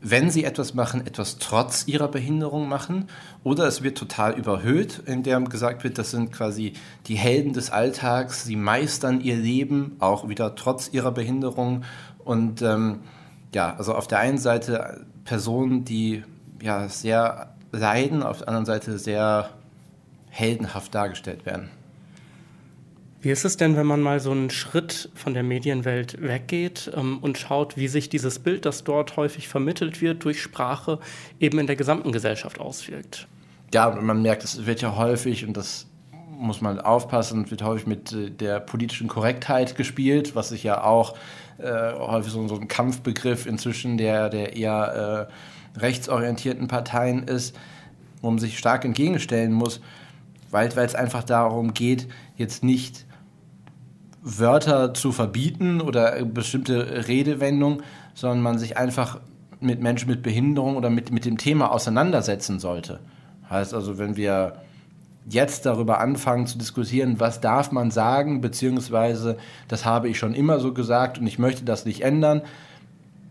wenn 0.00 0.30
sie 0.30 0.44
etwas 0.44 0.74
machen, 0.74 1.06
etwas 1.06 1.38
trotz 1.38 1.86
ihrer 1.86 2.08
Behinderung 2.08 2.68
machen. 2.68 3.06
Oder 3.44 3.66
es 3.66 3.82
wird 3.82 3.96
total 3.96 4.36
überhöht, 4.36 5.02
indem 5.06 5.48
gesagt 5.48 5.84
wird, 5.84 5.96
das 5.96 6.10
sind 6.10 6.32
quasi 6.32 6.74
die 7.06 7.14
Helden 7.14 7.52
des 7.52 7.70
Alltags, 7.70 8.44
sie 8.44 8.56
meistern 8.56 9.20
ihr 9.20 9.36
Leben, 9.36 9.96
auch 10.00 10.28
wieder 10.28 10.54
trotz 10.56 10.90
ihrer 10.92 11.12
Behinderung. 11.12 11.84
Und 12.24 12.62
ähm, 12.62 13.00
ja, 13.54 13.74
also 13.76 13.94
auf 13.94 14.08
der 14.08 14.18
einen 14.18 14.38
Seite 14.38 15.06
Personen, 15.24 15.84
die 15.84 16.24
ja 16.60 16.88
sehr 16.88 17.54
leiden, 17.70 18.22
auf 18.22 18.38
der 18.38 18.48
anderen 18.48 18.66
Seite 18.66 18.98
sehr 18.98 19.50
heldenhaft 20.32 20.94
dargestellt 20.94 21.44
werden. 21.46 21.70
Wie 23.20 23.30
ist 23.30 23.44
es 23.44 23.56
denn, 23.56 23.76
wenn 23.76 23.86
man 23.86 24.00
mal 24.00 24.18
so 24.18 24.32
einen 24.32 24.50
Schritt 24.50 25.10
von 25.14 25.32
der 25.32 25.44
Medienwelt 25.44 26.20
weggeht 26.20 26.90
ähm, 26.96 27.18
und 27.20 27.38
schaut, 27.38 27.76
wie 27.76 27.86
sich 27.86 28.08
dieses 28.08 28.40
Bild, 28.40 28.64
das 28.64 28.82
dort 28.82 29.16
häufig 29.16 29.46
vermittelt 29.46 30.00
wird 30.00 30.24
durch 30.24 30.42
Sprache, 30.42 30.98
eben 31.38 31.60
in 31.60 31.68
der 31.68 31.76
gesamten 31.76 32.10
Gesellschaft 32.10 32.58
auswirkt? 32.58 33.28
Ja, 33.72 33.90
man 33.90 34.22
merkt, 34.22 34.42
es 34.42 34.66
wird 34.66 34.80
ja 34.80 34.96
häufig, 34.96 35.46
und 35.46 35.56
das 35.56 35.86
muss 36.36 36.60
man 36.60 36.80
aufpassen, 36.80 37.48
wird 37.48 37.62
häufig 37.62 37.86
mit 37.86 38.12
äh, 38.12 38.30
der 38.30 38.58
politischen 38.58 39.06
Korrektheit 39.06 39.76
gespielt, 39.76 40.34
was 40.34 40.48
sich 40.48 40.64
ja 40.64 40.82
auch 40.82 41.14
äh, 41.58 41.92
häufig 41.92 42.32
so, 42.32 42.48
so, 42.48 42.56
ein 42.56 42.66
Kampfbegriff 42.66 43.46
inzwischen 43.46 43.98
der, 43.98 44.30
der 44.30 44.56
eher 44.56 45.28
äh, 45.76 45.78
rechtsorientierten 45.78 46.66
Parteien 46.66 47.22
ist, 47.22 47.56
wo 48.20 48.30
man 48.30 48.40
sich 48.40 48.58
stark 48.58 48.84
entgegenstellen 48.84 49.52
muss 49.52 49.80
weil 50.52 50.68
es 50.68 50.94
einfach 50.94 51.24
darum 51.24 51.74
geht, 51.74 52.08
jetzt 52.36 52.62
nicht 52.62 53.06
Wörter 54.22 54.94
zu 54.94 55.10
verbieten 55.10 55.80
oder 55.80 56.24
bestimmte 56.24 57.08
Redewendungen, 57.08 57.82
sondern 58.14 58.40
man 58.40 58.58
sich 58.58 58.76
einfach 58.76 59.20
mit 59.58 59.80
Menschen 59.80 60.08
mit 60.08 60.22
Behinderung 60.22 60.76
oder 60.76 60.90
mit, 60.90 61.10
mit 61.10 61.24
dem 61.24 61.38
Thema 61.38 61.72
auseinandersetzen 61.72 62.60
sollte. 62.60 63.00
Heißt 63.48 63.74
also, 63.74 63.98
wenn 63.98 64.16
wir 64.16 64.58
jetzt 65.26 65.66
darüber 65.66 66.00
anfangen 66.00 66.46
zu 66.46 66.58
diskutieren, 66.58 67.20
was 67.20 67.40
darf 67.40 67.70
man 67.70 67.90
sagen, 67.90 68.40
beziehungsweise 68.40 69.38
das 69.68 69.84
habe 69.84 70.08
ich 70.08 70.18
schon 70.18 70.34
immer 70.34 70.58
so 70.58 70.74
gesagt 70.74 71.18
und 71.18 71.26
ich 71.26 71.38
möchte 71.38 71.64
das 71.64 71.84
nicht 71.84 72.02
ändern, 72.02 72.42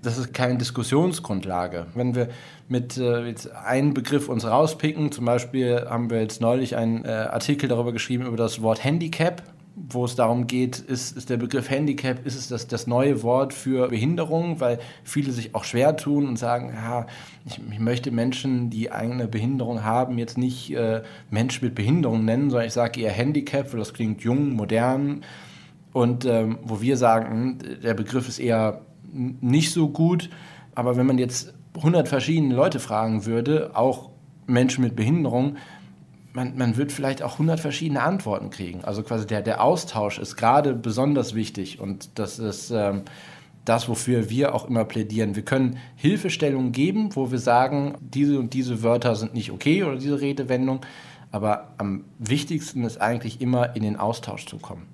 das 0.02 0.18
ist 0.18 0.34
keine 0.34 0.58
Diskussionsgrundlage. 0.58 1.88
Wenn 1.94 2.16
wir 2.16 2.30
mit 2.68 2.98
äh, 2.98 3.26
jetzt 3.26 3.52
einen 3.52 3.94
Begriff 3.94 4.30
uns 4.30 4.46
rauspicken, 4.46 5.12
zum 5.12 5.26
Beispiel 5.26 5.86
haben 5.90 6.10
wir 6.10 6.22
jetzt 6.22 6.42
neulich 6.42 6.76
einen 6.76 7.06
äh, 7.06 7.10
Artikel 7.10 7.70
darüber 7.70 7.92
geschrieben 7.92 8.26
über 8.26 8.38
das 8.38 8.62
Wort 8.62 8.84
Handicap, 8.84 9.44
wo 9.76 10.06
es 10.06 10.16
darum 10.16 10.48
geht, 10.48 10.80
ist, 10.80 11.16
ist 11.16 11.30
der 11.30 11.38
Begriff 11.38 11.70
Handicap, 11.70 12.26
ist 12.26 12.36
es 12.36 12.48
das, 12.50 12.68
das 12.68 12.88
neue 12.88 13.24
Wort 13.24 13.54
für 13.54 13.88
Behinderung, 13.88 14.60
weil 14.60 14.80
viele 15.04 15.32
sich 15.32 15.56
auch 15.56 15.64
schwer 15.64 15.96
tun 15.96 16.28
und 16.28 16.38
sagen, 16.38 16.74
ja, 16.76 17.06
ich, 17.46 17.60
ich 17.72 17.80
möchte 17.80 18.12
Menschen, 18.12 18.70
die 18.70 18.92
eine 18.92 19.28
Behinderung 19.28 19.84
haben, 19.84 20.18
jetzt 20.18 20.38
nicht 20.38 20.74
äh, 20.74 21.04
Mensch 21.30 21.62
mit 21.62 21.76
Behinderung 21.76 22.26
nennen, 22.26 22.50
sondern 22.50 22.68
ich 22.68 22.74
sage 22.74 23.02
eher 23.02 23.12
Handicap, 23.12 23.72
weil 23.72 23.80
das 23.80 23.94
klingt 23.94 24.22
jung, 24.24 24.52
modern. 24.56 25.24
Und 25.94 26.26
ähm, 26.26 26.60
wo 26.64 26.82
wir 26.82 26.98
sagen, 26.98 27.58
der 27.84 27.94
Begriff 27.94 28.28
ist 28.28 28.40
eher 28.40 28.82
nicht 29.14 29.72
so 29.72 29.90
gut. 29.90 30.30
Aber 30.76 30.98
wenn 30.98 31.06
man 31.06 31.18
jetzt 31.18 31.54
100 31.76 32.08
verschiedene 32.08 32.56
Leute 32.56 32.80
fragen 32.80 33.26
würde, 33.26 33.72
auch 33.74 34.10
Menschen 34.48 34.84
mit 34.84 34.96
Behinderung, 34.96 35.58
man, 36.34 36.58
man 36.58 36.78
wird 36.78 36.92
vielleicht 36.92 37.24
auch 37.24 37.34
100 37.34 37.60
verschiedene 37.60 38.02
Antworten 38.02 38.50
kriegen. 38.50 38.84
Also 38.84 39.04
quasi 39.04 39.28
der, 39.28 39.42
der 39.42 39.64
Austausch 39.64 40.18
ist 40.18 40.36
gerade 40.36 40.74
besonders 40.74 41.36
wichtig 41.36 41.80
und 41.80 42.10
das 42.16 42.40
ist 42.40 42.72
ähm, 42.72 43.04
das, 43.66 43.90
wofür 43.90 44.30
wir 44.30 44.56
auch 44.56 44.68
immer 44.68 44.86
plädieren. 44.86 45.36
Wir 45.36 45.44
können 45.44 45.78
Hilfestellungen 45.96 46.72
geben, 46.72 47.16
wo 47.16 47.32
wir 47.32 47.40
sagen, 47.40 47.96
diese 48.00 48.40
und 48.40 48.54
diese 48.54 48.82
Wörter 48.82 49.16
sind 49.16 49.34
nicht 49.34 49.52
okay 49.52 49.84
oder 49.84 49.98
diese 49.98 50.22
Redewendung, 50.22 50.82
aber 51.32 51.74
am 51.78 52.06
wichtigsten 52.18 52.84
ist 52.84 53.00
eigentlich 53.00 53.42
immer 53.42 53.76
in 53.76 53.84
den 53.84 53.98
Austausch 53.98 54.46
zu 54.46 54.58
kommen. 54.58 54.88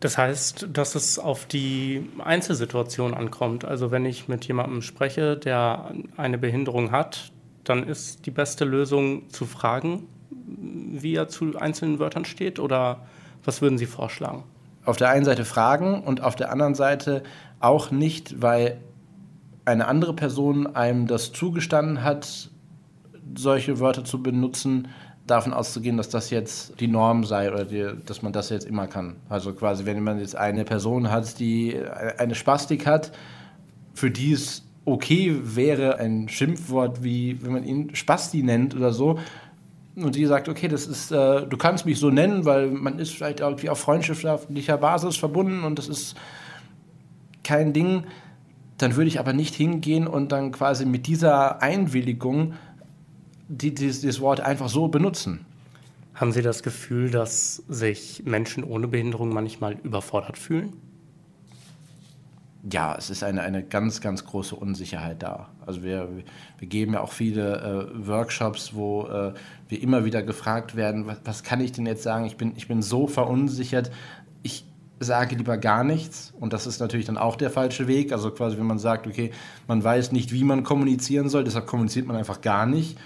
Das 0.00 0.18
heißt, 0.18 0.68
dass 0.72 0.94
es 0.94 1.18
auf 1.18 1.46
die 1.46 2.10
Einzelsituation 2.18 3.14
ankommt. 3.14 3.64
Also 3.64 3.90
wenn 3.90 4.04
ich 4.04 4.28
mit 4.28 4.46
jemandem 4.46 4.82
spreche, 4.82 5.36
der 5.36 5.92
eine 6.16 6.38
Behinderung 6.38 6.92
hat, 6.92 7.32
dann 7.64 7.82
ist 7.82 8.26
die 8.26 8.30
beste 8.30 8.64
Lösung 8.64 9.28
zu 9.30 9.46
fragen, 9.46 10.06
wie 10.30 11.14
er 11.14 11.28
zu 11.28 11.56
einzelnen 11.58 11.98
Wörtern 11.98 12.24
steht 12.24 12.58
oder 12.58 13.06
was 13.44 13.62
würden 13.62 13.78
Sie 13.78 13.86
vorschlagen? 13.86 14.44
Auf 14.84 14.96
der 14.96 15.08
einen 15.08 15.24
Seite 15.24 15.44
fragen 15.44 16.02
und 16.02 16.20
auf 16.20 16.36
der 16.36 16.52
anderen 16.52 16.74
Seite 16.74 17.22
auch 17.58 17.90
nicht, 17.90 18.40
weil 18.42 18.78
eine 19.64 19.88
andere 19.88 20.14
Person 20.14 20.76
einem 20.76 21.06
das 21.06 21.32
zugestanden 21.32 22.04
hat, 22.04 22.50
solche 23.36 23.80
Wörter 23.80 24.04
zu 24.04 24.22
benutzen, 24.22 24.88
davon 25.26 25.52
auszugehen, 25.52 25.96
dass 25.96 26.08
das 26.08 26.30
jetzt 26.30 26.78
die 26.80 26.88
Norm 26.88 27.24
sei 27.24 27.50
oder 27.50 27.64
die, 27.64 27.86
dass 28.06 28.22
man 28.22 28.32
das 28.32 28.50
jetzt 28.50 28.66
immer 28.66 28.86
kann. 28.86 29.16
Also 29.28 29.52
quasi, 29.52 29.84
wenn 29.84 30.02
man 30.02 30.18
jetzt 30.20 30.36
eine 30.36 30.64
Person 30.64 31.10
hat, 31.10 31.38
die 31.38 31.76
eine 32.18 32.34
Spastik 32.34 32.86
hat, 32.86 33.12
für 33.94 34.10
die 34.10 34.32
es 34.32 34.62
okay 34.84 35.36
wäre, 35.42 35.98
ein 35.98 36.28
Schimpfwort 36.28 37.02
wie, 37.02 37.42
wenn 37.42 37.52
man 37.52 37.64
ihn 37.64 37.94
Spasti 37.94 38.42
nennt 38.42 38.76
oder 38.76 38.92
so, 38.92 39.18
und 39.96 40.14
die 40.14 40.26
sagt, 40.26 40.48
okay, 40.48 40.68
das 40.68 40.86
ist, 40.86 41.10
äh, 41.10 41.46
du 41.46 41.56
kannst 41.56 41.86
mich 41.86 41.98
so 41.98 42.10
nennen, 42.10 42.44
weil 42.44 42.68
man 42.68 42.98
ist 42.98 43.14
vielleicht 43.14 43.40
irgendwie 43.40 43.70
auf 43.70 43.78
freundschaftlicher 43.78 44.76
Basis 44.76 45.16
verbunden 45.16 45.64
und 45.64 45.78
das 45.78 45.88
ist 45.88 46.16
kein 47.42 47.72
Ding, 47.72 48.04
dann 48.76 48.94
würde 48.96 49.08
ich 49.08 49.18
aber 49.18 49.32
nicht 49.32 49.54
hingehen 49.54 50.06
und 50.06 50.32
dann 50.32 50.52
quasi 50.52 50.84
mit 50.84 51.06
dieser 51.06 51.62
Einwilligung 51.62 52.52
die 53.48 53.74
dieses, 53.74 54.20
Wort 54.20 54.40
einfach 54.40 54.68
so 54.68 54.88
benutzen. 54.88 55.44
Haben 56.14 56.32
Sie 56.32 56.42
das 56.42 56.62
Gefühl, 56.62 57.10
dass 57.10 57.56
sich 57.68 58.22
Menschen 58.24 58.64
ohne 58.64 58.88
Behinderung 58.88 59.28
manchmal 59.28 59.74
überfordert 59.82 60.38
fühlen? 60.38 60.72
ja, 62.72 62.96
es 62.96 63.10
ist 63.10 63.22
eine, 63.22 63.42
eine 63.42 63.62
ganz, 63.62 64.00
ganz 64.00 64.24
große 64.24 64.56
Unsicherheit 64.56 65.22
da. 65.22 65.48
Also 65.64 65.82
wir, 65.82 66.08
wir 66.58 66.68
geben 66.68 66.94
ja 66.94 67.00
auch 67.00 67.12
viele 67.12 67.90
äh, 67.94 68.06
Workshops, 68.06 68.74
wo 68.74 69.06
äh, 69.06 69.34
wir 69.68 69.82
immer 69.82 70.04
wieder 70.04 70.22
gefragt 70.22 70.74
werden, 70.74 71.06
was, 71.06 71.18
was, 71.24 71.42
kann 71.42 71.60
ich 71.60 71.72
denn 71.72 71.86
jetzt 71.86 72.02
sagen? 72.02 72.24
Ich 72.24 72.36
bin, 72.36 72.54
ich 72.56 72.66
bin 72.66 72.82
so 72.82 73.06
verunsichert. 73.06 73.92
Ich 74.42 74.64
sage 74.98 75.36
lieber 75.36 75.58
gar 75.58 75.84
nichts. 75.84 76.32
Und 76.40 76.52
das 76.52 76.66
ist 76.66 76.80
natürlich 76.80 77.06
dann 77.06 77.18
auch 77.18 77.36
der 77.36 77.50
falsche 77.50 77.86
Weg. 77.86 78.12
Also 78.12 78.30
quasi, 78.32 78.58
wenn 78.58 78.66
man 78.66 78.78
sagt, 78.78 79.06
okay, 79.06 79.30
man 79.68 79.84
weiß 79.84 80.10
nicht, 80.10 80.32
wie 80.32 80.42
man 80.42 80.64
kommunizieren 80.64 81.28
soll, 81.28 81.44
deshalb 81.44 81.66
kommuniziert 81.66 82.06
man 82.06 82.16
einfach 82.16 82.40
gar 82.40 82.66
nicht. 82.66 82.98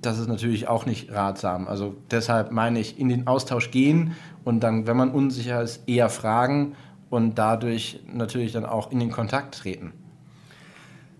Das 0.00 0.18
ist 0.18 0.28
natürlich 0.28 0.68
auch 0.68 0.86
nicht 0.86 1.12
ratsam. 1.12 1.66
Also 1.66 1.94
deshalb 2.10 2.52
meine 2.52 2.78
ich, 2.80 2.98
in 2.98 3.08
den 3.08 3.26
Austausch 3.26 3.70
gehen 3.70 4.14
und 4.44 4.60
dann, 4.60 4.86
wenn 4.86 4.96
man 4.96 5.10
unsicher 5.10 5.62
ist, 5.62 5.88
eher 5.88 6.08
fragen 6.08 6.74
und 7.10 7.36
dadurch 7.38 8.00
natürlich 8.12 8.52
dann 8.52 8.64
auch 8.64 8.90
in 8.90 9.00
den 9.00 9.10
Kontakt 9.10 9.56
treten. 9.56 9.92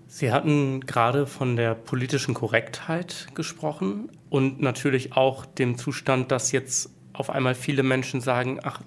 Sie 0.07 0.33
hatten 0.33 0.81
gerade 0.81 1.27
von 1.27 1.57
der 1.57 1.75
politischen 1.75 2.35
Korrektheit 2.35 3.29
gesprochen 3.35 4.11
und 4.29 4.61
natürlich 4.61 5.15
auch 5.15 5.47
dem 5.47 5.79
Zustand, 5.79 6.31
dass 6.31 6.53
jetzt 6.53 6.91
auf 7.13 7.31
einmal 7.31 7.55
viele 7.55 7.83
Menschen 7.83 8.21
sagen, 8.21 8.59
ach, 8.63 8.81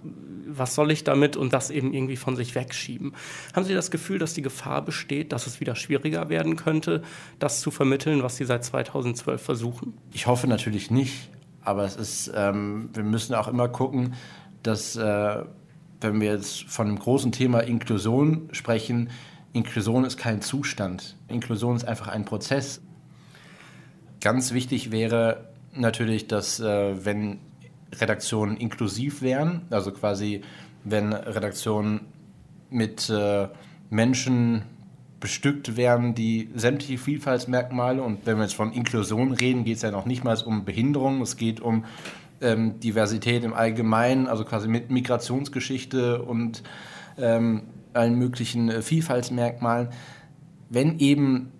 was 0.48 0.76
soll 0.76 0.92
ich 0.92 1.04
damit 1.04 1.38
und 1.38 1.54
das 1.54 1.70
eben 1.70 1.94
irgendwie 1.94 2.16
von 2.16 2.36
sich 2.36 2.56
wegschieben. 2.56 3.14
Haben 3.54 3.66
Sie 3.66 3.74
das 3.74 3.92
Gefühl, 3.92 4.20
dass 4.20 4.34
die 4.34 4.42
Gefahr 4.42 4.84
besteht, 4.84 5.32
dass 5.32 5.48
es 5.48 5.60
wieder 5.60 5.76
schwieriger 5.76 6.30
werden 6.30 6.56
könnte, 6.56 7.04
das 7.40 7.62
zu 7.62 7.72
vermitteln, 7.72 8.24
was 8.24 8.38
Sie 8.38 8.46
seit 8.46 8.64
2012 8.64 9.42
versuchen? 9.42 9.94
Ich 10.14 10.28
hoffe 10.28 10.48
natürlich 10.48 10.92
nicht, 10.92 11.30
aber 11.62 11.84
es 11.84 11.96
ist, 11.96 12.32
ähm, 12.36 12.90
wir 12.94 13.04
müssen 13.04 13.36
auch 13.36 13.48
immer 13.48 13.68
gucken, 13.68 14.14
dass 14.64 14.96
äh, 14.96 15.44
wenn 16.02 16.22
wir 16.22 16.32
jetzt 16.32 16.64
von 16.64 16.88
einem 16.88 17.00
großen 17.00 17.32
Thema 17.32 17.60
Inklusion 17.62 18.50
sprechen, 18.52 19.10
Inklusion 19.54 20.04
ist 20.04 20.18
kein 20.18 20.42
Zustand. 20.42 21.16
Inklusion 21.28 21.76
ist 21.76 21.86
einfach 21.86 22.08
ein 22.08 22.26
Prozess. 22.26 22.82
Ganz 24.22 24.54
wichtig 24.54 24.92
wäre 24.92 25.50
natürlich, 25.74 26.28
dass 26.28 26.60
äh, 26.60 27.06
wenn 27.06 27.40
Redaktionen 27.94 28.58
inklusiv 28.58 29.22
wären, 29.22 29.62
also 29.70 29.92
quasi 29.92 30.42
wenn 30.84 31.14
Redaktionen 31.14 32.02
mit 32.70 33.10
äh, 33.10 33.48
Menschen 33.90 34.64
bestückt 35.20 35.78
werden, 35.78 36.14
die 36.14 36.50
sämtliche 36.56 36.98
Vielfaltsmerkmale, 36.98 38.04
und 38.04 38.26
wenn 38.26 38.38
wir 38.38 38.44
jetzt 38.44 38.56
von 38.56 38.72
Inklusion 38.74 39.32
reden, 39.32 39.64
geht 39.64 39.78
es 39.78 39.82
ja 39.82 39.92
noch 39.92 40.06
nicht 40.06 40.24
mal 40.24 40.38
um 40.46 40.66
Behinderung, 40.66 41.22
es 41.22 41.38
geht 41.38 41.60
um 41.62 41.86
ähm, 42.42 42.80
Diversität 42.80 43.44
im 43.44 43.54
Allgemeinen, 43.54 44.28
also 44.28 44.46
quasi 44.46 44.68
mit 44.68 44.92
Migrationsgeschichte 44.92 46.22
und 46.22 46.64
ähm, 47.18 47.64
allen 47.94 48.16
möglichen 48.16 48.70
äh, 48.70 48.82
Vielfaltsmerkmalen. 48.82 49.90
Wenn 50.70 51.00
eben 51.00 51.52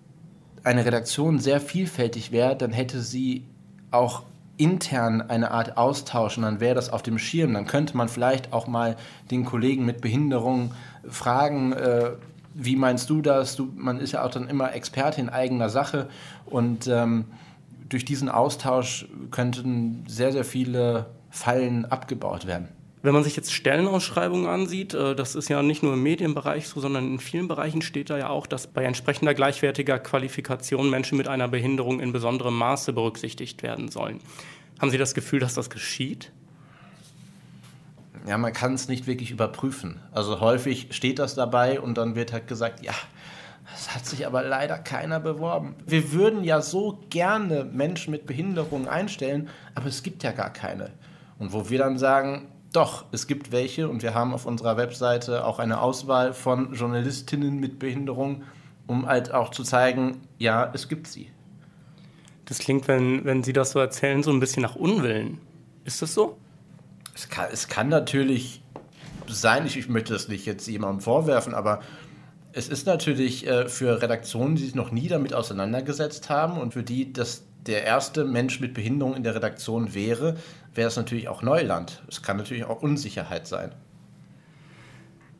eine 0.62 0.84
Redaktion 0.84 1.38
sehr 1.38 1.60
vielfältig 1.60 2.32
wäre, 2.32 2.56
dann 2.56 2.72
hätte 2.72 3.00
sie 3.00 3.44
auch 3.90 4.24
intern 4.58 5.20
eine 5.20 5.50
Art 5.50 5.76
Austausch 5.76 6.36
und 6.36 6.44
dann 6.44 6.60
wäre 6.60 6.74
das 6.74 6.90
auf 6.90 7.02
dem 7.02 7.18
Schirm. 7.18 7.54
Dann 7.54 7.66
könnte 7.66 7.96
man 7.96 8.08
vielleicht 8.08 8.52
auch 8.52 8.66
mal 8.66 8.96
den 9.30 9.44
Kollegen 9.44 9.84
mit 9.84 10.00
Behinderung 10.00 10.72
fragen, 11.08 11.72
äh, 11.72 12.12
wie 12.54 12.76
meinst 12.76 13.10
du 13.10 13.20
das? 13.20 13.56
Du, 13.56 13.70
man 13.76 14.00
ist 14.00 14.12
ja 14.12 14.24
auch 14.24 14.30
dann 14.30 14.48
immer 14.48 14.72
Experte 14.72 15.20
in 15.20 15.28
eigener 15.28 15.68
Sache 15.68 16.08
und 16.46 16.86
ähm, 16.86 17.26
durch 17.88 18.04
diesen 18.04 18.30
Austausch 18.30 19.06
könnten 19.30 20.04
sehr, 20.08 20.32
sehr 20.32 20.44
viele 20.44 21.06
Fallen 21.30 21.84
abgebaut 21.84 22.46
werden. 22.46 22.68
Wenn 23.06 23.14
man 23.14 23.22
sich 23.22 23.36
jetzt 23.36 23.52
Stellenausschreibungen 23.52 24.48
ansieht, 24.48 24.92
äh, 24.92 25.14
das 25.14 25.36
ist 25.36 25.48
ja 25.48 25.62
nicht 25.62 25.84
nur 25.84 25.92
im 25.92 26.02
Medienbereich 26.02 26.66
so, 26.66 26.80
sondern 26.80 27.06
in 27.06 27.20
vielen 27.20 27.46
Bereichen 27.46 27.80
steht 27.80 28.10
da 28.10 28.18
ja 28.18 28.30
auch, 28.30 28.48
dass 28.48 28.66
bei 28.66 28.82
entsprechender 28.82 29.32
gleichwertiger 29.32 30.00
Qualifikation 30.00 30.90
Menschen 30.90 31.16
mit 31.16 31.28
einer 31.28 31.46
Behinderung 31.46 32.00
in 32.00 32.12
besonderem 32.12 32.58
Maße 32.58 32.92
berücksichtigt 32.92 33.62
werden 33.62 33.92
sollen. 33.92 34.18
Haben 34.80 34.90
Sie 34.90 34.98
das 34.98 35.14
Gefühl, 35.14 35.38
dass 35.38 35.54
das 35.54 35.70
geschieht? 35.70 36.32
Ja, 38.26 38.38
man 38.38 38.52
kann 38.52 38.74
es 38.74 38.88
nicht 38.88 39.06
wirklich 39.06 39.30
überprüfen. 39.30 40.00
Also 40.10 40.40
häufig 40.40 40.88
steht 40.90 41.20
das 41.20 41.36
dabei 41.36 41.80
und 41.80 41.96
dann 41.96 42.16
wird 42.16 42.32
halt 42.32 42.48
gesagt, 42.48 42.84
ja, 42.84 42.94
es 43.72 43.94
hat 43.94 44.04
sich 44.04 44.26
aber 44.26 44.42
leider 44.42 44.78
keiner 44.78 45.20
beworben. 45.20 45.76
Wir 45.86 46.10
würden 46.10 46.42
ja 46.42 46.60
so 46.60 46.98
gerne 47.08 47.62
Menschen 47.62 48.10
mit 48.10 48.26
Behinderungen 48.26 48.88
einstellen, 48.88 49.48
aber 49.76 49.86
es 49.86 50.02
gibt 50.02 50.24
ja 50.24 50.32
gar 50.32 50.52
keine. 50.52 50.90
Und 51.38 51.52
wo 51.52 51.70
wir 51.70 51.78
dann 51.78 51.98
sagen, 51.98 52.48
doch, 52.76 53.06
es 53.10 53.26
gibt 53.26 53.52
welche 53.52 53.88
und 53.88 54.02
wir 54.02 54.14
haben 54.14 54.34
auf 54.34 54.44
unserer 54.44 54.76
Webseite 54.76 55.44
auch 55.44 55.58
eine 55.58 55.80
Auswahl 55.80 56.34
von 56.34 56.74
Journalistinnen 56.74 57.58
mit 57.58 57.78
Behinderung, 57.78 58.42
um 58.86 59.06
halt 59.06 59.32
auch 59.32 59.50
zu 59.50 59.64
zeigen, 59.64 60.20
ja, 60.38 60.70
es 60.74 60.88
gibt 60.88 61.06
sie. 61.06 61.30
Das 62.44 62.58
klingt, 62.58 62.86
wenn, 62.86 63.24
wenn 63.24 63.42
Sie 63.42 63.52
das 63.52 63.70
so 63.70 63.80
erzählen, 63.80 64.22
so 64.22 64.30
ein 64.30 64.40
bisschen 64.40 64.62
nach 64.62 64.76
Unwillen. 64.76 65.38
Ist 65.84 66.02
das 66.02 66.14
so? 66.14 66.36
Es 67.14 67.28
kann, 67.28 67.48
es 67.50 67.66
kann 67.68 67.88
natürlich 67.88 68.62
sein, 69.26 69.66
ich, 69.66 69.76
ich 69.76 69.88
möchte 69.88 70.12
das 70.12 70.28
nicht 70.28 70.44
jetzt 70.44 70.68
jemandem 70.68 71.00
vorwerfen, 71.00 71.54
aber 71.54 71.80
es 72.52 72.68
ist 72.68 72.86
natürlich 72.86 73.46
äh, 73.46 73.68
für 73.68 74.02
Redaktionen, 74.02 74.54
die 74.54 74.64
sich 74.64 74.74
noch 74.74 74.90
nie 74.90 75.08
damit 75.08 75.34
auseinandergesetzt 75.34 76.30
haben 76.30 76.58
und 76.58 76.74
für 76.74 76.82
die 76.82 77.12
das 77.12 77.44
der 77.66 77.84
erste 77.84 78.24
Mensch 78.24 78.60
mit 78.60 78.74
Behinderung 78.74 79.14
in 79.14 79.22
der 79.22 79.34
Redaktion 79.34 79.94
wäre, 79.94 80.36
wäre 80.74 80.88
es 80.88 80.96
natürlich 80.96 81.28
auch 81.28 81.42
Neuland. 81.42 82.02
Es 82.08 82.22
kann 82.22 82.36
natürlich 82.36 82.64
auch 82.64 82.82
Unsicherheit 82.82 83.46
sein. 83.46 83.72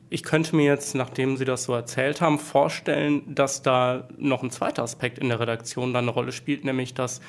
Ich 0.08 0.22
könnte 0.22 0.54
mir 0.54 0.64
jetzt, 0.64 0.94
nachdem 0.94 1.36
Sie 1.36 1.44
das 1.44 1.64
so 1.64 1.74
erzählt 1.74 2.20
haben, 2.20 2.38
vorstellen, 2.38 3.34
dass 3.34 3.62
da 3.62 4.06
noch 4.16 4.42
ein 4.42 4.50
zweiter 4.50 4.84
Aspekt 4.84 5.18
in 5.18 5.28
der 5.28 5.40
Redaktion 5.40 5.92
dann 5.92 6.04
eine 6.04 6.12
Rolle 6.12 6.30
spielt, 6.30 6.64
nämlich 6.64 6.94
dass 6.94 7.20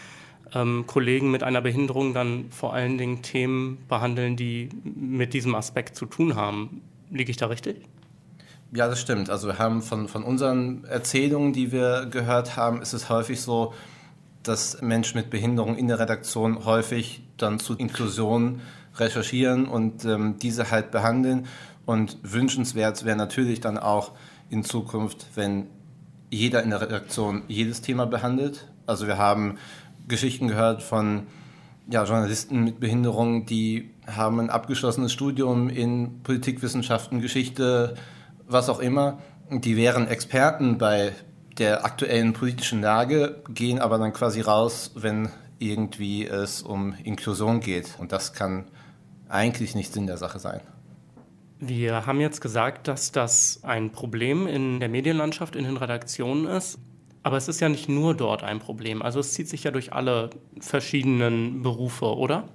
ähm, 0.54 0.86
Kollegen 0.86 1.32
mit 1.32 1.44
einer 1.44 1.62
Behinderung 1.62 2.14
dann 2.14 2.52
vor 2.52 2.74
allen 2.74 2.98
Dingen 2.98 3.24
Themen 3.24 3.84
behandeln, 3.88 4.36
die 4.36 4.70
mit 4.84 5.34
diesem 5.34 5.56
Aspekt 5.56 5.96
zu 5.96 6.06
tun 6.06 6.36
haben. 6.36 6.82
Liege 7.10 7.32
ich 7.32 7.38
da 7.38 7.48
richtig? 7.48 7.78
Ja, 8.74 8.88
das 8.88 9.00
stimmt. 9.00 9.30
Also 9.30 9.48
wir 9.48 9.60
haben 9.60 9.82
von, 9.82 10.08
von 10.08 10.24
unseren 10.24 10.84
Erzählungen, 10.86 11.54
die 11.54 11.72
wir 11.72 12.06
gehört 12.06 12.58
haben, 12.58 12.82
ist 12.82 12.94
es 12.94 13.10
häufig 13.10 13.42
so, 13.42 13.74
dass 14.48 14.82
Menschen 14.82 15.18
mit 15.18 15.30
Behinderung 15.30 15.78
in 15.78 15.88
der 15.88 16.00
Redaktion 16.00 16.66
häufig 16.66 17.24
dann 17.38 17.60
zu 17.60 17.76
Inklusion 17.76 18.62
recherchieren 18.96 19.68
und 19.68 20.06
ähm, 20.06 20.38
diese 20.42 20.72
halt 20.72 20.92
behandeln. 20.92 21.48
Und 21.86 22.18
wünschenswert 22.24 23.06
wäre 23.06 23.18
natürlich 23.18 23.62
dann 23.62 23.78
auch 23.78 24.12
in 24.50 24.64
Zukunft, 24.64 25.28
wenn 25.36 25.68
jeder 26.30 26.64
in 26.64 26.72
der 26.72 26.82
Redaktion 26.82 27.44
jedes 27.48 27.82
Thema 27.82 28.06
behandelt. 28.06 28.68
Also 28.86 29.08
wir 29.08 29.18
haben 29.18 29.58
Geschichten 30.08 30.48
gehört 30.48 30.84
von 30.84 31.28
ja, 31.90 32.04
Journalisten 32.04 32.64
mit 32.64 32.80
Behinderung, 32.80 33.46
die 33.46 33.92
haben 34.06 34.40
ein 34.40 34.50
abgeschlossenes 34.50 35.14
Studium 35.14 35.70
in 35.70 36.22
Politikwissenschaften, 36.24 37.22
Geschichte, 37.22 37.96
was 38.46 38.70
auch 38.70 38.80
immer. 38.80 39.20
Die 39.50 39.78
wären 39.78 40.08
Experten 40.08 40.78
bei 40.78 41.14
der 41.58 41.86
aktuellen 41.86 42.34
politischen 42.34 42.82
Lage, 42.82 43.42
gehen 43.50 43.80
aber 43.80 43.98
dann 43.98 44.14
quasi 44.14 44.42
raus, 44.42 44.92
wenn 44.96 45.30
irgendwie 45.60 46.26
es 46.26 46.62
um 46.62 46.94
Inklusion 47.04 47.60
geht. 47.60 47.96
Und 47.98 48.12
das 48.12 48.34
kann 48.34 48.66
eigentlich 49.30 49.76
nicht 49.76 49.94
Sinn 49.94 50.08
der 50.08 50.18
Sache 50.18 50.40
sein. 50.40 50.62
Wir 51.60 52.06
haben 52.06 52.20
jetzt 52.22 52.42
gesagt, 52.42 52.88
dass 52.88 53.12
das 53.12 53.62
ein 53.64 53.92
Problem 53.92 54.46
in 54.46 54.80
der 54.80 54.90
Medienlandschaft, 54.90 55.56
in 55.56 55.64
den 55.64 55.78
Redaktionen 55.78 56.46
ist. 56.46 56.78
Aber 57.24 57.36
es 57.38 57.48
ist 57.48 57.60
ja 57.60 57.68
nicht 57.68 57.90
nur 57.90 58.14
dort 58.14 58.44
ein 58.44 58.60
Problem. 58.60 59.02
Also 59.02 59.20
es 59.20 59.34
zieht 59.34 59.50
sich 59.50 59.64
ja 59.64 59.72
durch 59.72 59.92
alle 59.92 60.30
verschiedenen 60.60 61.64
Berufe, 61.64 62.16
oder? 62.16 62.48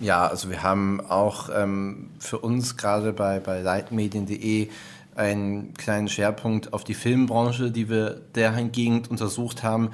Ja, 0.00 0.26
also 0.26 0.48
wir 0.48 0.62
haben 0.62 1.00
auch 1.00 1.50
ähm, 1.54 2.10
für 2.18 2.38
uns 2.38 2.76
gerade 2.76 3.12
bei, 3.12 3.40
bei 3.40 3.60
leitmedien.de 3.60 4.68
einen 5.18 5.74
kleinen 5.74 6.08
Schwerpunkt 6.08 6.72
auf 6.72 6.84
die 6.84 6.94
Filmbranche, 6.94 7.70
die 7.70 7.88
wir 7.88 8.22
dahingehend 8.32 9.10
untersucht 9.10 9.62
haben. 9.62 9.90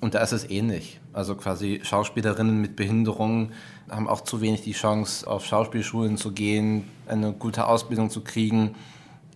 Und 0.00 0.14
da 0.14 0.20
ist 0.20 0.32
es 0.32 0.48
ähnlich. 0.48 0.98
Also 1.12 1.34
quasi 1.34 1.80
Schauspielerinnen 1.82 2.60
mit 2.60 2.74
Behinderungen 2.74 3.52
haben 3.90 4.08
auch 4.08 4.22
zu 4.22 4.40
wenig 4.40 4.62
die 4.62 4.72
Chance, 4.72 5.26
auf 5.26 5.44
Schauspielschulen 5.44 6.16
zu 6.16 6.32
gehen, 6.32 6.84
eine 7.06 7.32
gute 7.32 7.66
Ausbildung 7.66 8.08
zu 8.08 8.22
kriegen. 8.22 8.76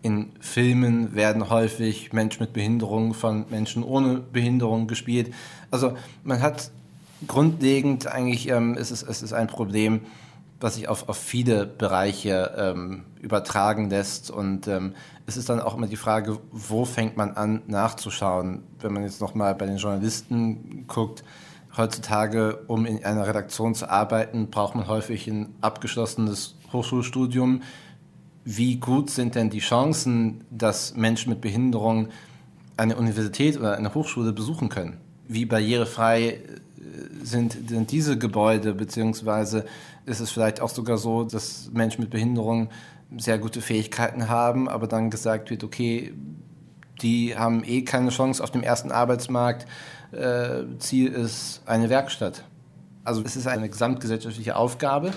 In 0.01 0.33
Filmen 0.41 1.15
werden 1.15 1.51
häufig 1.51 2.13
Menschen 2.13 2.43
mit 2.43 2.53
Behinderung 2.53 3.13
von 3.13 3.45
Menschen 3.51 3.83
ohne 3.83 4.21
Behinderung 4.21 4.87
gespielt. 4.87 5.35
Also 5.71 5.97
man 6.23 6.41
hat 6.41 6.71
grundlegend 7.27 8.07
eigentlich 8.07 8.49
ähm, 8.49 8.75
ist 8.75 8.91
es, 8.91 9.03
es 9.03 9.23
ist 9.23 9.33
ein 9.33 9.49
Problem, 9.49 10.01
was 10.65 10.77
sich 10.77 10.89
auf, 10.89 11.11
auf 11.11 11.19
viele 11.19 11.67
Bereiche 11.67 12.55
ähm, 12.57 13.05
übertragen 13.21 13.91
lässt. 13.91 14.31
Und 14.31 14.67
ähm, 14.67 14.95
es 15.27 15.37
ist 15.37 15.51
dann 15.51 15.61
auch 15.61 15.77
immer 15.77 15.87
die 15.87 15.97
Frage, 15.97 16.39
wo 16.51 16.87
fängt 16.87 17.19
man 17.19 17.33
an 17.33 17.63
nachzuschauen? 17.67 18.63
Wenn 18.81 18.95
man 18.95 19.03
jetzt 19.03 19.21
nochmal 19.21 19.55
bei 19.55 19.67
den 19.67 19.77
Journalisten 19.77 20.87
guckt, 20.89 21.23
heutzutage, 21.77 22.65
um 22.67 22.87
in 22.87 23.05
einer 23.05 23.27
Redaktion 23.27 23.75
zu 23.75 23.91
arbeiten, 23.91 24.49
braucht 24.49 24.75
man 24.75 24.89
häufig 24.89 25.27
ein 25.29 25.55
abgeschlossenes 25.61 26.57
Hochschulstudium. 26.73 27.63
wie 28.47 28.77
gut 28.77 29.11
sind 29.11 29.37
denn 29.37 29.49
die 29.49 29.61
Chancen, 29.61 30.45
dass 30.51 30.97
Menschen 30.97 31.31
mit 31.31 31.41
Behinderung 31.41 32.09
eine 32.77 32.97
Universität 32.97 33.59
oder 33.59 33.77
eine 33.77 33.95
Hochschule 33.95 34.33
besuchen 34.33 34.69
können? 34.69 35.04
Wie 35.29 35.45
barrierefrei 35.45 36.29
äh, 36.29 36.39
sind, 37.23 37.69
sind 37.69 37.91
diese 37.91 38.19
Gebäude, 38.19 38.75
beziehungsweise 38.75 39.65
ist 40.07 40.21
es 40.21 40.31
vielleicht 40.31 40.61
auch 40.61 40.69
sogar 40.69 40.99
so, 40.99 41.25
dass 41.25 41.71
Menschen 41.73 42.03
mit 42.03 42.11
Behinderung 42.11 42.69
sehr 43.17 43.39
gute 43.39 43.61
Fähigkeiten 43.61 44.29
haben, 44.29 44.69
aber 44.69 44.87
dann 44.87 45.11
gesagt 45.11 45.51
wird, 45.51 45.65
okay, 45.65 46.13
die 47.03 47.37
haben 47.37 47.63
eh 47.65 47.83
keine 47.83 48.11
Chance 48.11 48.43
auf 48.43 48.51
dem 48.51 48.63
ersten 48.63 48.93
Arbeitsmarkt. 48.93 49.67
Äh, 50.13 50.65
Ziel 50.79 51.13
ist 51.13 51.63
eine 51.67 51.91
Werkstatt. 51.91 52.45
Also 53.03 53.23
es 53.23 53.37
ist 53.37 53.47
eine 53.47 53.69
gesamtgesellschaftliche 53.69 54.57
Aufgabe, 54.57 55.13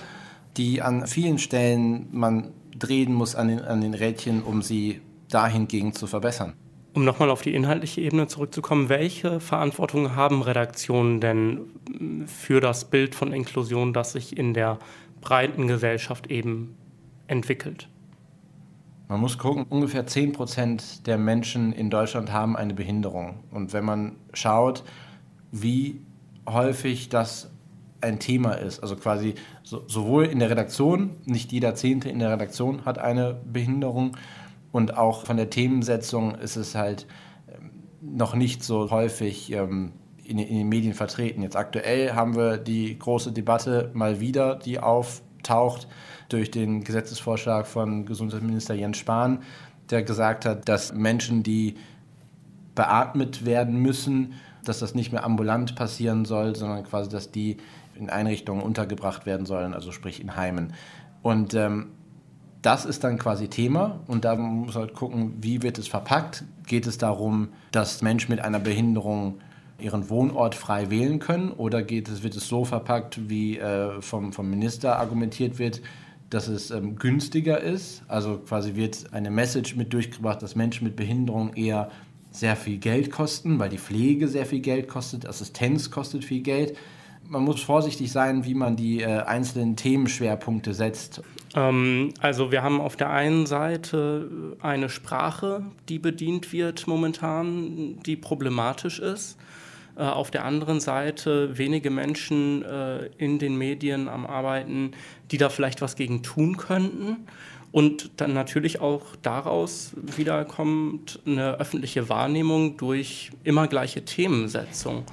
die 0.58 0.82
an 0.82 1.08
vielen 1.08 1.38
Stellen 1.39 2.08
man 2.12 2.51
drehen 2.78 3.14
muss 3.14 3.36
an 3.36 3.47
den, 3.47 3.62
an 3.62 3.82
den 3.82 3.93
Rädchen, 3.93 4.43
um 4.43 4.62
sie 4.62 5.01
dahingegen 5.30 5.93
zu 5.93 6.08
verbessern. 6.08 6.53
Um 6.98 7.06
nochmal 7.06 7.30
auf 7.30 7.43
die 7.43 7.54
inhaltliche 7.54 8.02
Ebene 8.02 8.26
zurückzukommen, 8.26 8.89
welche 8.89 9.39
Verantwortung 9.39 10.16
haben 10.16 10.41
Redaktionen 10.41 11.22
denn 11.22 11.60
für 12.26 12.60
das 12.60 12.86
Bild 12.86 13.14
von 13.14 13.34
Inklusion, 13.34 13.93
das 13.93 14.14
sich 14.14 14.36
in 14.36 14.56
der 14.56 14.80
breiten 15.22 15.68
Gesellschaft 15.68 16.32
eben 16.32 16.76
entwickelt? 17.28 17.88
Man 19.10 19.20
muss 19.20 19.38
gucken, 19.38 19.68
ungefähr 19.70 20.08
10 20.08 20.32
Prozent 20.32 21.06
der 21.06 21.20
Menschen 21.20 21.72
in 21.72 21.91
Deutschland 21.91 22.32
haben 22.32 22.58
eine 22.58 22.74
Behinderung. 22.74 23.43
Und 23.52 23.74
wenn 23.74 23.86
man 23.86 24.16
schaut, 24.34 24.84
wie 25.52 26.02
häufig 26.50 27.10
das 27.10 27.52
ein 28.02 28.18
Thema 28.18 28.54
ist, 28.54 28.80
also 28.80 28.95
quasi 28.95 29.36
so, 29.62 29.84
sowohl 29.86 30.26
in 30.26 30.39
der 30.39 30.50
Redaktion, 30.50 31.12
nicht 31.26 31.52
jeder 31.52 31.76
Zehnte 31.76 32.10
in 32.10 32.18
der 32.18 32.32
Redaktion 32.32 32.86
hat 32.86 32.98
eine 32.98 33.36
Behinderung, 33.45 34.18
und 34.78 34.96
auch 34.96 35.26
von 35.26 35.38
der 35.38 35.50
Themensetzung 35.50 36.36
ist 36.36 36.56
es 36.56 36.76
halt 36.76 37.08
ähm, 37.52 37.72
noch 38.00 38.36
nicht 38.36 38.64
so 38.64 38.92
häufig 38.92 39.52
ähm, 39.52 39.92
in, 40.24 40.38
in 40.38 40.56
den 40.56 40.70
Medien 40.70 40.94
vertreten. 40.94 41.42
Jetzt 41.42 41.56
aktuell 41.56 42.14
haben 42.14 42.36
wir 42.36 42.58
die 42.60 42.98
große 43.00 43.32
Debatte 43.32 43.90
mal 43.96 44.20
wieder, 44.20 44.54
die 44.54 44.80
auftaucht 44.80 45.88
durch 46.30 46.52
den 46.52 46.84
Gesetzesvorschlag 46.84 47.66
von 47.66 48.06
Gesundheitsminister 48.06 48.76
Jens 48.76 49.00
Spahn, 49.00 49.40
der 49.90 50.04
gesagt 50.04 50.46
hat, 50.46 50.70
dass 50.70 50.94
Menschen, 50.94 51.42
die 51.42 51.74
beatmet 52.76 53.48
werden 53.48 53.82
müssen, 53.82 54.34
dass 54.64 54.78
das 54.78 54.94
nicht 54.94 55.12
mehr 55.12 55.24
ambulant 55.24 55.76
passieren 55.76 56.24
soll, 56.26 56.56
sondern 56.56 56.84
quasi, 56.84 57.10
dass 57.10 57.32
die 57.32 57.58
in 57.96 58.12
Einrichtungen 58.12 58.62
untergebracht 58.62 59.26
werden 59.26 59.48
sollen, 59.48 59.74
also 59.74 59.92
sprich 59.92 60.22
in 60.22 60.36
Heimen. 60.36 60.74
Und 61.24 61.56
ähm, 61.56 61.94
das 62.68 62.84
ist 62.84 63.05
dann 63.05 63.18
quasi 63.18 63.47
Thema 63.47 64.01
und 64.07 64.26
da 64.26 64.36
muss 64.36 64.76
halt 64.76 64.93
gucken, 64.93 65.36
wie 65.39 65.63
wird 65.63 65.78
es 65.78 65.88
verpackt. 65.88 66.43
Geht 66.65 66.86
es 66.86 66.97
darum, 66.97 67.47
dass 67.72 68.01
Menschen 68.01 68.30
mit 68.30 68.41
einer 68.41 68.59
Behinderung 68.59 69.39
ihren 69.80 70.09
Wohnort 70.09 70.53
frei 70.53 70.89
wählen 70.89 71.20
können 71.20 71.51
oder 71.51 71.82
geht 71.82 72.09
es, 72.09 72.24
wird 72.24 72.36
es 72.36 72.49
so 72.49 72.65
verpackt, 72.65 73.30
wie 73.30 73.57
äh, 73.57 74.01
vom, 74.01 74.34
vom 74.34 74.49
Minister 74.49 74.99
argumentiert 74.99 75.59
wird, 75.59 75.82
dass 76.30 76.49
es 76.49 76.70
ähm, 76.70 76.97
günstiger 76.97 77.61
ist. 77.61 78.03
Also 78.09 78.39
quasi 78.39 78.76
wird 78.76 79.13
eine 79.13 79.32
Message 79.32 79.78
mit 79.78 79.93
durchgebracht, 79.93 80.41
dass 80.41 80.57
Menschen 80.57 80.84
mit 80.84 80.97
Behinderung 80.97 81.53
eher 81.53 81.89
sehr 82.32 82.57
viel 82.57 82.80
Geld 82.80 83.11
kosten, 83.11 83.59
weil 83.59 83.70
die 83.70 83.78
Pflege 83.78 84.28
sehr 84.28 84.45
viel 84.45 84.59
Geld 84.59 84.89
kostet, 84.89 85.26
Assistenz 85.26 85.89
kostet 85.89 86.26
viel 86.26 86.41
Geld. 86.41 86.76
Man 87.30 87.44
muss 87.44 87.62
vorsichtig 87.62 88.12
sein, 88.12 88.46
wie 88.46 88.54
man 88.54 88.76
die 88.76 89.02
äh, 89.02 89.22
einzelnen 89.22 89.76
Themenschwerpunkte 89.76 90.74
setzt. 90.74 91.22
Ähm, 91.56 92.14
also 92.20 92.52
wir 92.52 92.64
haben 92.64 92.80
auf 92.80 92.96
der 92.96 93.10
einen 93.10 93.46
Seite 93.46 94.56
eine 94.62 94.90
Sprache, 94.90 95.64
die 95.90 96.00
bedient 96.00 96.54
wird 96.54 96.88
momentan, 96.88 98.00
die 98.06 98.16
problematisch 98.16 99.00
ist. 99.00 99.38
Äh, 99.98 100.04
auf 100.04 100.30
der 100.30 100.46
anderen 100.46 100.80
Seite 100.80 101.58
wenige 101.58 101.90
Menschen 101.90 102.64
äh, 102.64 103.08
in 103.18 103.40
den 103.40 103.58
Medien 103.58 104.08
am 104.08 104.26
Arbeiten, 104.26 104.92
die 105.32 105.38
da 105.38 105.50
vielleicht 105.50 105.82
was 105.82 105.96
gegen 105.96 106.22
tun 106.22 106.58
könnten. 106.58 107.28
Und 107.72 108.12
dann 108.18 108.34
natürlich 108.34 108.80
auch 108.80 109.02
daraus 109.22 109.92
wieder 110.16 110.46
kommt 110.46 111.20
eine 111.26 111.56
öffentliche 111.60 112.10
Wahrnehmung 112.10 112.78
durch 112.78 113.32
immer 113.44 113.68
gleiche 113.68 114.06
Themensetzung. 114.06 115.04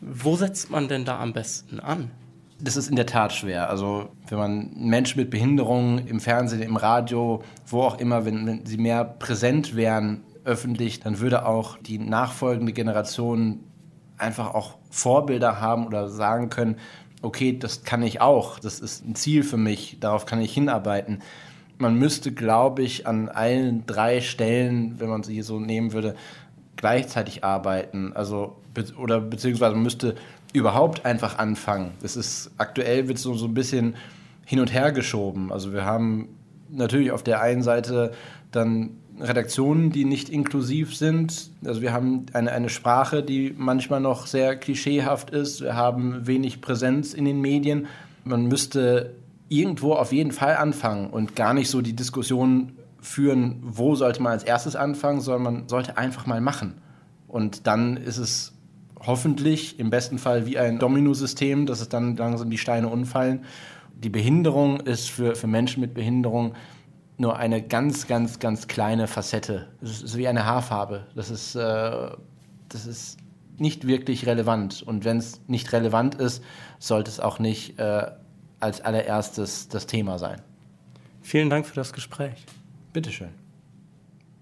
Wo 0.00 0.36
setzt 0.36 0.70
man 0.70 0.88
denn 0.88 1.04
da 1.04 1.18
am 1.18 1.32
besten 1.32 1.80
an? 1.80 2.10
Das 2.58 2.76
ist 2.76 2.88
in 2.88 2.96
der 2.96 3.06
Tat 3.06 3.32
schwer. 3.32 3.68
Also 3.68 4.08
wenn 4.28 4.38
man 4.38 4.70
Menschen 4.76 5.20
mit 5.20 5.30
Behinderungen 5.30 6.06
im 6.06 6.20
Fernsehen, 6.20 6.62
im 6.62 6.76
Radio, 6.76 7.42
wo 7.66 7.82
auch 7.82 7.98
immer, 7.98 8.24
wenn, 8.24 8.46
wenn 8.46 8.66
sie 8.66 8.78
mehr 8.78 9.04
präsent 9.04 9.76
wären 9.76 10.22
öffentlich, 10.44 11.00
dann 11.00 11.20
würde 11.20 11.44
auch 11.44 11.76
die 11.78 11.98
nachfolgende 11.98 12.72
Generation 12.72 13.60
einfach 14.16 14.54
auch 14.54 14.78
Vorbilder 14.90 15.60
haben 15.60 15.86
oder 15.86 16.08
sagen 16.08 16.48
können, 16.48 16.76
okay, 17.22 17.58
das 17.58 17.82
kann 17.82 18.02
ich 18.02 18.20
auch, 18.20 18.58
das 18.58 18.80
ist 18.80 19.04
ein 19.04 19.14
Ziel 19.14 19.42
für 19.42 19.56
mich, 19.56 19.98
darauf 20.00 20.26
kann 20.26 20.40
ich 20.40 20.54
hinarbeiten. 20.54 21.22
Man 21.78 21.96
müsste, 21.96 22.32
glaube 22.32 22.82
ich, 22.82 23.06
an 23.06 23.28
allen 23.28 23.84
drei 23.86 24.20
Stellen, 24.20 24.98
wenn 24.98 25.10
man 25.10 25.22
sie 25.22 25.42
so 25.42 25.60
nehmen 25.60 25.92
würde, 25.92 26.14
gleichzeitig 26.76 27.44
arbeiten. 27.44 28.12
Also, 28.14 28.56
oder 28.98 29.20
beziehungsweise 29.20 29.74
man 29.74 29.82
müsste 29.82 30.14
überhaupt 30.52 31.04
einfach 31.04 31.38
anfangen. 31.38 31.92
Das 32.00 32.16
ist 32.16 32.50
aktuell 32.56 33.08
wird 33.08 33.18
so, 33.18 33.34
so 33.34 33.46
ein 33.46 33.54
bisschen 33.54 33.96
hin 34.44 34.60
und 34.60 34.72
her 34.72 34.92
geschoben. 34.92 35.52
Also 35.52 35.72
wir 35.72 35.84
haben 35.84 36.28
natürlich 36.70 37.10
auf 37.10 37.22
der 37.22 37.40
einen 37.40 37.62
Seite 37.62 38.12
dann 38.52 38.90
Redaktionen, 39.20 39.90
die 39.90 40.04
nicht 40.04 40.28
inklusiv 40.28 40.94
sind. 40.96 41.50
Also 41.64 41.80
wir 41.80 41.92
haben 41.92 42.26
eine, 42.32 42.52
eine 42.52 42.68
Sprache, 42.68 43.22
die 43.22 43.54
manchmal 43.56 44.00
noch 44.00 44.26
sehr 44.26 44.56
klischeehaft 44.56 45.30
ist. 45.30 45.62
Wir 45.62 45.74
haben 45.74 46.26
wenig 46.26 46.60
Präsenz 46.60 47.14
in 47.14 47.24
den 47.24 47.40
Medien. 47.40 47.86
Man 48.24 48.46
müsste 48.46 49.14
irgendwo 49.48 49.94
auf 49.94 50.12
jeden 50.12 50.32
Fall 50.32 50.56
anfangen 50.56 51.10
und 51.10 51.36
gar 51.36 51.54
nicht 51.54 51.70
so 51.70 51.80
die 51.80 51.94
Diskussion 51.94 52.72
führen, 53.06 53.60
wo 53.62 53.94
sollte 53.94 54.22
man 54.22 54.32
als 54.32 54.42
erstes 54.44 54.76
anfangen, 54.76 55.20
sondern 55.20 55.42
man 55.42 55.68
sollte 55.68 55.96
einfach 55.96 56.26
mal 56.26 56.40
machen. 56.40 56.74
Und 57.28 57.66
dann 57.66 57.96
ist 57.96 58.18
es 58.18 58.52
hoffentlich 58.98 59.78
im 59.78 59.90
besten 59.90 60.18
Fall 60.18 60.46
wie 60.46 60.58
ein 60.58 60.78
Dominosystem, 60.78 61.66
dass 61.66 61.80
es 61.80 61.88
dann 61.88 62.16
langsam 62.16 62.50
die 62.50 62.58
Steine 62.58 62.88
umfallen. 62.88 63.44
Die 63.94 64.08
Behinderung 64.08 64.80
ist 64.80 65.10
für, 65.10 65.36
für 65.36 65.46
Menschen 65.46 65.80
mit 65.80 65.94
Behinderung 65.94 66.54
nur 67.16 67.36
eine 67.36 67.62
ganz, 67.62 68.06
ganz, 68.06 68.40
ganz 68.40 68.66
kleine 68.66 69.06
Facette. 69.06 69.68
Es 69.80 70.02
ist 70.02 70.16
wie 70.16 70.28
eine 70.28 70.44
Haarfarbe. 70.44 71.06
Das 71.14 71.30
ist, 71.30 71.54
äh, 71.54 72.10
das 72.68 72.86
ist 72.86 73.18
nicht 73.56 73.86
wirklich 73.86 74.26
relevant. 74.26 74.82
Und 74.82 75.04
wenn 75.04 75.18
es 75.18 75.40
nicht 75.46 75.72
relevant 75.72 76.16
ist, 76.16 76.42
sollte 76.78 77.10
es 77.10 77.20
auch 77.20 77.38
nicht 77.38 77.78
äh, 77.78 78.10
als 78.60 78.80
allererstes 78.80 79.68
das 79.68 79.86
Thema 79.86 80.18
sein. 80.18 80.42
Vielen 81.22 81.48
Dank 81.48 81.66
für 81.66 81.74
das 81.74 81.92
Gespräch. 81.92 82.44
Bitteschön. 82.96 83.34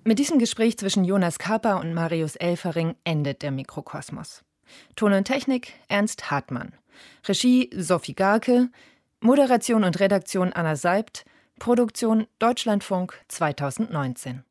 Mit 0.04 0.20
diesem 0.20 0.38
Gespräch 0.38 0.78
zwischen 0.78 1.02
Jonas 1.02 1.40
Kapper 1.40 1.80
und 1.80 1.92
Marius 1.92 2.36
Elfering 2.36 2.94
endet 3.02 3.42
der 3.42 3.50
Mikrokosmos. 3.50 4.44
Ton 4.94 5.12
und 5.12 5.24
Technik 5.24 5.72
Ernst 5.88 6.30
Hartmann. 6.30 6.72
Regie 7.26 7.68
Sophie 7.76 8.14
Garke. 8.14 8.70
Moderation 9.18 9.82
und 9.82 9.98
Redaktion 9.98 10.52
Anna 10.52 10.76
Seibt. 10.76 11.24
Produktion 11.58 12.28
Deutschlandfunk 12.38 13.20
2019 13.26 14.44